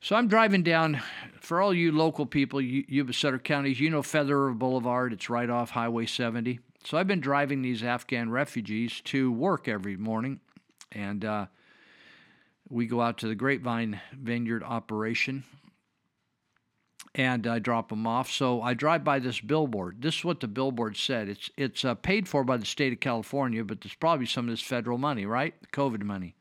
[0.00, 1.00] so I'm driving down.
[1.40, 5.12] For all you local people, you, Yuba Sutter counties, you know Feather Boulevard.
[5.12, 6.60] It's right off Highway 70.
[6.84, 10.40] So I've been driving these Afghan refugees to work every morning,
[10.92, 11.46] and uh,
[12.70, 15.44] we go out to the Grapevine Vineyard operation
[17.14, 18.30] and I drop them off.
[18.30, 20.00] So I drive by this billboard.
[20.00, 21.28] This is what the billboard said.
[21.28, 24.50] It's it's uh, paid for by the state of California, but there's probably some of
[24.50, 25.54] this federal money, right?
[25.72, 26.36] COVID money.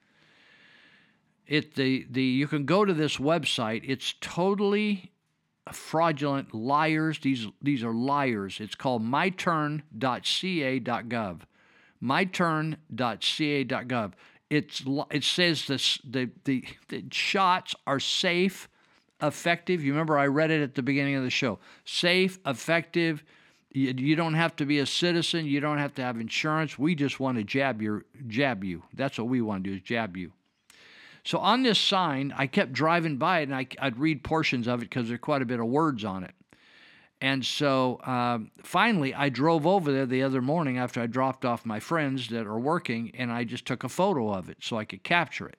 [1.48, 3.82] It the the you can go to this website.
[3.86, 5.12] It's totally
[5.72, 7.20] fraudulent liars.
[7.20, 8.60] These these are liars.
[8.60, 11.42] It's called myturn.ca.gov.
[12.04, 14.14] myturn.ca.gov.
[14.50, 18.69] It's it says this the, the the shots are safe,
[19.22, 19.84] effective.
[19.84, 21.60] You remember I read it at the beginning of the show.
[21.86, 23.24] Safe, effective.
[23.72, 25.46] You, you don't have to be a citizen.
[25.46, 26.80] You don't have to have insurance.
[26.80, 28.84] We just want to jab your jab you.
[28.94, 30.32] That's what we want to do is jab you.
[31.24, 34.82] So on this sign, I kept driving by it and I, would read portions of
[34.82, 36.34] it because there's quite a bit of words on it.
[37.22, 41.66] And so um, finally, I drove over there the other morning after I dropped off
[41.66, 44.86] my friends that are working, and I just took a photo of it so I
[44.86, 45.58] could capture it.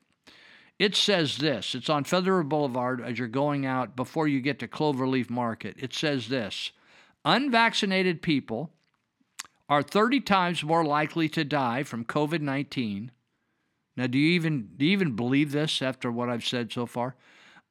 [0.80, 4.66] It says this it's on Feather Boulevard as you're going out before you get to
[4.66, 5.76] Cloverleaf Market.
[5.78, 6.72] It says this
[7.24, 8.72] Unvaccinated people
[9.68, 13.12] are 30 times more likely to die from COVID 19
[14.00, 17.16] now, do you even do you even believe this after what I've said so far?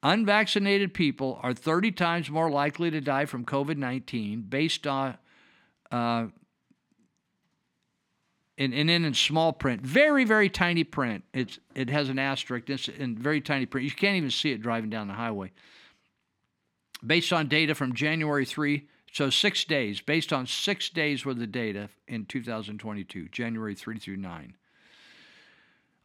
[0.02, 5.18] Unvaccinated people are 30 times more likely to die from COVID 19 based on,
[5.90, 6.26] uh,
[8.60, 11.24] and, and then in small print, very, very tiny print.
[11.32, 13.86] It's, it has an asterisk, it's in very tiny print.
[13.86, 15.50] You can't even see it driving down the highway.
[17.04, 21.50] Based on data from January 3 So six days, based on six days worth of
[21.50, 24.54] data in 2022, January 3 through 9.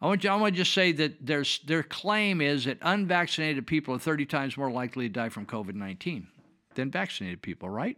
[0.01, 3.67] I want, you, I want to just say that there's, their claim is that unvaccinated
[3.67, 6.27] people are 30 times more likely to die from COVID 19
[6.75, 7.97] than vaccinated people, right?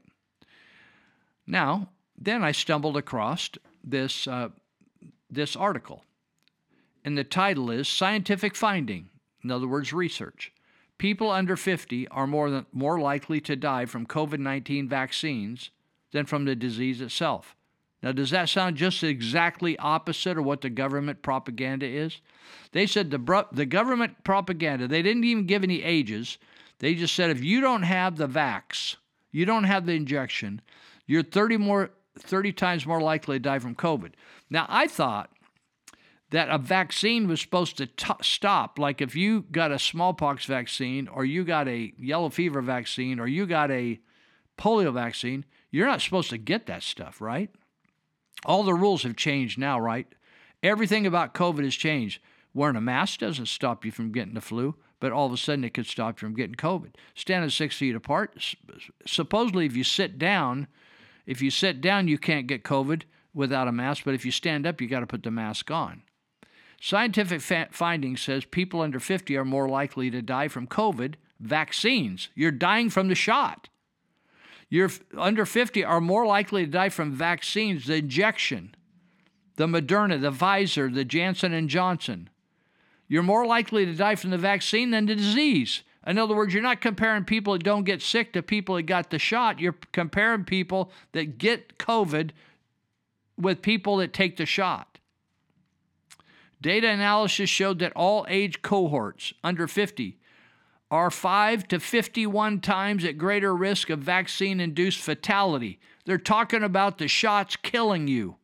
[1.46, 3.52] Now, then I stumbled across
[3.90, 4.50] this, uh,
[5.30, 6.04] this article,
[7.04, 9.10] and the title is Scientific Finding,
[9.44, 10.52] in other words, research.
[10.98, 15.70] People under 50 are more, than, more likely to die from COVID 19 vaccines
[16.12, 17.56] than from the disease itself.
[18.02, 22.22] Now, does that sound just exactly opposite of what the government propaganda is?
[22.72, 26.38] They said the, the government propaganda, they didn't even give any ages.
[26.80, 28.98] They just said if you don't have the vax,
[29.32, 30.62] you don't have the injection,
[31.08, 34.14] you're 30 more 30 times more likely to die from COVID.
[34.50, 35.32] Now, I thought
[36.30, 38.78] that a vaccine was supposed to t- stop.
[38.78, 43.28] Like if you got a smallpox vaccine, or you got a yellow fever vaccine, or
[43.28, 44.00] you got a
[44.58, 47.50] polio vaccine, you're not supposed to get that stuff, right?
[48.46, 50.08] All the rules have changed now, right?
[50.62, 52.22] Everything about COVID has changed.
[52.54, 55.64] Wearing a mask doesn't stop you from getting the flu, but all of a sudden
[55.64, 56.94] it could stop you from getting COVID.
[57.14, 58.38] Standing six feet apart,
[59.06, 60.68] supposedly if you sit down,
[61.28, 64.66] if you sit down, you can't get COVID without a mask, but if you stand
[64.66, 66.02] up, you got to put the mask on.
[66.82, 72.30] Scientific fa- findings says people under 50 are more likely to die from COVID vaccines.
[72.34, 73.70] You're dying from the shot.
[74.70, 78.76] You're under 50 are more likely to die from vaccines, the injection,
[79.56, 82.30] the Moderna, the Pfizer, the Janssen and Johnson.
[83.08, 85.84] You're more likely to die from the vaccine than the disease.
[86.08, 89.10] In other words, you're not comparing people that don't get sick to people that got
[89.10, 89.60] the shot.
[89.60, 92.32] You're comparing people that get COVID
[93.38, 95.00] with people that take the shot.
[96.62, 100.18] Data analysis showed that all age cohorts under 50
[100.90, 105.78] are 5 to 51 times at greater risk of vaccine induced fatality.
[106.06, 108.38] They're talking about the shots killing you.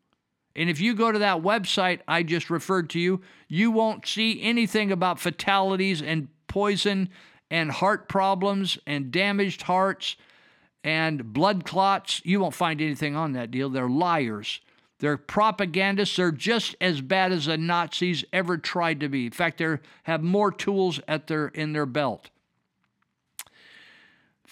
[0.54, 4.44] And if you go to that website I just referred to you, you won't see
[4.44, 7.10] anything about fatalities and poison
[7.50, 10.16] and heart problems and damaged hearts
[10.84, 12.22] and blood clots.
[12.26, 13.70] You won't find anything on that deal.
[13.70, 14.60] They're liars.
[15.00, 16.16] They're propagandists.
[16.16, 19.26] They're just as bad as the Nazis ever tried to be.
[19.26, 22.30] In fact, they have more tools at their in their belt.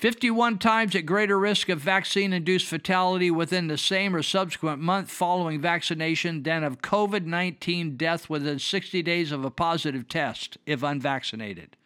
[0.01, 5.11] 51 times at greater risk of vaccine induced fatality within the same or subsequent month
[5.11, 10.81] following vaccination than of COVID 19 death within 60 days of a positive test if
[10.81, 11.77] unvaccinated.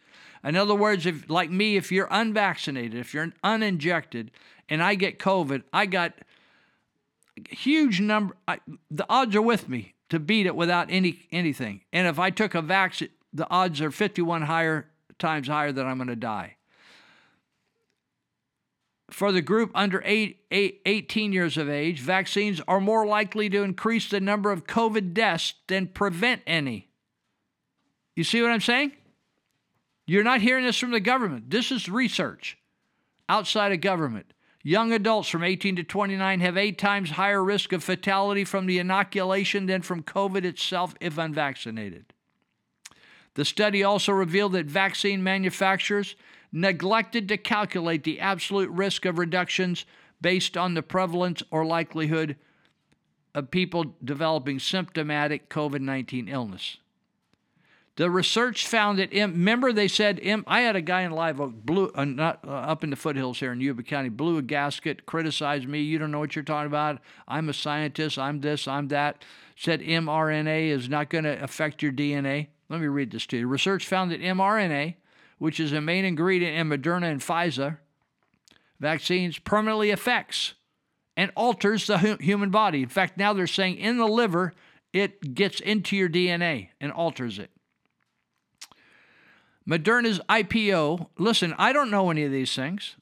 [0.46, 4.30] In other words, if like me, if you're unvaccinated, if you're uninjected,
[4.68, 6.12] and I get COVID, I got
[7.50, 8.36] huge number.
[8.48, 8.60] I,
[8.90, 11.82] the odds are with me to beat it without any anything.
[11.92, 15.98] And if I took a vaccine, the odds are 51 higher times higher that I'm
[15.98, 16.56] going to die
[19.10, 23.62] for the group under eight, eight, 18 years of age, vaccines are more likely to
[23.62, 26.88] increase the number of COVID deaths than prevent any.
[28.14, 28.92] You see what I'm saying?
[30.06, 31.50] You're not hearing this from the government.
[31.50, 32.56] This is research
[33.28, 34.32] outside of government.
[34.62, 38.78] Young adults from 18 to 29 have eight times higher risk of fatality from the
[38.78, 42.12] inoculation than from COVID itself if unvaccinated.
[43.34, 46.16] The study also revealed that vaccine manufacturers
[46.52, 49.84] neglected to calculate the absolute risk of reductions
[50.20, 52.36] based on the prevalence or likelihood
[53.34, 56.78] of people developing symptomatic COVID 19 illness.
[57.96, 61.90] The research found that, remember, they said, I had a guy in Live Oak, blew,
[61.94, 65.66] uh, not, uh, up in the foothills here in Yuba County, blew a gasket, criticized
[65.66, 65.80] me.
[65.80, 67.00] You don't know what you're talking about.
[67.26, 68.18] I'm a scientist.
[68.18, 69.24] I'm this, I'm that.
[69.56, 72.48] Said mRNA is not going to affect your DNA.
[72.68, 73.46] Let me read this to you.
[73.46, 74.96] Research found that mRNA
[75.38, 77.78] which is a main ingredient in Moderna and Pfizer
[78.80, 80.54] vaccines, permanently affects
[81.16, 82.82] and alters the hu- human body.
[82.82, 84.52] In fact, now they're saying in the liver,
[84.92, 87.50] it gets into your DNA and alters it.
[89.68, 92.96] Moderna's IPO, listen, I don't know any of these things.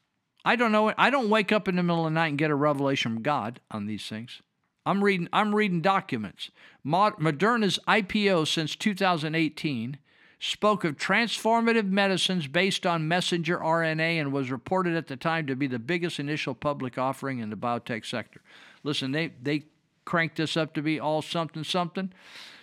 [0.45, 2.51] I don't know I don't wake up in the middle of the night and get
[2.51, 4.43] a revelation from God on these things.
[4.87, 6.51] I'm reading I'm reading documents.
[6.87, 9.99] Moderna's IPO since 2018
[10.39, 15.57] spoke of transformative medicines based on messenger RNA and was reported at the time to
[15.57, 18.43] be the biggest initial public offering in the biotech sector.
[18.83, 19.65] Listen, they, they
[20.05, 22.13] cranked this up to be all something something.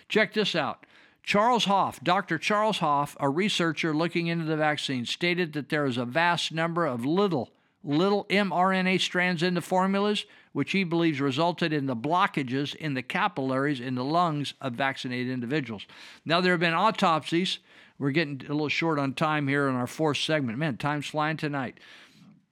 [0.08, 0.86] Check this out.
[1.22, 2.38] Charles Hoffe, Dr.
[2.38, 6.84] Charles Hoff, a researcher looking into the vaccine, stated that there is a vast number
[6.84, 7.50] of little,
[7.84, 13.02] little mRNA strands in the formulas, which he believes resulted in the blockages in the
[13.02, 15.86] capillaries in the lungs of vaccinated individuals.
[16.24, 17.58] Now, there have been autopsies
[17.98, 20.58] we're getting a little short on time here in our fourth segment.
[20.58, 21.78] Man, time's flying tonight.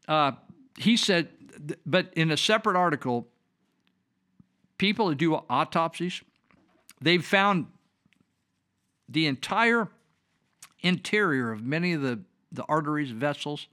[0.06, 0.32] Uh,
[0.78, 1.28] he said
[1.84, 3.26] but in a separate article,
[4.78, 6.22] people who do autopsies,
[7.00, 7.66] they've found
[9.10, 9.88] the entire
[10.80, 12.20] interior of many of the,
[12.52, 13.66] the arteries, vessels,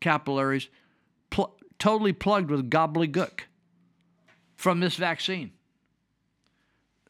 [0.00, 0.68] capillaries,
[1.30, 3.40] pl- totally plugged with gobbledygook
[4.56, 5.52] from this vaccine.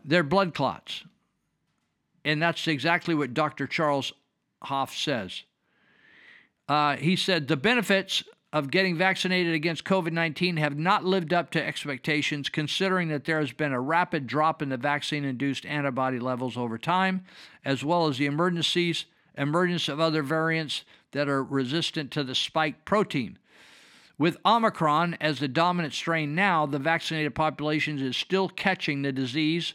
[0.05, 1.05] They're blood clots.
[2.24, 3.66] And that's exactly what Dr.
[3.66, 4.12] Charles
[4.62, 5.43] Hoff says.
[6.68, 8.22] Uh, he said the benefits
[8.52, 13.40] of getting vaccinated against COVID 19 have not lived up to expectations, considering that there
[13.40, 17.24] has been a rapid drop in the vaccine induced antibody levels over time,
[17.64, 19.05] as well as the emergencies,
[19.36, 23.39] emergence of other variants that are resistant to the spike protein.
[24.18, 29.74] With Omicron as the dominant strain now, the vaccinated population is still catching the disease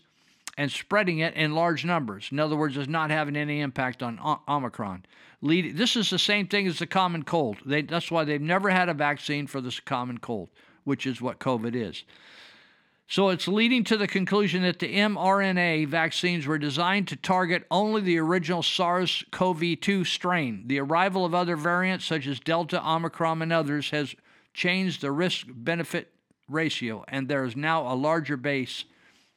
[0.58, 2.30] and spreading it in large numbers.
[2.32, 5.06] In other words, it's not having any impact on Omicron.
[5.42, 7.58] Lead, this is the same thing as the common cold.
[7.66, 10.50] They, that's why they've never had a vaccine for this common cold,
[10.86, 12.04] which is what COVID is.
[13.08, 18.02] So it's leading to the conclusion that the mRNA vaccines were designed to target only
[18.02, 20.64] the original SARS CoV 2 strain.
[20.66, 24.16] The arrival of other variants, such as Delta, Omicron, and others, has
[24.56, 26.14] changed the risk benefit
[26.50, 28.86] ratio, and there is now a larger base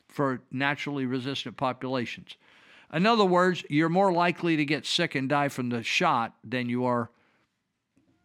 [0.08, 2.36] for naturally resistant populations.
[2.92, 6.68] In other words, you're more likely to get sick and die from the shot than
[6.68, 7.10] you are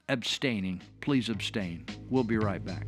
[0.08, 0.82] abstaining.
[1.02, 1.86] Please abstain.
[2.10, 2.86] We'll be right back.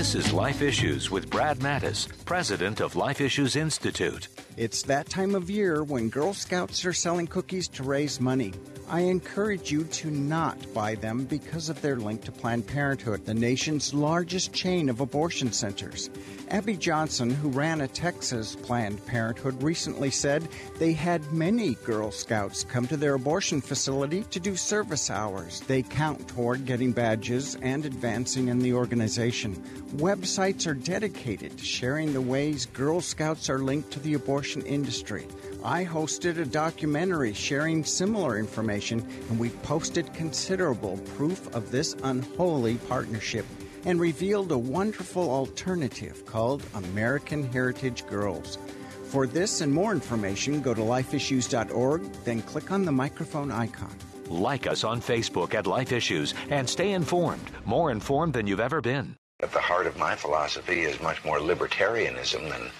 [0.00, 4.28] This is Life Issues with Brad Mattes, president of Life Issues Institute.
[4.56, 8.54] It's that time of year when Girl Scouts are selling cookies to raise money.
[8.90, 13.32] I encourage you to not buy them because of their link to Planned Parenthood, the
[13.32, 16.10] nation's largest chain of abortion centers.
[16.48, 20.48] Abby Johnson, who ran a Texas Planned Parenthood, recently said
[20.80, 25.60] they had many Girl Scouts come to their abortion facility to do service hours.
[25.60, 29.54] They count toward getting badges and advancing in the organization.
[29.98, 35.28] Websites are dedicated to sharing the ways Girl Scouts are linked to the abortion industry.
[35.62, 42.76] I hosted a documentary sharing similar information, and we posted considerable proof of this unholy
[42.88, 43.44] partnership
[43.84, 48.56] and revealed a wonderful alternative called American Heritage Girls.
[49.04, 53.94] For this and more information, go to lifeissues.org, then click on the microphone icon.
[54.28, 58.80] Like us on Facebook at Life Issues and stay informed, more informed than you've ever
[58.80, 59.16] been.
[59.40, 62.70] At the heart of my philosophy is much more libertarianism than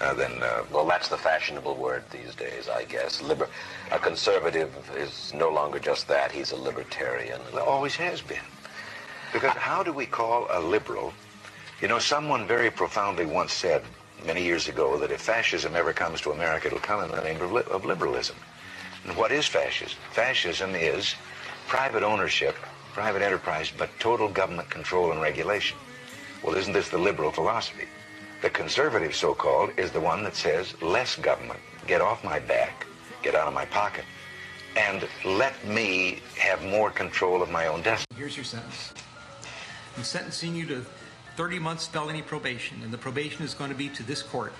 [0.00, 3.22] uh, than uh, Well, that's the fashionable word these days, I guess.
[3.22, 3.48] Liber-
[3.90, 6.32] a conservative is no longer just that.
[6.32, 7.40] He's a libertarian.
[7.52, 8.44] Well, always has been.
[9.32, 11.12] Because how do we call a liberal?
[11.80, 13.82] You know, someone very profoundly once said
[14.24, 17.40] many years ago that if fascism ever comes to America, it'll come in the name
[17.42, 18.36] of, li- of liberalism.
[19.04, 19.98] And what is fascism?
[20.12, 21.14] Fascism is
[21.68, 22.56] private ownership,
[22.92, 25.76] private enterprise, but total government control and regulation.
[26.42, 27.86] Well, isn't this the liberal philosophy?
[28.46, 31.58] The conservative, so-called, is the one that says less government.
[31.88, 32.86] Get off my back,
[33.20, 34.04] get out of my pocket,
[34.76, 38.16] and let me have more control of my own destiny.
[38.16, 38.94] Here's your sentence.
[39.96, 40.86] I'm sentencing you to
[41.34, 44.52] 30 months felony probation, and the probation is going to be to this court.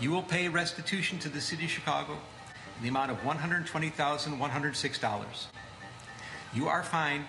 [0.00, 2.18] You will pay restitution to the city of Chicago
[2.78, 5.46] in the amount of $120,106.
[6.52, 7.26] You are fined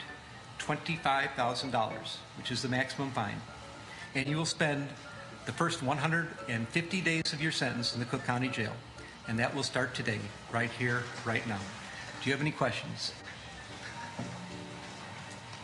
[0.58, 3.40] $25,000, which is the maximum fine,
[4.16, 4.90] and you will spend
[5.46, 8.74] the first 150 days of your sentence in the Cook County Jail,
[9.28, 10.20] and that will start today,
[10.52, 11.60] right here, right now.
[12.22, 13.14] Do you have any questions?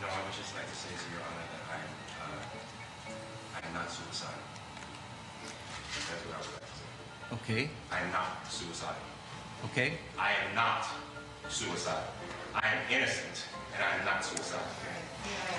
[0.00, 1.92] No, I would just like to say to Your Honor that I am,
[2.26, 4.34] uh, I am not suicidal.
[5.94, 7.54] That's what I would like to say.
[7.54, 7.70] Okay.
[7.92, 8.96] I am not suicidal.
[9.66, 9.98] Okay?
[10.18, 10.86] I am not
[11.48, 12.02] suicidal.
[12.54, 14.66] I am innocent, and I am not suicidal.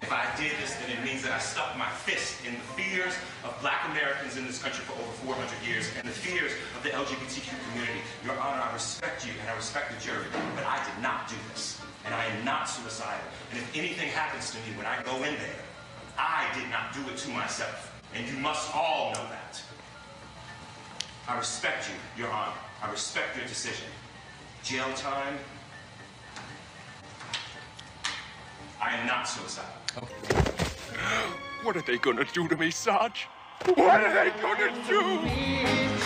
[0.02, 3.14] If I did this, then it means that I stuck my fist in the fears
[3.44, 6.90] of black Americans in this country for over 400 years and the fears of the
[6.90, 8.02] LGBTQ community.
[8.26, 10.26] Your Honor, I respect you and I respect the jury,
[10.56, 11.80] but I did not do this.
[12.06, 13.22] And I am not suicidal.
[13.52, 15.61] And if anything happens to me when I go in there,
[16.18, 17.94] I did not do it to myself.
[18.15, 19.61] And you must all know that.
[21.27, 22.57] I respect you, Your Honor.
[22.81, 23.86] I respect your decision.
[24.64, 25.38] Jail time.
[28.81, 29.69] I am not suicidal.
[31.64, 33.27] What are they gonna do to me, Sarge?
[33.76, 35.99] What are they gonna do?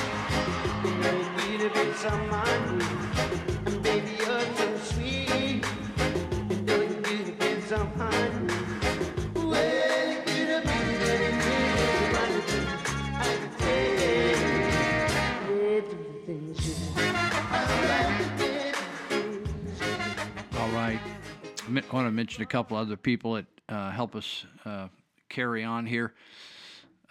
[21.66, 24.90] I want to mention a couple other people that uh, help us uh,
[25.30, 26.14] carry on here.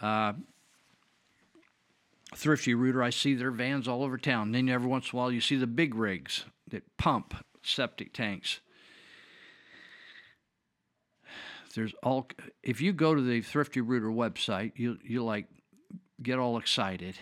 [0.01, 0.35] Uh,
[2.35, 4.49] Thrifty Rooter, I see their vans all over town.
[4.49, 8.13] And Then every once in a while, you see the big rigs that pump septic
[8.13, 8.61] tanks.
[11.75, 12.29] There's all.
[12.63, 15.47] If you go to the Thrifty Rooter website, you you like
[16.23, 17.17] get all excited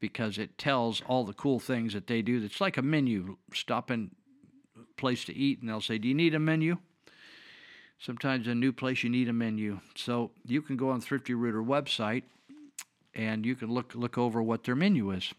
[0.00, 2.42] because it tells all the cool things that they do.
[2.44, 3.38] It's like a menu.
[3.54, 4.10] Stop in
[4.98, 6.78] place to eat, and they'll say, "Do you need a menu?"
[7.98, 11.62] Sometimes a new place you need a menu, so you can go on Thrifty Rooter
[11.62, 12.24] website,
[13.14, 15.32] and you can look look over what their menu is,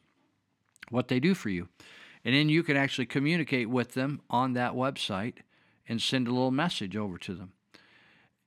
[0.89, 1.69] what they do for you,
[2.25, 5.35] and then you can actually communicate with them on that website
[5.87, 7.53] and send a little message over to them.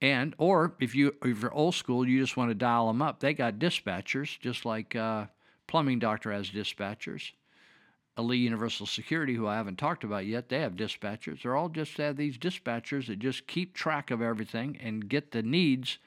[0.01, 3.21] And or if you if you're old school, you just want to dial them up.
[3.21, 5.27] They got dispatchers, just like uh,
[5.69, 7.33] Plumbing Doctor has dispatchers.
[8.17, 11.43] Allied Universal Security, who I haven't talked about yet, they have dispatchers.
[11.43, 15.43] They're all just have these dispatchers that just keep track of everything and get the
[15.43, 15.99] needs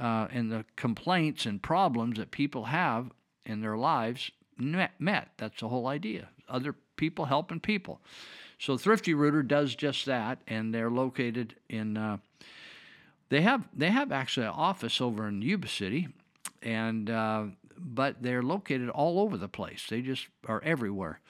[0.00, 3.10] uh, and the complaints and problems that people have
[3.44, 4.92] in their lives met.
[5.00, 5.30] met.
[5.36, 6.28] That's the whole idea.
[6.48, 8.00] Other people helping people.
[8.58, 11.96] So Thrifty Rooter does just that, and they're located in.
[11.96, 12.18] Uh,
[13.28, 16.08] they have they have actually an office over in Yuba City,
[16.62, 17.44] and uh,
[17.84, 19.86] but they're located all over the place.
[19.88, 21.20] They just are everywhere.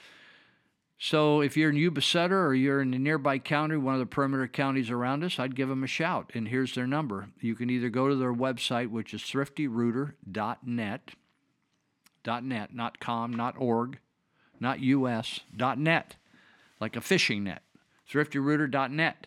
[1.04, 4.06] So if you're in Yuba Sutter or you're in the nearby county, one of the
[4.06, 6.30] perimeter counties around us, I'd give them a shout.
[6.32, 7.30] And here's their number.
[7.40, 11.10] You can either go to their website, which is thriftyrooter.net,
[12.24, 13.98] .net, not com, not org,
[14.60, 16.14] not us, .net,
[16.80, 17.62] like a fishing net,
[18.08, 19.26] thriftyrooter.net.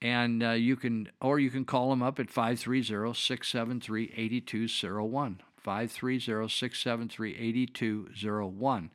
[0.00, 5.42] And uh, you can, or you can call them up at 530 673 8201.
[5.64, 8.90] 530 673 8201.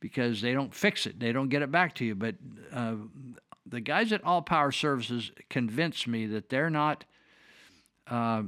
[0.00, 1.18] because they don't fix it.
[1.18, 2.14] They don't get it back to you.
[2.14, 2.36] But
[2.72, 2.94] uh,
[3.66, 7.04] the guys at All Power Services convinced me that they're not.
[8.06, 8.42] Uh,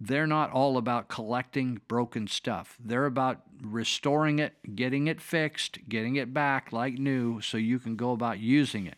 [0.00, 2.76] they're not all about collecting broken stuff.
[2.84, 7.94] They're about restoring it, getting it fixed, getting it back like new so you can
[7.94, 8.96] go about using it.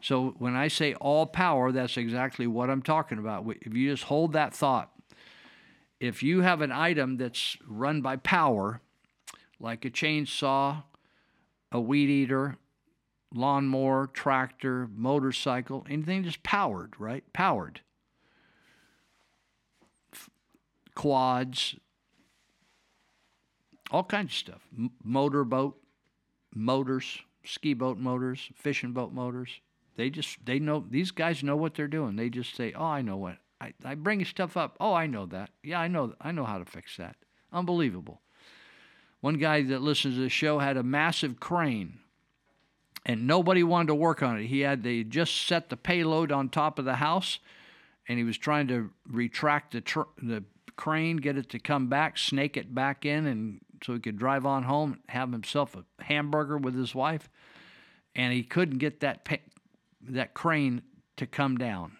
[0.00, 3.46] So when I say all power, that's exactly what I'm talking about.
[3.60, 4.90] If you just hold that thought,
[6.00, 8.80] if you have an item that's run by power,
[9.62, 10.82] like a chainsaw,
[11.70, 12.56] a weed eater,
[13.32, 17.24] lawnmower, tractor, motorcycle, anything that's powered, right?
[17.32, 17.80] Powered.
[20.94, 21.76] Quads,
[23.90, 24.68] all kinds of stuff.
[24.76, 25.78] M- motorboat,
[26.54, 29.60] motors, ski boat motors, fishing boat motors.
[29.96, 32.16] They just they know these guys know what they're doing.
[32.16, 34.76] They just say, "Oh, I know what." I, I bring stuff up.
[34.80, 35.50] Oh, I know that.
[35.62, 36.14] Yeah, I know.
[36.20, 37.16] I know how to fix that.
[37.52, 38.20] Unbelievable.
[39.22, 42.00] One guy that listens to the show had a massive crane,
[43.06, 44.46] and nobody wanted to work on it.
[44.46, 47.38] He had they just set the payload on top of the house,
[48.08, 50.42] and he was trying to retract the tr- the
[50.74, 54.44] crane, get it to come back, snake it back in, and so he could drive
[54.44, 57.30] on home, have himself a hamburger with his wife,
[58.16, 59.36] and he couldn't get that pa-
[60.02, 60.82] that crane
[61.16, 61.96] to come down.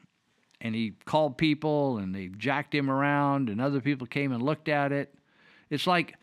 [0.61, 4.69] And he called people and they jacked him around and other people came and looked
[4.69, 5.15] at it.
[5.70, 6.15] It's like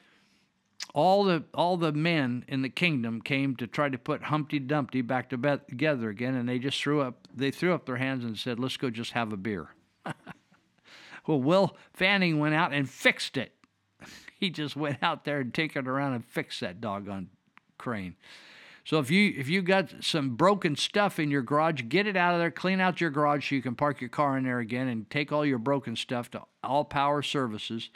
[0.93, 5.01] all the all the men in the kingdom came to try to put Humpty Dumpty
[5.01, 8.37] back to together again and they just threw up they threw up their hands and
[8.37, 9.69] said, "Let's go just have a beer."
[11.27, 13.53] well, Will Fanning went out and fixed it.
[14.39, 17.27] He just went out there and tinkered around and fixed that doggone
[17.77, 18.15] crane.
[18.85, 22.33] So if you if you got some broken stuff in your garage, get it out
[22.33, 24.87] of there, clean out your garage so you can park your car in there again,
[24.87, 27.89] and take all your broken stuff to All Power Services,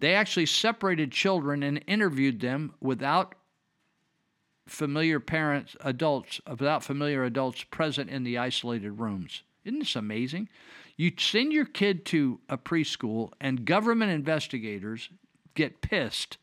[0.00, 3.34] they actually separated children and interviewed them without
[4.68, 9.42] familiar parents, adults, without familiar adults present in the isolated rooms.
[9.64, 10.48] Isn't this amazing?
[10.96, 15.08] You send your kid to a preschool, and government investigators
[15.54, 16.38] get pissed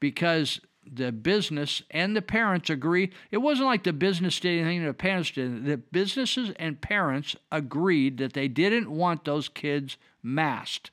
[0.00, 0.60] because
[0.90, 3.10] the business and the parents agree.
[3.30, 5.64] It wasn't like the business did anything the parents did.
[5.64, 10.90] The businesses and parents agreed that they didn't want those kids masked.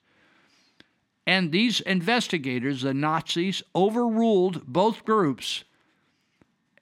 [1.26, 5.64] And these investigators, the Nazis, overruled both groups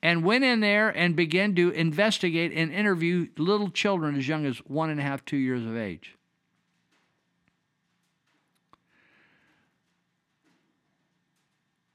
[0.02, 4.58] and went in there and began to investigate and interview little children as young as
[4.58, 6.16] one and a half, two years of age.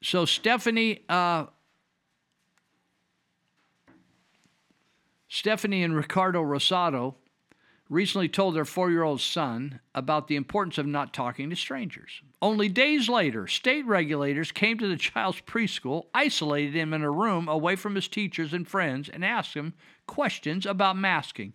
[0.03, 1.45] So Stephanie, uh,
[5.30, 7.15] Stephanie and Ricardo Rosado
[7.88, 12.22] recently told their four-year-old son about the importance of not talking to strangers.
[12.41, 17.47] Only days later, state regulators came to the child's preschool, isolated him in a room
[17.47, 19.73] away from his teachers and friends, and asked him
[20.07, 21.53] questions about masking.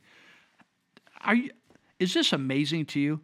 [1.23, 1.51] Are you,
[1.99, 3.21] is this amazing to you?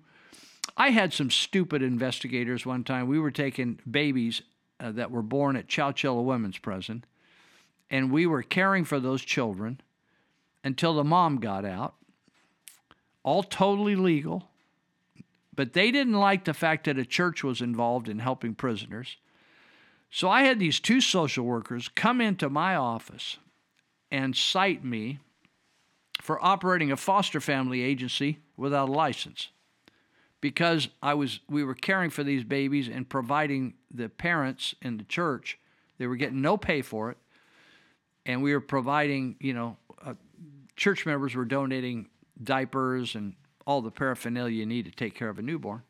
[0.76, 3.06] I had some stupid investigators one time.
[3.06, 4.42] We were taking babies
[4.80, 7.04] uh, that were born at Chowchilla Women's Prison,
[7.90, 9.80] and we were caring for those children
[10.64, 11.94] until the mom got out.
[13.22, 14.48] All totally legal
[15.54, 19.16] but they didn't like the fact that a church was involved in helping prisoners.
[20.10, 23.38] So I had these two social workers come into my office
[24.10, 25.18] and cite me
[26.20, 29.48] for operating a foster family agency without a license
[30.40, 35.04] because I was we were caring for these babies and providing the parents in the
[35.04, 35.58] church
[35.98, 37.16] they were getting no pay for it
[38.26, 40.14] and we were providing you know uh,
[40.76, 42.08] church members were donating
[42.42, 43.34] diapers and
[43.66, 45.82] all the paraphernalia you need to take care of a newborn.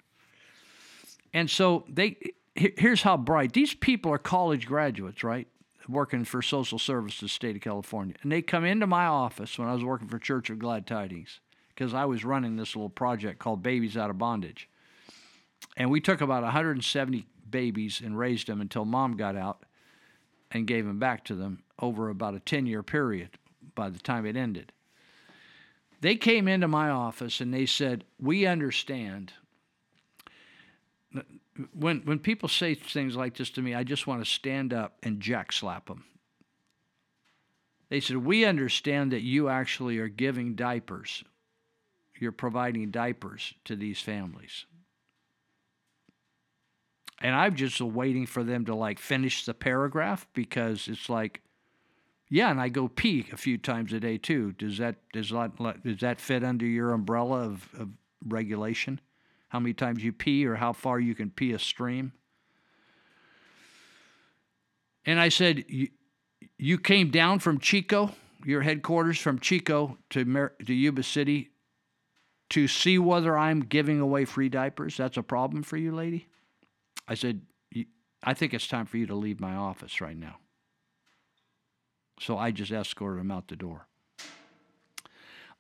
[1.33, 2.17] And so they
[2.55, 5.49] here's how bright these people are college graduates right
[5.89, 8.15] working for social services state of california.
[8.23, 11.41] And they come into my office when i was working for church of glad tidings
[11.69, 14.69] because i was running this little project called babies out of bondage.
[15.77, 19.65] And we took about 170 babies and raised them until mom got out
[20.51, 23.31] and gave them back to them over about a 10 year period
[23.75, 24.73] by the time it ended
[26.03, 29.33] they came into my office and they said we understand
[31.73, 34.97] when when people say things like this to me, I just want to stand up
[35.03, 36.05] and jack slap them.
[37.89, 41.25] They said, "We understand that you actually are giving diapers.
[42.19, 44.67] You're providing diapers to these families."
[47.21, 51.43] And I'm just waiting for them to like finish the paragraph because it's like,
[52.33, 54.53] yeah, and I go pee a few times a day too.
[54.53, 57.89] Does that does that does that fit under your umbrella of, of
[58.27, 59.01] regulation?
[59.53, 62.11] how many times you pee or how far you can pee a stream.
[65.05, 65.67] And I said,
[66.57, 68.13] You came down from Chico,
[68.47, 71.51] your headquarters from Chico to, Mer- to Yuba City
[72.49, 74.97] to see whether I'm giving away free diapers.
[74.97, 76.29] That's a problem for you, lady?
[77.07, 77.43] I said,
[78.25, 80.37] I think it's time for you to leave my office right now.
[82.21, 83.87] So I just escorted him out the door.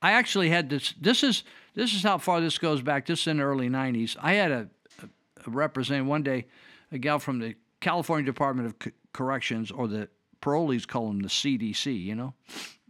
[0.02, 0.94] I actually had this.
[1.00, 3.06] This is this is how far this goes back.
[3.06, 4.16] This is in the early '90s.
[4.20, 4.68] I had a,
[5.00, 5.08] a,
[5.46, 6.46] a representative one day,
[6.90, 10.08] a gal from the California Department of C- Corrections, or the
[10.40, 12.02] parolees call them the CDC.
[12.02, 12.34] You know,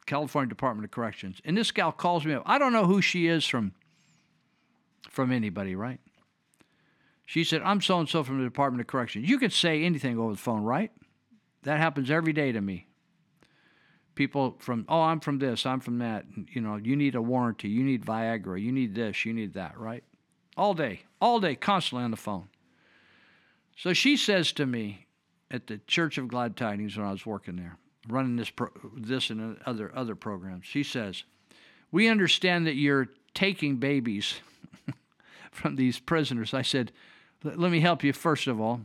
[0.07, 1.41] California Department of Corrections.
[1.45, 2.43] And this gal calls me up.
[2.47, 3.73] I don't know who she is from.
[5.11, 6.01] From anybody, right?
[7.27, 10.19] She said, "I'm so and so from the Department of Corrections." You can say anything
[10.19, 10.91] over the phone, right?
[11.65, 12.87] That happens every day to me
[14.15, 16.25] people from oh i'm from this i'm from that.
[16.53, 19.79] You know you need a warranty you need viagra you need this you need that
[19.79, 20.05] right?
[20.57, 22.49] All day all day constantly on the phone.
[23.77, 25.07] So she says to me
[25.51, 27.77] at the church of glad tidings when i was working there
[28.09, 31.25] running this pro, this and other other programs she says
[31.93, 34.35] we understand that you're taking babies
[35.53, 36.55] from these prisoners.
[36.55, 36.91] I said
[37.45, 38.81] let me help you first of all.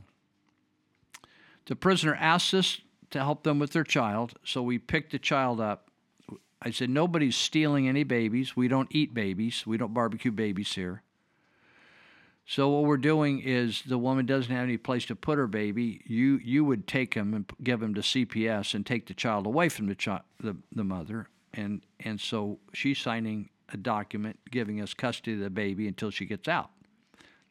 [1.66, 2.82] The prisoner asked us
[3.12, 4.34] to help them with their child.
[4.44, 5.90] So we picked the child up.
[6.62, 8.56] I said, Nobody's stealing any babies.
[8.56, 9.66] We don't eat babies.
[9.66, 11.04] We don't barbecue babies here.
[12.50, 16.02] So what we're doing is the woman doesn't have any place to put her baby.
[16.06, 19.68] You you would take him and give him to CPS and take the child away
[19.68, 25.34] from the the, the mother and and so she's signing a document giving us custody
[25.34, 26.70] of the baby until she gets out.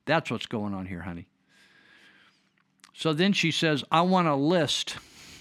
[0.07, 1.27] That's what's going on here, honey.
[2.95, 4.97] So then she says, I want a list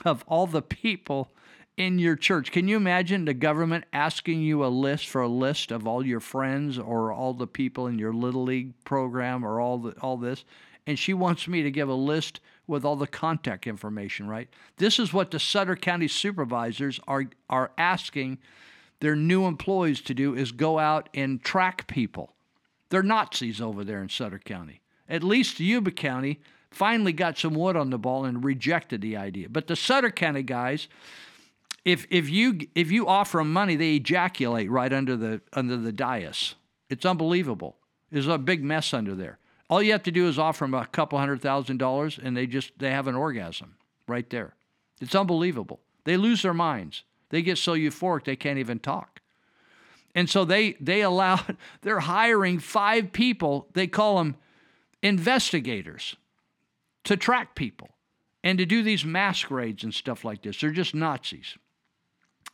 [0.05, 1.31] of all the people
[1.77, 2.51] in your church.
[2.51, 6.19] Can you imagine the government asking you a list for a list of all your
[6.19, 10.45] friends or all the people in your little league program or all the, all this?
[10.87, 14.47] And she wants me to give a list with all the contact information, right?
[14.77, 18.37] This is what the Sutter County supervisors are are asking
[18.99, 22.33] their new employees to do is go out and track people.
[22.89, 24.81] They're Nazis over there in Sutter County.
[25.09, 26.39] At least Yuba County,
[26.75, 29.47] finally got some wood on the ball and rejected the idea.
[29.49, 30.87] But the Sutter County guys,
[31.83, 35.91] if if you if you offer them money, they ejaculate right under the under the
[35.91, 36.55] dais.
[36.89, 37.77] It's unbelievable.
[38.11, 39.39] There's a big mess under there.
[39.69, 42.45] All you have to do is offer them a couple hundred thousand dollars, and they
[42.45, 43.75] just they have an orgasm
[44.07, 44.55] right there.
[44.99, 45.79] It's unbelievable.
[46.03, 47.03] They lose their minds.
[47.29, 49.21] They get so euphoric they can't even talk.
[50.13, 51.39] And so they they allow
[51.81, 53.67] they're hiring five people.
[53.73, 54.35] They call them
[55.01, 56.15] investigators
[57.05, 57.89] to track people
[58.43, 60.59] and to do these masquerades and stuff like this.
[60.59, 61.57] They're just Nazis.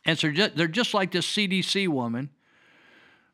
[0.04, 2.30] And so they're just like this CDC woman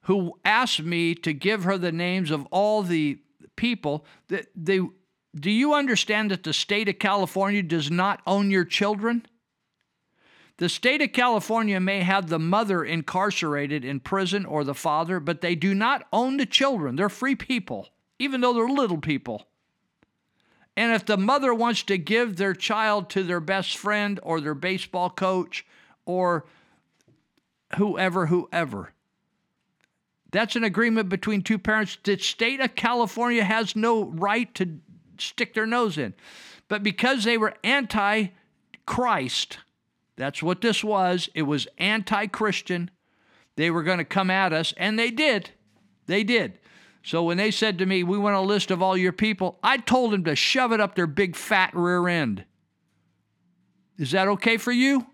[0.02, 3.18] who asked me to give her the names of all the
[3.56, 4.80] people that they
[5.34, 9.26] do you understand that the state of California does not own your children?
[10.56, 15.40] The state of California may have the mother incarcerated in prison or the father, but
[15.40, 16.96] they do not own the children.
[16.96, 17.88] They're free people,
[18.18, 19.47] even though they're little people.
[20.78, 24.54] And if the mother wants to give their child to their best friend or their
[24.54, 25.66] baseball coach
[26.06, 26.46] or
[27.76, 28.92] whoever, whoever,
[30.30, 31.98] That's an agreement between two parents.
[32.04, 34.78] The state of California has no right to
[35.18, 36.14] stick their nose in.
[36.68, 38.28] But because they were anti
[38.86, 39.58] Christ,
[40.14, 41.28] that's what this was.
[41.34, 42.92] It was anti Christian.
[43.56, 45.50] They were going to come at us, and they did.
[46.06, 46.60] They did.
[47.02, 49.78] So when they said to me, We want a list of all your people, I
[49.78, 52.44] told them to shove it up their big fat rear end.
[53.98, 55.06] Is that okay for you?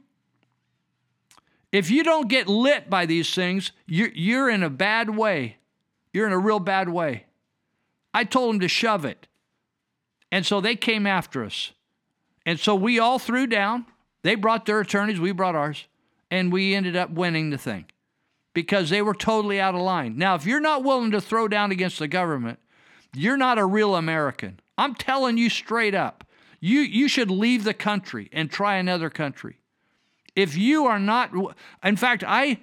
[1.73, 5.57] If you don't get lit by these things, you're, you're in a bad way.
[6.13, 7.25] You're in a real bad way.
[8.13, 9.27] I told them to shove it.
[10.31, 11.73] And so they came after us.
[12.47, 13.87] And so we all threw down.
[14.23, 15.87] They brought their attorneys, we brought ours,
[16.31, 17.87] and we ended up winning the thing
[18.55, 20.17] because they were totally out of line.
[20.17, 22.59] Now, if you're not willing to throw down against the government,
[23.15, 24.61] you're not a real American.
[24.79, 26.25] I'm telling you straight up.
[26.61, 29.59] You, you should leave the country and try another country.
[30.35, 31.31] If you are not,
[31.85, 32.61] in fact, I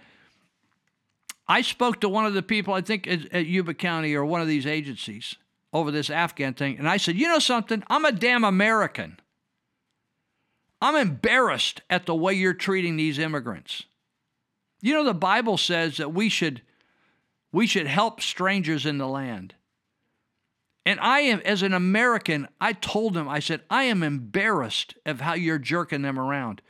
[1.47, 4.41] I spoke to one of the people I think at, at Yuba County or one
[4.41, 5.35] of these agencies
[5.73, 7.83] over this Afghan thing, and I said, you know something?
[7.87, 9.19] I'm a damn American.
[10.81, 13.83] I'm embarrassed at the way you're treating these immigrants.
[14.81, 16.61] You know the Bible says that we should
[17.51, 19.55] we should help strangers in the land.
[20.85, 25.21] And I am, as an American, I told them I said, I am embarrassed of
[25.21, 26.61] how you're jerking them around.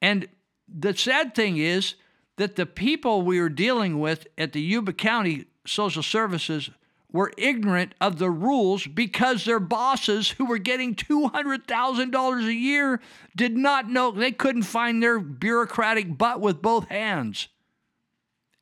[0.00, 0.28] And
[0.68, 1.96] the sad thing is
[2.36, 6.70] that the people we were dealing with at the Yuba County Social Services
[7.16, 13.00] were ignorant of the rules because their bosses, who were getting $200,000 a year,
[13.34, 17.48] did not know, they couldn't find their bureaucratic butt with both hands.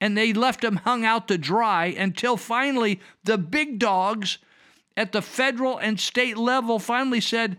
[0.00, 4.38] And they left them hung out to dry until finally the big dogs
[4.96, 7.58] at the federal and state level finally said,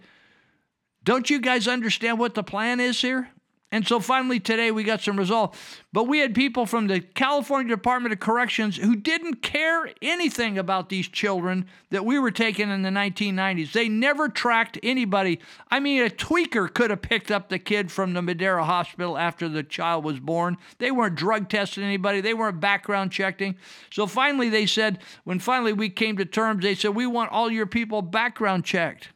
[1.03, 3.29] Don't you guys understand what the plan is here?
[3.75, 5.53] And so finally today we got some resolve.
[5.91, 10.87] But we had people from the California Department of Corrections who didn't care anything about
[10.87, 13.73] these children that we were taking in the 1990s.
[13.73, 15.41] They never tracked anybody.
[15.69, 19.49] I mean, a tweaker could have picked up the kid from the Madera Hospital after
[19.49, 20.55] the child was born.
[20.77, 23.57] They weren't drug testing anybody, they weren't background checking.
[23.91, 27.51] So finally they said, when finally we came to terms, they said, We want all
[27.51, 29.09] your people background checked.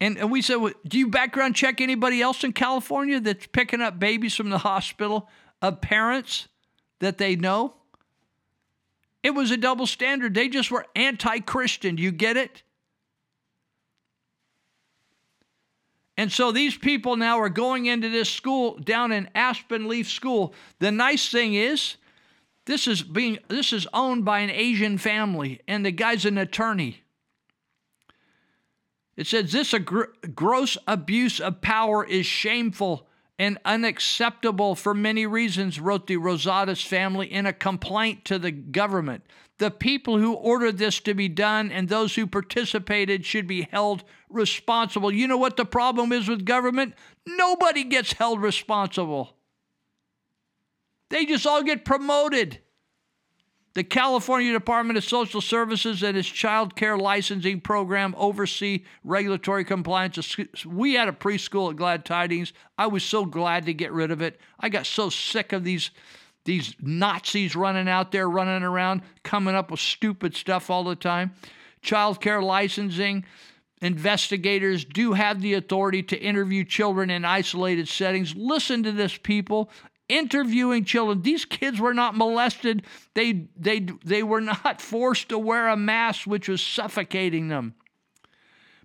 [0.00, 3.98] And, we said, well, do you background check anybody else in California that's picking up
[3.98, 5.28] babies from the hospital
[5.60, 6.46] of parents
[7.00, 7.74] that they know?
[9.22, 10.34] It was a double standard.
[10.34, 11.96] They just were anti Christian.
[11.96, 12.62] Do you get it?
[16.16, 20.52] And so these people now are going into this school down in Aspen Leaf School.
[20.80, 21.96] The nice thing is,
[22.64, 27.02] this is being this is owned by an Asian family, and the guy's an attorney.
[29.18, 35.80] It says this gr- gross abuse of power is shameful and unacceptable for many reasons,
[35.80, 39.24] wrote the Rosadas family in a complaint to the government.
[39.58, 44.04] The people who ordered this to be done and those who participated should be held
[44.30, 45.12] responsible.
[45.12, 46.94] You know what the problem is with government?
[47.26, 49.34] Nobody gets held responsible.
[51.10, 52.60] They just all get promoted.
[53.74, 60.36] The California Department of Social Services and its child care licensing program oversee regulatory compliance.
[60.66, 62.52] We had a preschool at Glad Tidings.
[62.76, 64.40] I was so glad to get rid of it.
[64.58, 65.90] I got so sick of these
[66.44, 71.32] these Nazis running out there, running around, coming up with stupid stuff all the time.
[71.82, 73.26] Child care licensing.
[73.82, 78.34] Investigators do have the authority to interview children in isolated settings.
[78.34, 79.70] Listen to this, people
[80.08, 81.22] interviewing children.
[81.22, 82.84] These kids were not molested.
[83.14, 87.74] They, they, they were not forced to wear a mask, which was suffocating them.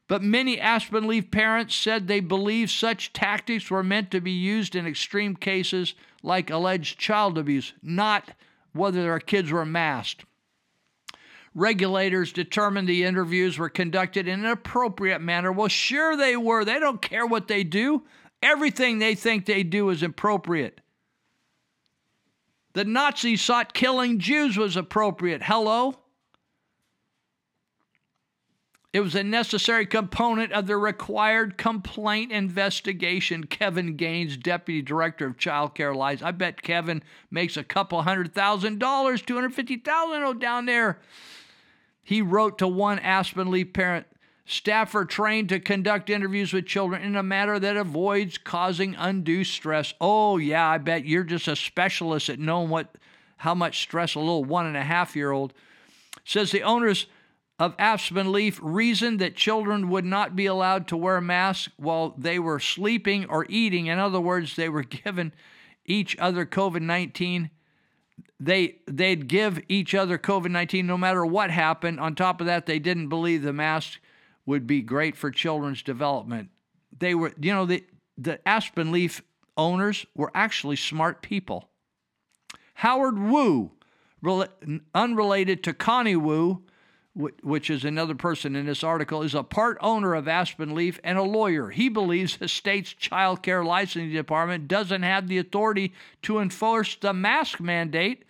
[0.08, 4.76] But many Aspen Leaf parents said they believe such tactics were meant to be used
[4.76, 8.32] in extreme cases like alleged child abuse, not
[8.74, 10.26] whether their kids were masked.
[11.56, 15.52] Regulators determined the interviews were conducted in an appropriate manner.
[15.52, 16.66] Well, sure they were.
[16.66, 18.04] They don't care what they do.
[18.42, 20.82] Everything they think they do is appropriate.
[22.74, 25.44] The Nazis thought killing Jews was appropriate.
[25.44, 25.96] Hello?
[28.92, 33.46] It was a necessary component of the required complaint investigation.
[33.46, 36.22] Kevin Gaines, Deputy Director of Child Care Lies.
[36.22, 37.02] I bet Kevin
[37.32, 41.00] makes a couple hundred thousand dollars, 250,000 oh, down there.
[42.04, 44.06] He wrote to one Aspen Leaf parent
[44.46, 49.44] Staff are trained to conduct interviews with children in a manner that avoids causing undue
[49.44, 49.94] stress.
[50.02, 52.96] Oh, yeah, I bet you're just a specialist at knowing what
[53.38, 55.54] how much stress a little one and a half year old.
[56.24, 57.08] Says the owners
[57.60, 62.40] of Aspen Leaf reasoned that children would not be allowed to wear masks while they
[62.40, 63.88] were sleeping or eating.
[63.88, 65.34] In other words, they were given
[65.86, 67.50] each other COVID 19.
[68.40, 72.00] They they'd give each other COVID 19 no matter what happened.
[72.00, 74.00] On top of that, they didn't believe the mask
[74.46, 76.50] would be great for children's development.
[76.98, 77.84] They were, you know, the
[78.18, 79.22] the Aspen Leaf
[79.58, 81.70] owners were actually smart people.
[82.76, 83.72] Howard Wu,
[84.94, 86.64] unrelated to Connie Wu,
[87.16, 91.18] which is another person in this article, is a part owner of Aspen Leaf and
[91.18, 91.70] a lawyer.
[91.70, 95.94] He believes the state's child care licensing department doesn't have the authority
[96.24, 98.26] to enforce the mask mandate,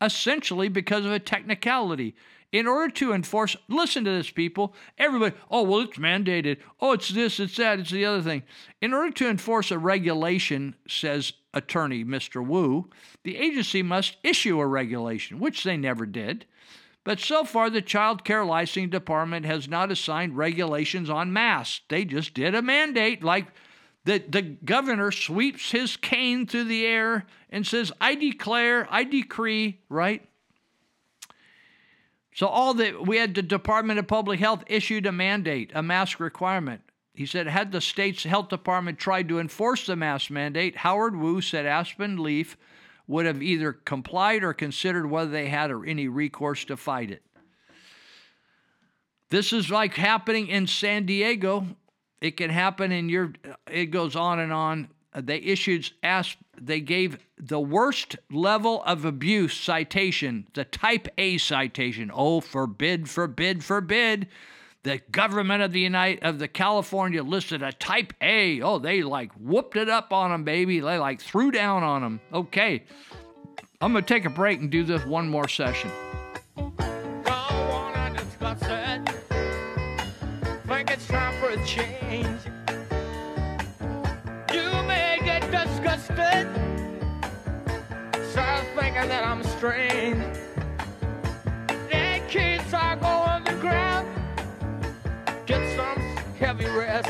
[0.00, 2.14] essentially because of a technicality.
[2.50, 4.74] In order to enforce, listen to this, people.
[4.96, 6.58] Everybody, oh, well, it's mandated.
[6.80, 8.42] Oh, it's this, it's that, it's the other thing.
[8.80, 12.44] In order to enforce a regulation, says attorney Mr.
[12.44, 12.88] Wu,
[13.22, 16.46] the agency must issue a regulation, which they never did.
[17.04, 21.82] But so far, the Child Care Licensing Department has not assigned regulations on masks.
[21.88, 23.46] They just did a mandate, like
[24.04, 29.80] the, the governor sweeps his cane through the air and says, I declare, I decree,
[29.90, 30.26] right?
[32.38, 36.20] So all that we had the Department of Public Health issued a mandate, a mask
[36.20, 36.82] requirement.
[37.12, 41.40] He said, had the state's health department tried to enforce the mask mandate, Howard Wu
[41.40, 42.56] said Aspen Leaf
[43.08, 47.24] would have either complied or considered whether they had any recourse to fight it.
[49.30, 51.66] This is like happening in San Diego.
[52.20, 53.32] It can happen in your,
[53.68, 54.90] it goes on and on.
[55.12, 62.10] They issued, asked, they gave the worst level of abuse citation, the type A citation.
[62.12, 64.28] Oh, forbid, forbid, forbid
[64.82, 68.60] the government of the United of the California listed a type A.
[68.62, 70.80] Oh, they like whooped it up on them, baby.
[70.80, 72.20] They like threw down on them.
[72.32, 72.84] Okay.
[73.80, 75.90] I'm gonna take a break and do this one more session.
[88.98, 90.24] Thinking that I'm strange.
[92.28, 94.06] kids are going to ground
[95.46, 95.98] get some
[96.38, 97.08] heavy rest.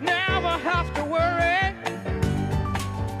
[0.00, 1.74] Never have to worry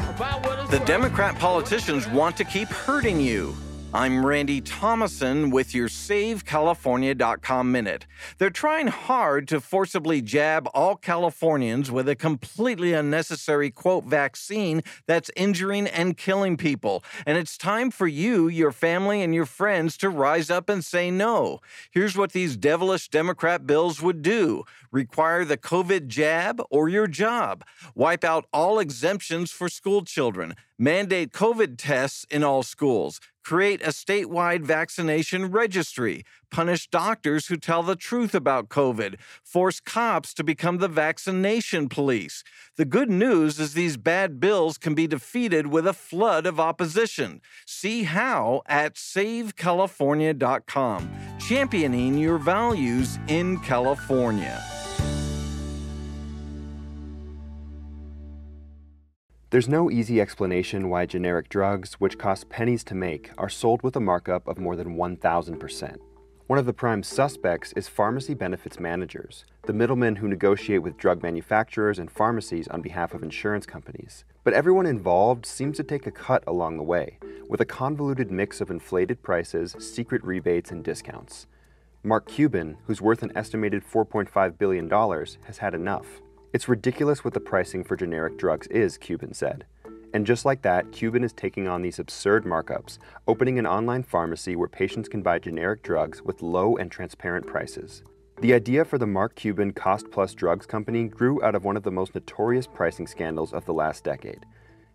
[0.08, 3.56] about what The Democrat politicians want to keep hurting you.
[3.92, 8.06] I'm Randy Thomasson with your SaveCalifornia.com Minute.
[8.38, 15.28] They're trying hard to forcibly jab all Californians with a completely unnecessary, quote, vaccine that's
[15.34, 17.02] injuring and killing people.
[17.26, 21.10] And it's time for you, your family, and your friends to rise up and say
[21.10, 21.58] no.
[21.90, 24.62] Here's what these devilish Democrat bills would do
[24.92, 27.64] require the COVID jab or your job,
[27.96, 33.88] wipe out all exemptions for school children, mandate COVID tests in all schools create a
[33.88, 40.76] statewide vaccination registry, punish doctors who tell the truth about COVID, force cops to become
[40.78, 42.44] the vaccination police.
[42.76, 47.40] The good news is these bad bills can be defeated with a flood of opposition.
[47.66, 54.79] See how at savecalifornia.com, championing your values in California.
[59.50, 63.96] There's no easy explanation why generic drugs, which cost pennies to make, are sold with
[63.96, 65.96] a markup of more than 1,000%.
[66.46, 71.24] One of the prime suspects is pharmacy benefits managers, the middlemen who negotiate with drug
[71.24, 74.24] manufacturers and pharmacies on behalf of insurance companies.
[74.44, 77.18] But everyone involved seems to take a cut along the way,
[77.48, 81.48] with a convoluted mix of inflated prices, secret rebates, and discounts.
[82.04, 86.20] Mark Cuban, who's worth an estimated $4.5 billion, has had enough.
[86.52, 89.66] It's ridiculous what the pricing for generic drugs is, Cuban said.
[90.12, 92.98] And just like that, Cuban is taking on these absurd markups,
[93.28, 98.02] opening an online pharmacy where patients can buy generic drugs with low and transparent prices.
[98.40, 101.84] The idea for the Mark Cuban Cost Plus Drugs company grew out of one of
[101.84, 104.44] the most notorious pricing scandals of the last decade.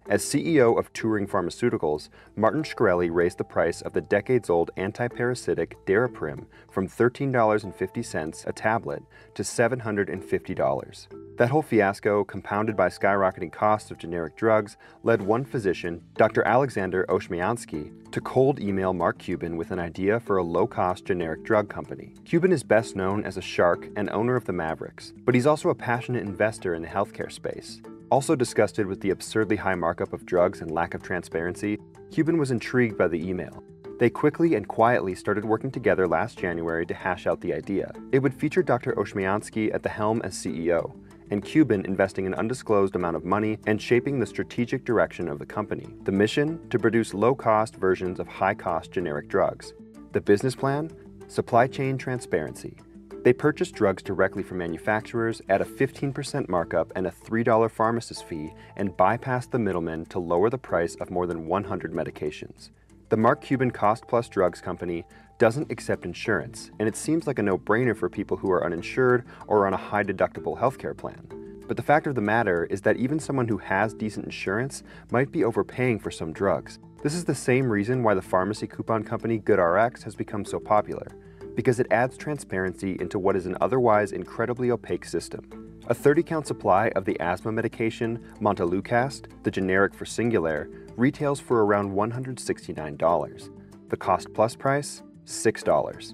[0.08, 5.74] As CEO of Turing Pharmaceuticals, Martin Shkreli raised the price of the decades old antiparasitic
[5.88, 9.02] Daraprim from $13.50 a tablet
[9.34, 11.38] to $750.
[11.38, 16.44] That whole fiasco, compounded by skyrocketing costs of generic drugs, led one physician, Dr.
[16.44, 21.44] Alexander Oshmyansky, to cold email Mark Cuban with an idea for a low cost generic
[21.44, 22.14] drug company.
[22.26, 25.70] Cuban is best known as a shark and owner of the Mavericks, but he's also
[25.70, 27.82] a passionate investor in the healthcare space.
[28.12, 31.80] Also disgusted with the absurdly high markup of drugs and lack of transparency,
[32.12, 33.64] Cuban was intrigued by the email.
[33.98, 37.92] They quickly and quietly started working together last January to hash out the idea.
[38.12, 38.94] It would feature Dr.
[38.94, 40.94] Oshmyansky at the helm as CEO,
[41.32, 45.46] and Cuban investing an undisclosed amount of money and shaping the strategic direction of the
[45.46, 45.88] company.
[46.04, 46.60] The mission?
[46.70, 49.74] To produce low cost versions of high cost generic drugs.
[50.12, 50.92] The business plan?
[51.28, 52.78] Supply chain transparency.
[53.26, 58.54] They purchase drugs directly from manufacturers at a 15% markup and a $3 pharmacist fee
[58.76, 62.70] and bypass the middlemen to lower the price of more than 100 medications.
[63.10, 65.06] The Mark Cuban Cost Plus Drugs Company
[65.40, 69.26] doesn't accept insurance, and it seems like a no brainer for people who are uninsured
[69.48, 71.28] or on a high deductible healthcare plan.
[71.68, 75.32] But the fact of the matter is that even someone who has decent insurance might
[75.32, 76.78] be overpaying for some drugs.
[77.02, 81.08] This is the same reason why the pharmacy coupon company GoodRx has become so popular,
[81.56, 85.66] because it adds transparency into what is an otherwise incredibly opaque system.
[85.88, 90.68] A 30 count supply of the asthma medication Montelukast, the generic for Singulair,
[90.98, 93.50] retails for around $169.
[93.90, 95.04] The cost plus price?
[95.26, 96.14] $6.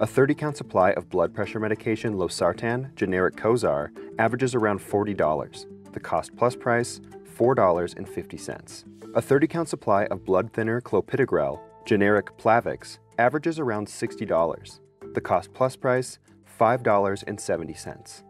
[0.00, 5.66] A 30 count supply of blood pressure medication Losartan, generic Cozaar, averages around $40.
[5.92, 7.00] The cost plus price,
[7.38, 8.84] $4.50.
[9.14, 14.80] A 30 count supply of blood thinner Clopidogrel, generic Plavix, averages around $60.
[15.14, 16.18] The cost plus price,
[16.60, 18.22] $5.70.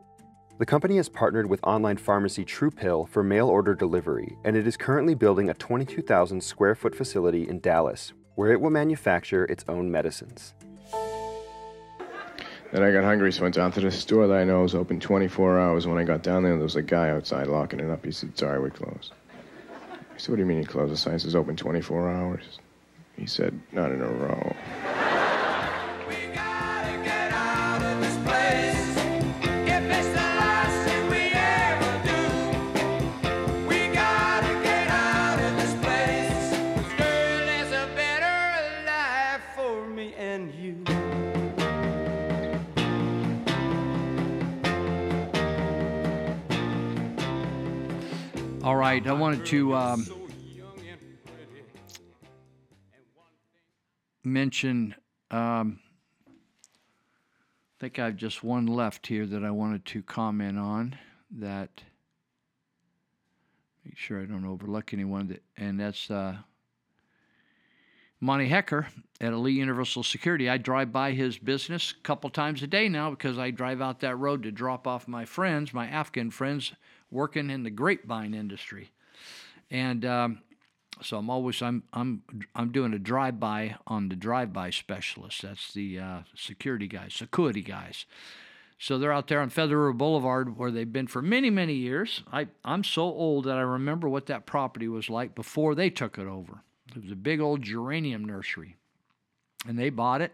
[0.56, 4.76] The company has partnered with online pharmacy TruePill for mail order delivery, and it is
[4.76, 9.90] currently building a 22,000 square foot facility in Dallas, where it will manufacture its own
[9.90, 10.54] medicines.
[12.74, 14.74] Then I got hungry, so I went down to the store that I know is
[14.74, 15.86] open 24 hours.
[15.86, 18.04] When I got down there, there was a guy outside locking it up.
[18.04, 19.12] He said, Sorry, we're closed.
[19.82, 20.92] I said, What do you mean you closed?
[20.92, 22.58] The sign says open 24 hours.
[23.16, 24.54] He said, Not in a row.
[48.64, 50.23] All right, I wanted to um,
[54.24, 54.94] mention.
[55.30, 55.80] Um,
[56.26, 60.96] I think I have just one left here that I wanted to comment on.
[61.30, 61.82] That
[63.84, 65.28] make sure I don't overlook anyone.
[65.28, 66.36] That and that's uh,
[68.20, 68.88] Monty Hecker
[69.20, 70.48] at Elite Universal Security.
[70.48, 74.00] I drive by his business a couple times a day now because I drive out
[74.00, 76.72] that road to drop off my friends, my Afghan friends,
[77.10, 78.92] working in the grapevine industry,
[79.70, 80.40] and um,
[81.02, 82.22] so I'm always I'm I'm
[82.54, 85.42] I'm doing a drive by on the drive by specialist.
[85.42, 88.06] That's the uh, security guys, security guys.
[88.78, 92.22] So they're out there on Feather River Boulevard where they've been for many many years.
[92.32, 96.18] I I'm so old that I remember what that property was like before they took
[96.18, 96.62] it over.
[96.94, 98.76] It was a big old geranium nursery,
[99.66, 100.32] and they bought it.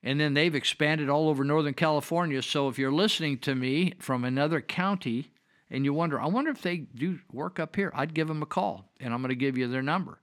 [0.00, 2.40] And then they've expanded all over Northern California.
[2.40, 5.32] So if you're listening to me from another county,
[5.70, 8.46] and you wonder, I wonder if they do work up here, I'd give them a
[8.46, 10.18] call and I'm going to give you their number.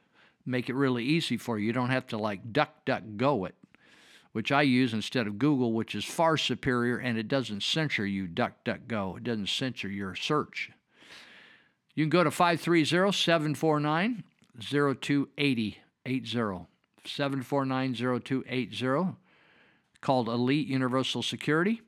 [0.46, 1.68] Make it really easy for you.
[1.68, 3.56] You don't have to like duck, duck, go it,
[4.32, 8.28] which I use instead of Google, which is far superior and it doesn't censor you,
[8.28, 9.16] duck, duck, go.
[9.18, 10.72] It doesn't censor your search.
[11.96, 14.24] You can go to 530 749
[14.60, 15.82] 0280.
[17.08, 19.16] 749 0280,
[20.02, 21.82] called Elite Universal Security.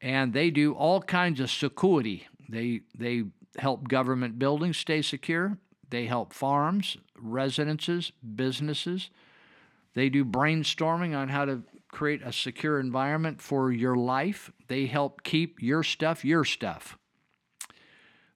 [0.00, 3.24] And they do all kinds of security they they
[3.58, 5.58] help government buildings stay secure.
[5.90, 9.10] They help farms, residences, businesses.
[9.94, 14.50] They do brainstorming on how to create a secure environment for your life.
[14.66, 16.98] They help keep your stuff your stuff.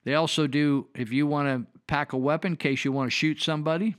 [0.05, 3.17] They also do if you want to pack a weapon in case you want to
[3.17, 3.97] shoot somebody,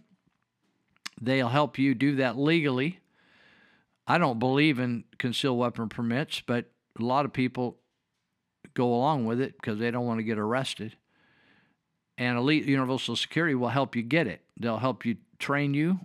[1.21, 2.99] they'll help you do that legally.
[4.07, 7.78] I don't believe in concealed weapon permits, but a lot of people
[8.73, 10.95] go along with it because they don't want to get arrested.
[12.17, 14.41] And Elite Universal Security will help you get it.
[14.59, 15.99] They'll help you train you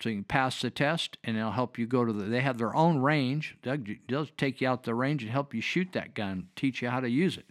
[0.00, 2.24] so you can pass the test, and they'll help you go to the.
[2.24, 3.56] They have their own range.
[3.62, 7.00] They'll, take you out the range and help you shoot that gun, teach you how
[7.00, 7.46] to use it.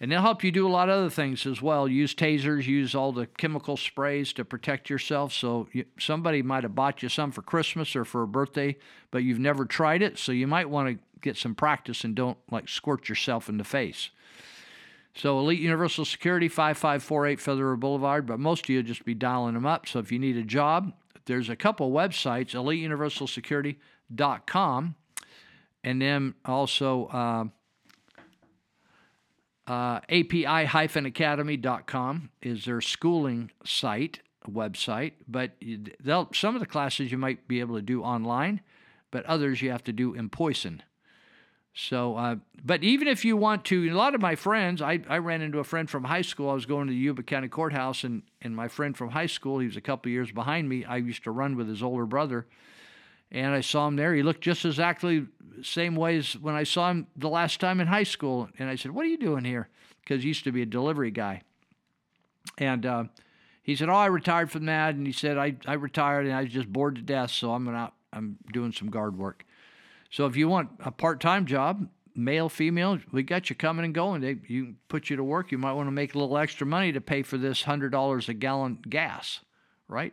[0.00, 1.86] And they'll help you do a lot of other things as well.
[1.86, 5.32] Use tasers, use all the chemical sprays to protect yourself.
[5.32, 8.76] So you, somebody might have bought you some for Christmas or for a birthday,
[9.12, 10.18] but you've never tried it.
[10.18, 13.64] So you might want to get some practice and don't like squirt yourself in the
[13.64, 14.10] face.
[15.14, 19.52] So Elite Universal Security, 5548 Feather River Boulevard, but most of you just be dialing
[19.54, 19.86] them up.
[19.86, 20.94] So if you need a job,
[21.26, 24.94] there's a couple websites, eliteuniversalsecurity.com,
[25.84, 27.44] and then also uh,
[29.66, 35.12] uh, API-academy.com is their schooling site, website.
[35.28, 35.52] But
[36.32, 38.62] some of the classes you might be able to do online,
[39.10, 40.82] but others you have to do in person.
[41.74, 45.18] So, uh, but even if you want to, a lot of my friends, I, I
[45.18, 46.50] ran into a friend from high school.
[46.50, 49.58] I was going to the Yuba County Courthouse, and, and my friend from high school,
[49.58, 50.84] he was a couple years behind me.
[50.84, 52.46] I used to run with his older brother.
[53.30, 54.14] and I saw him there.
[54.14, 55.26] He looked just exactly
[55.62, 58.48] same way as when I saw him the last time in high school.
[58.58, 59.68] And I said, "What are you doing here?"
[60.02, 61.42] Because he used to be a delivery guy.
[62.58, 63.04] And uh,
[63.62, 66.42] he said, "Oh, I retired from that." And he said, "I, I retired and I
[66.42, 69.46] was just bored to death, so I'm gonna I'm doing some guard work."
[70.12, 74.20] So if you want a part-time job, male, female, we got you coming and going.
[74.20, 75.50] They, you put you to work.
[75.50, 78.28] You might want to make a little extra money to pay for this hundred dollars
[78.28, 79.40] a gallon gas,
[79.88, 80.12] right?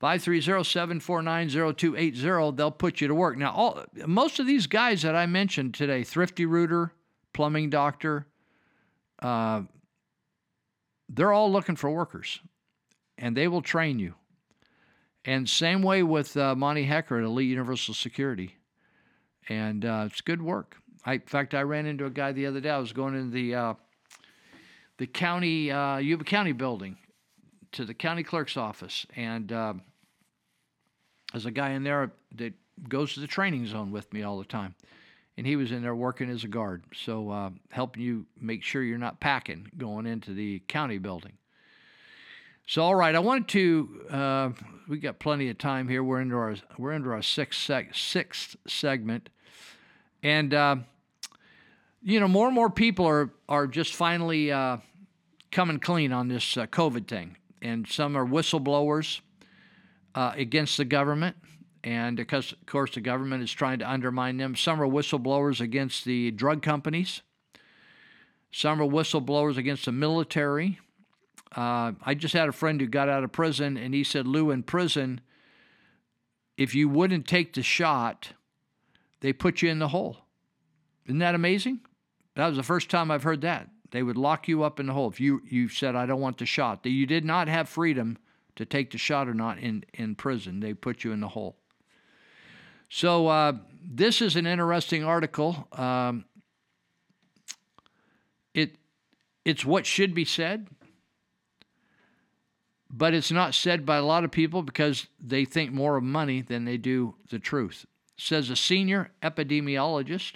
[0.00, 3.36] 530-749-0280, they'll put you to work.
[3.36, 6.92] Now, all most of these guys that I mentioned today, Thrifty Rooter,
[7.32, 8.28] Plumbing Doctor,
[9.20, 9.62] uh,
[11.08, 12.38] they're all looking for workers,
[13.18, 14.14] and they will train you.
[15.24, 18.58] And same way with uh, Monty Hecker at Elite Universal Security,
[19.48, 20.76] and uh, it's good work.
[21.04, 22.70] I, in fact, I ran into a guy the other day.
[22.70, 23.74] I was going into the uh,
[24.98, 26.96] the county uh, Yuba County building
[27.72, 29.74] to the county clerk's office, and uh,
[31.32, 32.54] there's a guy in there that
[32.88, 34.74] goes to the training zone with me all the time,
[35.36, 38.82] and he was in there working as a guard, so uh, helping you make sure
[38.82, 41.32] you're not packing going into the county building.
[42.66, 44.06] So, all right, I wanted to.
[44.10, 44.50] Uh,
[44.88, 46.02] we got plenty of time here.
[46.02, 49.28] We're into our we're into our sixth seg- sixth segment,
[50.24, 50.76] and uh,
[52.02, 54.78] you know more and more people are are just finally uh,
[55.52, 59.20] coming clean on this uh, COVID thing, and some are whistleblowers
[60.16, 61.36] uh, against the government,
[61.84, 64.56] and because of course the government is trying to undermine them.
[64.56, 67.20] Some are whistleblowers against the drug companies.
[68.50, 70.78] Some are whistleblowers against the military.
[71.56, 74.50] Uh, I just had a friend who got out of prison, and he said, Lou,
[74.50, 75.20] in prison,
[76.56, 78.32] if you wouldn't take the shot,
[79.24, 80.18] they put you in the hole.
[81.06, 81.80] Isn't that amazing?
[82.36, 83.70] That was the first time I've heard that.
[83.90, 86.36] They would lock you up in the hole if you, you said, I don't want
[86.36, 86.84] the shot.
[86.84, 88.18] You did not have freedom
[88.56, 90.60] to take the shot or not in, in prison.
[90.60, 91.56] They put you in the hole.
[92.90, 95.68] So, uh, this is an interesting article.
[95.72, 96.26] Um,
[98.52, 98.76] it,
[99.46, 100.68] it's what should be said
[102.96, 106.40] but it's not said by a lot of people because they think more of money
[106.40, 107.86] than they do the truth.
[108.16, 110.34] Says a senior epidemiologist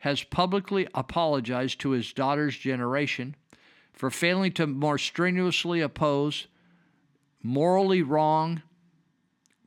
[0.00, 3.34] has publicly apologized to his daughter's generation
[3.92, 6.46] for failing to more strenuously oppose
[7.42, 8.62] morally wrong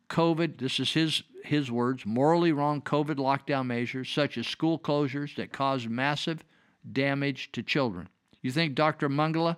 [0.09, 5.35] COVID, this is his his words, morally wrong COVID lockdown measures such as school closures
[5.35, 6.43] that cause massive
[6.89, 8.09] damage to children.
[8.41, 9.09] You think Dr.
[9.09, 9.57] Mengele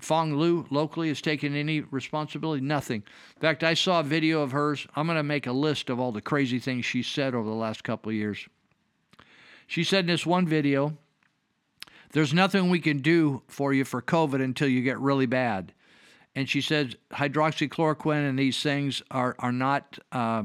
[0.00, 2.62] Phuong Luu locally has taken any responsibility?
[2.62, 3.02] Nothing.
[3.36, 4.86] In fact, I saw a video of hers.
[4.94, 7.54] I'm going to make a list of all the crazy things she said over the
[7.54, 8.46] last couple of years.
[9.66, 10.96] She said in this one video,
[12.12, 15.72] there's nothing we can do for you for COVID until you get really bad.
[16.34, 20.44] And she said hydroxychloroquine and these things are, are not uh,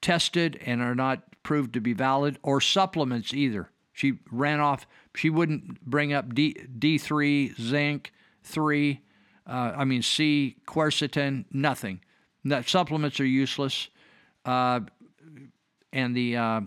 [0.00, 3.70] tested and are not proved to be valid, or supplements either.
[3.92, 8.12] She ran off, she wouldn't bring up D, D3, zinc,
[8.46, 9.02] three,
[9.46, 12.00] uh, I mean C, quercetin, nothing.
[12.44, 13.88] That supplements are useless,
[14.44, 14.80] uh,
[15.92, 16.60] and the uh,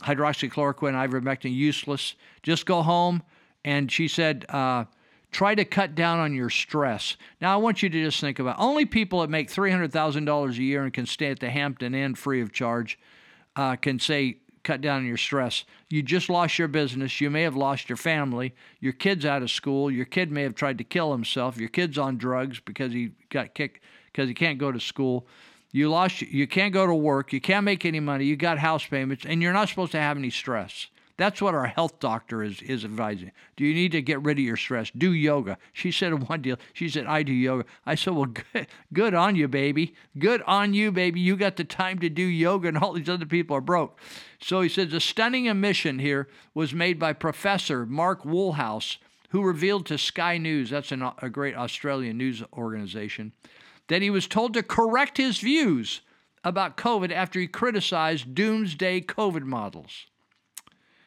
[0.00, 2.14] hydroxychloroquine, ivermectin, useless.
[2.42, 3.22] Just go home.
[3.64, 4.84] And she said, uh,
[5.30, 7.16] try to cut down on your stress.
[7.40, 10.84] Now, I want you to just think about only people that make $300,000 a year
[10.84, 12.98] and can stay at the Hampton Inn free of charge
[13.56, 15.64] uh, can say, cut down on your stress.
[15.88, 17.20] You just lost your business.
[17.20, 18.54] You may have lost your family.
[18.80, 19.90] Your kid's out of school.
[19.90, 21.56] Your kid may have tried to kill himself.
[21.58, 25.26] Your kid's on drugs because he got kicked because he can't go to school.
[25.72, 26.20] You lost.
[26.20, 27.32] You can't go to work.
[27.32, 28.24] You can't make any money.
[28.26, 30.86] You got house payments, and you're not supposed to have any stress.
[31.22, 33.30] That's what our health doctor is is advising.
[33.54, 34.90] Do you need to get rid of your stress?
[34.90, 35.56] Do yoga.
[35.72, 36.56] She said one deal.
[36.72, 37.64] She said I do yoga.
[37.86, 39.94] I said, well, good, good on you, baby.
[40.18, 41.20] Good on you, baby.
[41.20, 44.00] You got the time to do yoga, and all these other people are broke.
[44.40, 49.86] So he says a stunning admission here was made by Professor Mark Woolhouse, who revealed
[49.86, 53.32] to Sky News, that's an, a great Australian news organization,
[53.86, 56.00] that he was told to correct his views
[56.42, 60.06] about COVID after he criticized doomsday COVID models.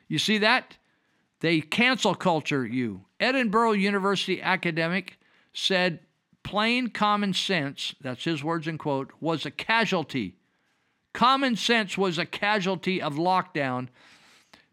[0.07, 0.77] You see that?
[1.41, 3.05] They cancel culture you.
[3.19, 5.19] Edinburgh University academic
[5.53, 5.99] said
[6.43, 10.35] plain common sense, that's his words in quote, was a casualty.
[11.13, 13.87] Common sense was a casualty of lockdown.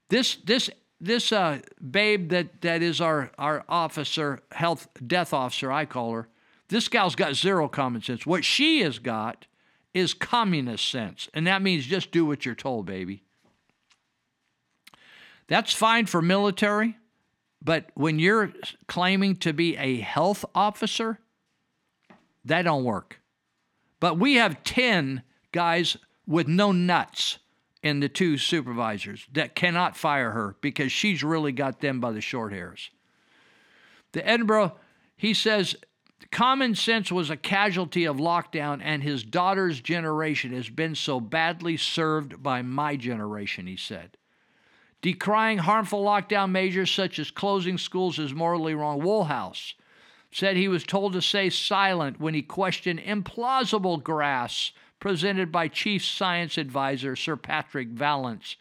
[0.09, 0.69] This this
[1.01, 6.28] this uh, babe that that is our our officer, health death officer, I call her.
[6.69, 8.27] This gal's got zero common sense.
[8.27, 9.47] What she has got
[9.94, 13.23] is communist sense, and that means just do what you're told, baby.
[15.52, 16.97] That's fine for military,
[17.60, 18.55] but when you're
[18.89, 21.18] claiming to be a health officer,
[22.47, 23.20] that don't work.
[24.00, 25.22] But we have 10
[25.52, 27.36] guys with no nuts
[27.82, 32.22] in the two supervisors that cannot fire her because she's really got them by the
[32.22, 32.89] short hairs.
[34.12, 34.76] The Edinburgh,
[35.18, 35.76] he says,
[36.31, 41.76] common sense was a casualty of lockdown, and his daughter's generation has been so badly
[41.76, 44.16] served by my generation, he said.
[45.02, 49.00] Decrying harmful lockdown measures such as closing schools is morally wrong.
[49.02, 49.74] Woolhouse
[50.31, 56.05] said he was told to stay silent when he questioned implausible graphs presented by Chief
[56.05, 58.56] Science Advisor Sir Patrick Vallance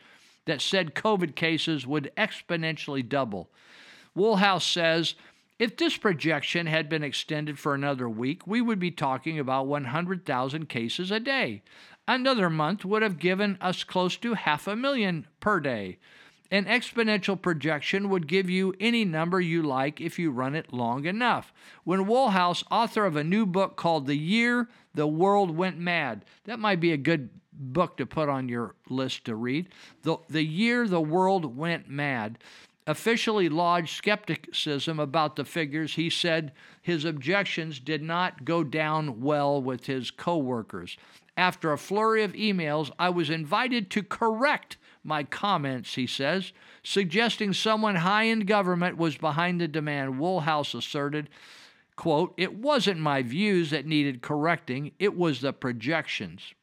[0.45, 3.51] that said COVID cases would exponentially double.
[4.15, 5.13] Woolhouse says
[5.59, 10.67] if this projection had been extended for another week, we would be talking about 100,000
[10.67, 11.61] cases a day.
[12.07, 15.99] Another month would have given us close to half a million per day.
[16.51, 21.05] An exponential projection would give you any number you like if you run it long
[21.05, 21.53] enough.
[21.85, 26.59] When Woolhouse, author of a new book called The Year the World Went Mad, that
[26.59, 29.69] might be a good book to put on your list to read.
[30.03, 32.37] The, the Year the World Went Mad
[32.85, 39.61] officially lodged skepticism about the figures, he said his objections did not go down well
[39.61, 40.97] with his coworkers.
[41.37, 47.53] After a flurry of emails, I was invited to correct my comments, he says, suggesting
[47.53, 50.19] someone high in government was behind the demand.
[50.19, 51.29] Woolhouse asserted,
[51.95, 56.53] quote, It wasn't my views that needed correcting, it was the projections.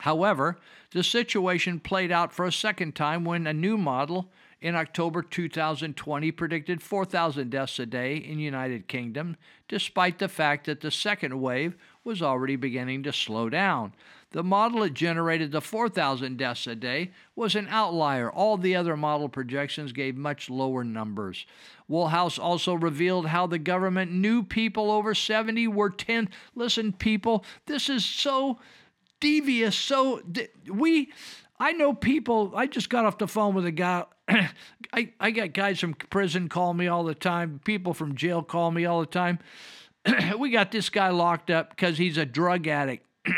[0.00, 0.58] However,
[0.90, 6.32] the situation played out for a second time when a new model in October 2020
[6.32, 9.36] predicted 4,000 deaths a day in United Kingdom,
[9.68, 13.92] despite the fact that the second wave was already beginning to slow down.
[14.36, 18.30] The model that generated the 4,000 deaths a day was an outlier.
[18.30, 21.46] All the other model projections gave much lower numbers.
[21.88, 26.28] Woolhouse also revealed how the government knew people over 70 were 10.
[26.54, 28.58] Listen, people, this is so
[29.20, 29.74] devious.
[29.74, 30.20] So
[30.68, 31.10] we,
[31.58, 32.52] I know people.
[32.54, 34.04] I just got off the phone with a guy.
[34.92, 37.58] I, I got guys from prison call me all the time.
[37.64, 39.38] People from jail call me all the time.
[40.38, 43.06] we got this guy locked up because he's a drug addict.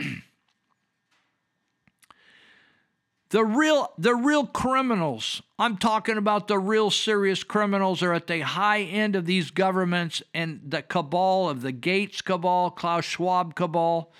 [3.30, 8.40] The real the real criminals, I'm talking about the real serious criminals are at the
[8.40, 14.12] high end of these governments and the cabal of the Gates cabal, Klaus Schwab cabal.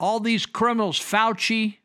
[0.00, 1.78] All these criminals, Fauci,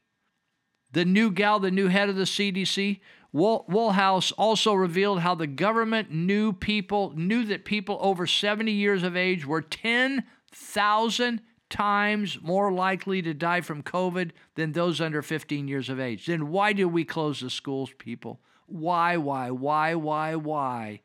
[0.94, 3.02] the new gal, the new head of the CDC,
[3.34, 9.18] Woolhouse also revealed how the government knew people knew that people over 70 years of
[9.18, 11.42] age were 10,000
[11.74, 16.28] times more likely to die from COVID than those under 15 years of age.
[16.28, 18.40] Then why do we close the schools, people?
[18.68, 21.02] Why, why, why, why, why?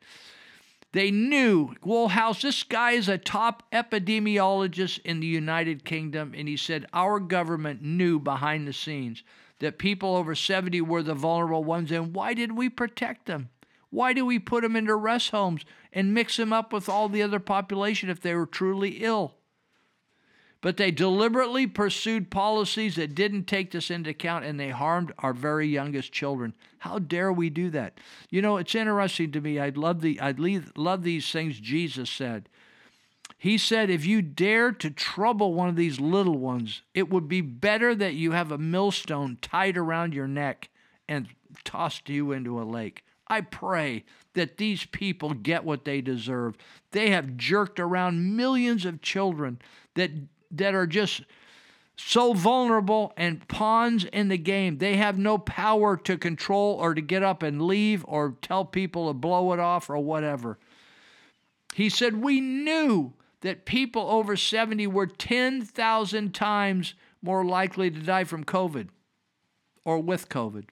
[0.91, 6.55] They knew, Woolhouse, this guy is a top epidemiologist in the United Kingdom, and he
[6.55, 9.23] said our government knew behind the scenes
[9.59, 13.49] that people over 70 were the vulnerable ones, and why did we protect them?
[13.89, 17.23] Why do we put them into rest homes and mix them up with all the
[17.23, 19.38] other population if they were truly ill?
[20.61, 25.33] But they deliberately pursued policies that didn't take this into account and they harmed our
[25.33, 26.53] very youngest children.
[26.79, 27.97] How dare we do that?
[28.29, 29.57] You know, it's interesting to me.
[29.57, 32.49] I'd love the I'd leave, love these things Jesus said.
[33.37, 37.39] He said, if you dare to trouble one of these little ones, it would be
[37.39, 40.67] better that you have a millstone tied around your neck
[41.07, 41.29] and
[41.63, 43.03] tossed you into a lake.
[43.27, 46.55] I pray that these people get what they deserve.
[46.91, 49.61] They have jerked around millions of children
[49.95, 50.11] that
[50.51, 51.23] that are just
[51.95, 54.77] so vulnerable and pawns in the game.
[54.77, 59.07] They have no power to control or to get up and leave or tell people
[59.07, 60.57] to blow it off or whatever.
[61.73, 68.23] He said, We knew that people over 70 were 10,000 times more likely to die
[68.23, 68.89] from COVID
[69.83, 70.65] or with COVID.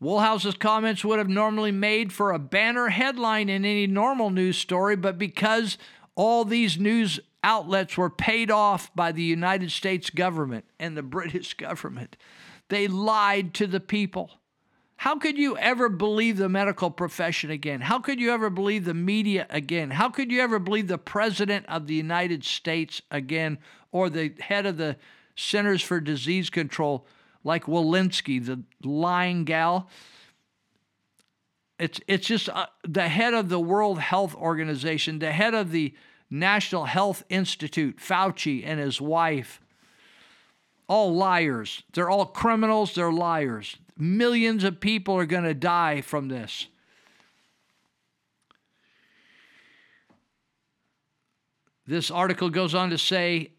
[0.00, 4.96] Woolhouse's comments would have normally made for a banner headline in any normal news story,
[4.96, 5.76] but because
[6.14, 11.54] all these news outlets were paid off by the United States government and the British
[11.54, 12.16] government.
[12.68, 14.30] They lied to the people.
[14.96, 17.80] How could you ever believe the medical profession again?
[17.80, 19.90] How could you ever believe the media again?
[19.90, 23.58] How could you ever believe the President of the United States again
[23.92, 24.96] or the head of the
[25.34, 27.06] Centers for Disease Control
[27.42, 29.88] like Walensky, the lying gal?
[31.78, 35.94] It's, it's just uh, the head of the World Health Organization, the head of the
[36.30, 39.60] National Health Institute, Fauci and his wife,
[40.86, 41.82] all liars.
[41.92, 43.76] They're all criminals, they're liars.
[43.96, 46.68] Millions of people are going to die from this.
[51.86, 53.50] This article goes on to say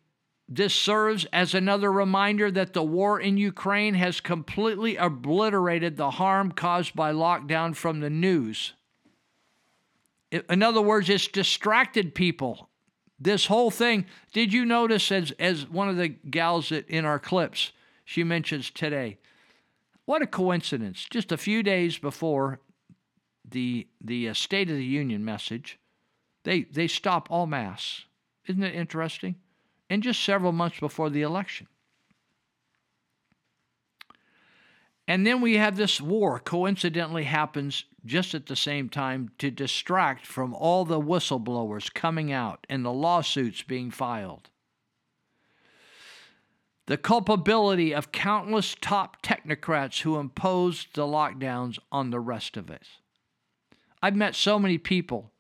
[0.48, 6.54] This serves as another reminder that the war in Ukraine has completely obliterated the harm
[6.54, 8.74] caused by lockdown from the news.
[10.32, 12.70] In other words, it's distracted people.
[13.20, 14.06] This whole thing.
[14.34, 17.72] Did you notice, as, as one of the gals that in our clips,
[18.06, 19.18] she mentions today,
[20.06, 21.06] what a coincidence.
[21.10, 22.60] Just a few days before
[23.48, 25.80] the, the uh, State of the Union message,
[26.44, 28.06] they, they stop all mass.
[28.48, 29.36] Isn't it interesting?
[29.90, 31.68] And just several months before the election.
[35.08, 40.26] And then we have this war coincidentally happens just at the same time to distract
[40.26, 44.50] from all the whistleblowers coming out and the lawsuits being filed.
[46.88, 53.00] The culpability of countless top technocrats who imposed the lockdowns on the rest of us.
[54.02, 55.32] I've met so many people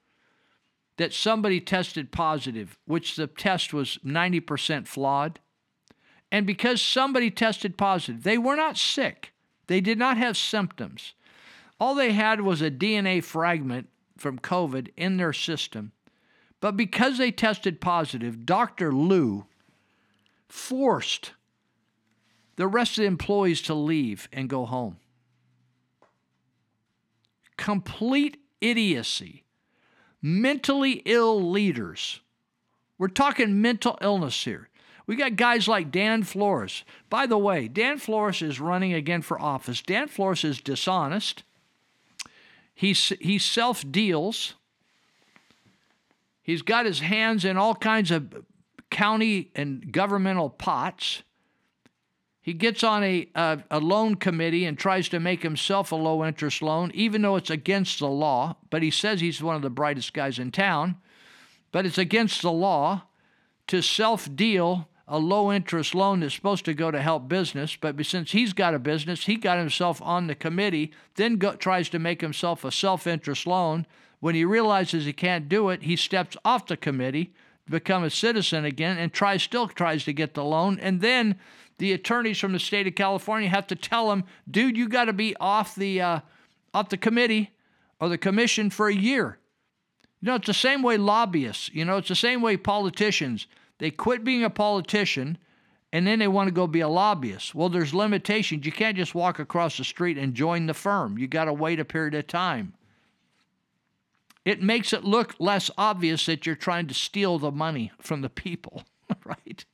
[0.97, 5.39] that somebody tested positive, which the test was 90% flawed.
[6.31, 9.30] And because somebody tested positive, they were not sick,
[9.71, 11.13] they did not have symptoms.
[11.79, 15.93] All they had was a DNA fragment from COVID in their system.
[16.59, 18.91] But because they tested positive, Dr.
[18.91, 19.45] Luu
[20.49, 21.31] forced
[22.57, 24.97] the rest of the employees to leave and go home.
[27.55, 29.45] Complete idiocy.
[30.21, 32.19] Mentally ill leaders.
[32.97, 34.67] We're talking mental illness here.
[35.07, 36.83] We got guys like Dan Flores.
[37.09, 39.81] By the way, Dan Flores is running again for office.
[39.81, 41.43] Dan Flores is dishonest.
[42.73, 44.55] He, he self deals.
[46.43, 48.43] He's got his hands in all kinds of
[48.89, 51.23] county and governmental pots.
[52.41, 56.25] He gets on a, a, a, loan committee and tries to make himself a low
[56.25, 58.55] interest loan, even though it's against the law.
[58.71, 60.95] But he says he's one of the brightest guys in town.
[61.71, 63.03] But it's against the law
[63.67, 67.75] to self deal a low interest loan that's supposed to go to help business.
[67.75, 71.89] But since he's got a business, he got himself on the committee, then go, tries
[71.89, 73.85] to make himself a self interest loan.
[74.21, 77.33] When he realizes he can't do it, he steps off the committee,
[77.69, 80.79] become a citizen again, and tries still tries to get the loan.
[80.79, 81.35] And then
[81.77, 85.13] the attorneys from the state of California have to tell him, dude, you got to
[85.13, 86.19] be off the uh,
[86.73, 87.51] off the committee
[87.99, 89.39] or the commission for a year.
[90.21, 91.69] You know, it's the same way lobbyists.
[91.73, 93.47] You know, it's the same way politicians.
[93.81, 95.39] They quit being a politician
[95.91, 97.55] and then they want to go be a lobbyist.
[97.55, 98.63] Well, there's limitations.
[98.63, 101.17] You can't just walk across the street and join the firm.
[101.17, 102.73] You got to wait a period of time.
[104.45, 108.29] It makes it look less obvious that you're trying to steal the money from the
[108.29, 108.83] people,
[109.25, 109.65] right?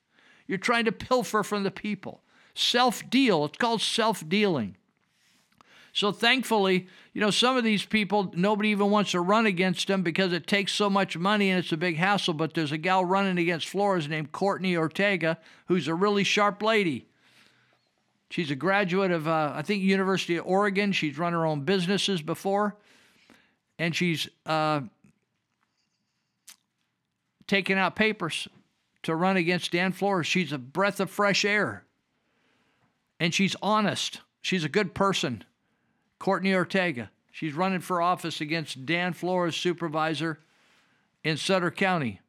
[0.48, 2.24] You're trying to pilfer from the people.
[2.56, 3.44] Self deal.
[3.44, 4.78] It's called self dealing.
[5.98, 10.04] So thankfully, you know, some of these people, nobody even wants to run against them
[10.04, 12.36] because it takes so much money and it's a big hassle.
[12.36, 17.08] But there's a gal running against Flores named Courtney Ortega, who's a really sharp lady.
[18.30, 20.92] She's a graduate of, uh, I think, University of Oregon.
[20.92, 22.76] She's run her own businesses before,
[23.80, 24.82] and she's uh,
[27.48, 28.48] taken out papers
[29.02, 30.28] to run against Dan Flores.
[30.28, 31.86] She's a breath of fresh air.
[33.20, 34.22] And she's honest.
[34.44, 35.44] She's a good person.
[36.20, 37.12] Courtney Ortega.
[37.32, 40.40] She's running for office against Dan Flores, supervisor
[41.24, 42.22] in Sutter County,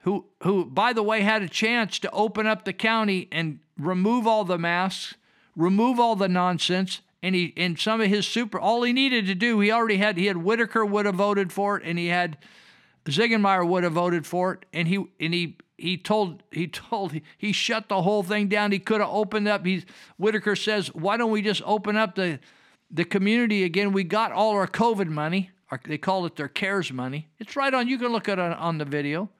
[0.00, 4.26] who, who, by the way, had a chance to open up the county and remove
[4.26, 5.14] all the masks,
[5.54, 7.00] remove all the nonsense.
[7.22, 10.16] And he, and some of his super, all he needed to do, he already had,
[10.16, 12.38] he had Whiteaker would have voted for it, and he had
[13.04, 17.52] Ziegenmeyer would have voted for it, and he, and he, he told he told he
[17.52, 18.72] shut the whole thing down.
[18.72, 19.66] He could have opened up.
[19.66, 19.84] He's
[20.18, 22.38] Whiteaker says, why don't we just open up the
[22.90, 23.92] the community again?
[23.92, 25.50] We got all our COVID money.
[25.72, 27.28] Or they call it their CARES money.
[27.38, 27.86] It's right on.
[27.86, 29.30] You can look at it on the video.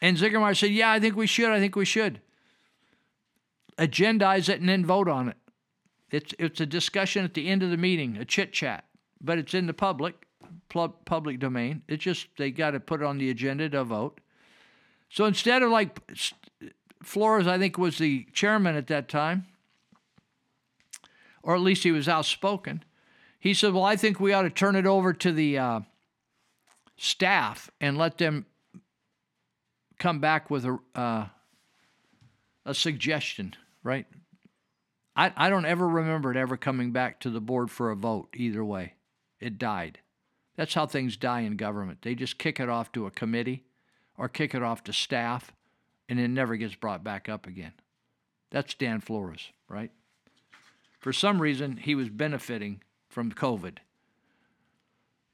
[0.00, 1.50] And Ziegenmeyer said, yeah, I think we should.
[1.50, 2.22] I think we should
[3.78, 5.36] agendize it and then vote on it.
[6.10, 8.84] It's it's a discussion at the end of the meeting, a chit chat,
[9.20, 10.26] but it's in the public
[10.68, 11.82] public domain.
[11.88, 14.20] It's just they got to put it on the agenda to vote.
[15.10, 15.98] So instead of like
[17.02, 19.46] Flores, I think was the chairman at that time,
[21.42, 22.84] or at least he was outspoken.
[23.38, 25.80] He said, "Well, I think we ought to turn it over to the uh,
[26.96, 28.46] staff and let them
[29.98, 31.26] come back with a uh,
[32.64, 34.06] a suggestion." Right?
[35.14, 38.28] I I don't ever remember it ever coming back to the board for a vote.
[38.34, 38.94] Either way,
[39.40, 40.00] it died.
[40.56, 42.02] That's how things die in government.
[42.02, 43.64] They just kick it off to a committee
[44.16, 45.52] or kick it off to staff,
[46.08, 47.74] and it never gets brought back up again.
[48.50, 49.92] That's Dan Flores, right?
[50.98, 53.78] For some reason, he was benefiting from COVID.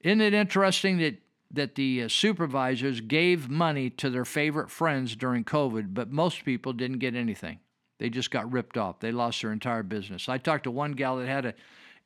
[0.01, 1.21] Isn't it interesting that
[1.51, 6.73] that the uh, supervisors gave money to their favorite friends during COVID, but most people
[6.73, 7.61] didn't get anything.
[7.99, 8.99] They just got ripped off.
[8.99, 10.29] They lost their entire business.
[10.29, 11.55] I talked to one gal that had a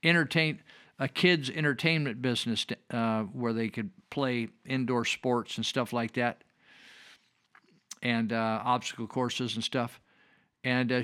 [0.04, 0.60] entertain
[0.98, 6.42] a kids entertainment business uh, where they could play indoor sports and stuff like that,
[8.02, 10.00] and uh, obstacle courses and stuff.
[10.64, 11.02] And uh,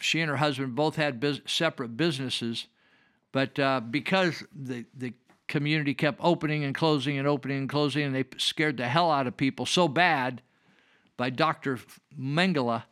[0.00, 2.66] she and her husband both had bus- separate businesses,
[3.32, 5.12] but uh, because the the
[5.48, 9.26] community kept opening and closing and opening and closing, and they scared the hell out
[9.26, 10.42] of people so bad
[11.16, 11.78] by Dr.
[12.18, 12.82] Mengele,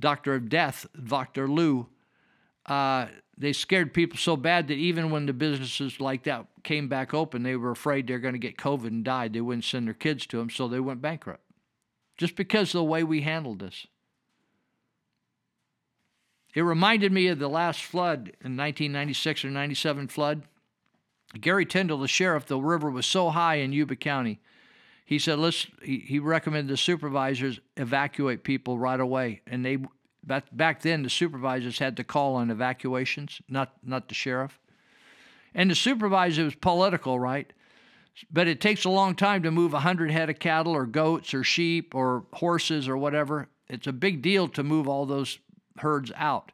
[0.00, 1.48] Doctor of Death, Dr.
[1.48, 1.86] Luu.
[2.66, 7.12] Uh, they scared people so bad that even when the businesses like that came back
[7.12, 9.32] open, they were afraid they're going to get COVID and died.
[9.32, 11.42] They wouldn't send their kids to them, so they went bankrupt.
[12.16, 13.86] Just because of the way we handled this.
[16.54, 20.42] It reminded me of the last flood in 1996 or 97 flood.
[21.40, 24.38] Gary Tyndall, the sheriff, the river was so high in Yuba County.
[25.04, 29.40] He said, let's, he recommended the supervisors evacuate people right away.
[29.46, 29.78] And they,
[30.24, 34.58] back, back then, the supervisors had to call on evacuations, not, not the sheriff.
[35.54, 37.50] And the supervisor was political, right?
[38.30, 41.42] But it takes a long time to move 100 head of cattle or goats or
[41.42, 43.48] sheep or horses or whatever.
[43.68, 45.38] It's a big deal to move all those
[45.78, 46.52] herds out.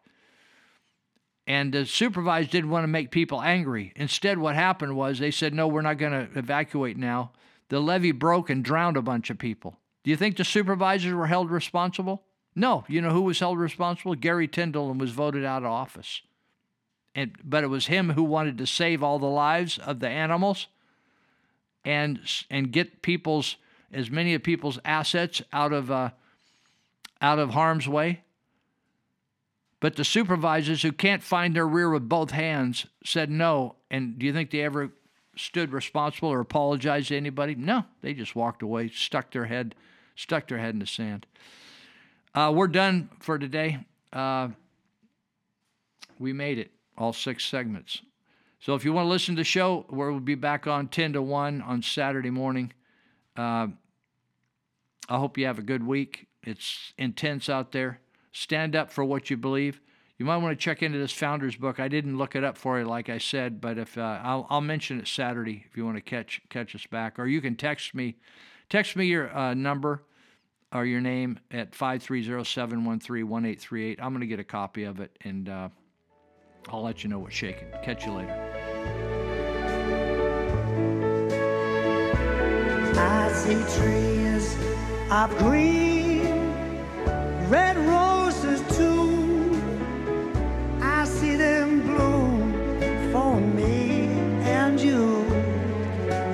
[1.46, 3.92] And the supervisors didn't want to make people angry.
[3.96, 7.32] Instead, what happened was they said, no, we're not going to evacuate now.
[7.70, 9.78] The levee broke and drowned a bunch of people.
[10.04, 12.22] Do you think the supervisors were held responsible?
[12.54, 12.84] No.
[12.88, 14.14] You know who was held responsible?
[14.14, 16.22] Gary Tyndall and was voted out of office.
[17.14, 20.68] And, but it was him who wanted to save all the lives of the animals
[21.84, 23.56] and and get people's
[23.92, 26.10] as many of people's assets out of uh,
[27.20, 28.20] out of harm's way.
[29.80, 33.76] But the supervisors who can't find their rear with both hands said no.
[33.90, 34.90] And do you think they ever
[35.36, 37.54] stood responsible or apologized to anybody?
[37.54, 39.74] No, they just walked away, stuck their head,
[40.16, 41.26] stuck their head in the sand.
[42.34, 43.78] Uh, we're done for today.
[44.12, 44.48] Uh,
[46.18, 48.02] we made it, all six segments.
[48.60, 51.22] So if you want to listen to the show, we'll be back on 10 to
[51.22, 52.72] 1 on Saturday morning.
[53.36, 53.68] Uh,
[55.08, 56.26] I hope you have a good week.
[56.42, 58.00] It's intense out there.
[58.32, 59.80] Stand up for what you believe.
[60.18, 61.78] You might want to check into this founder's book.
[61.78, 64.60] I didn't look it up for you, like I said, but if uh, I'll, I'll,
[64.60, 67.94] mention it Saturday if you want to catch catch us back, or you can text
[67.94, 68.16] me,
[68.68, 70.02] text me your uh, number
[70.72, 73.98] or your name at 530-713-1838.
[74.00, 75.68] I'm going to get a copy of it, and uh,
[76.68, 77.68] I'll let you know what's shaking.
[77.82, 78.34] Catch you later.
[82.96, 84.56] I see trees
[85.10, 86.52] of green,
[87.48, 88.17] red roses
[88.76, 89.60] too.
[90.80, 92.52] I see them bloom
[93.12, 94.08] for me
[94.42, 95.24] and you.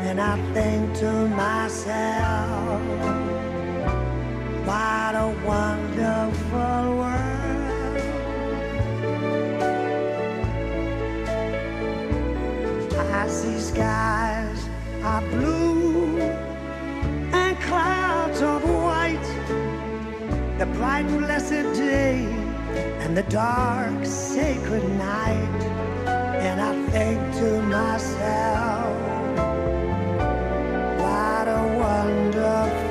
[0.07, 2.83] And I think to myself,
[4.67, 7.35] what a wonderful world.
[13.23, 14.69] I see skies
[15.03, 16.19] are blue
[17.33, 19.29] and clouds of white,
[20.59, 21.74] the bright blessed
[23.17, 25.63] in the dark, sacred night,
[26.43, 28.97] and I think to myself,
[30.99, 32.84] what a wonderful.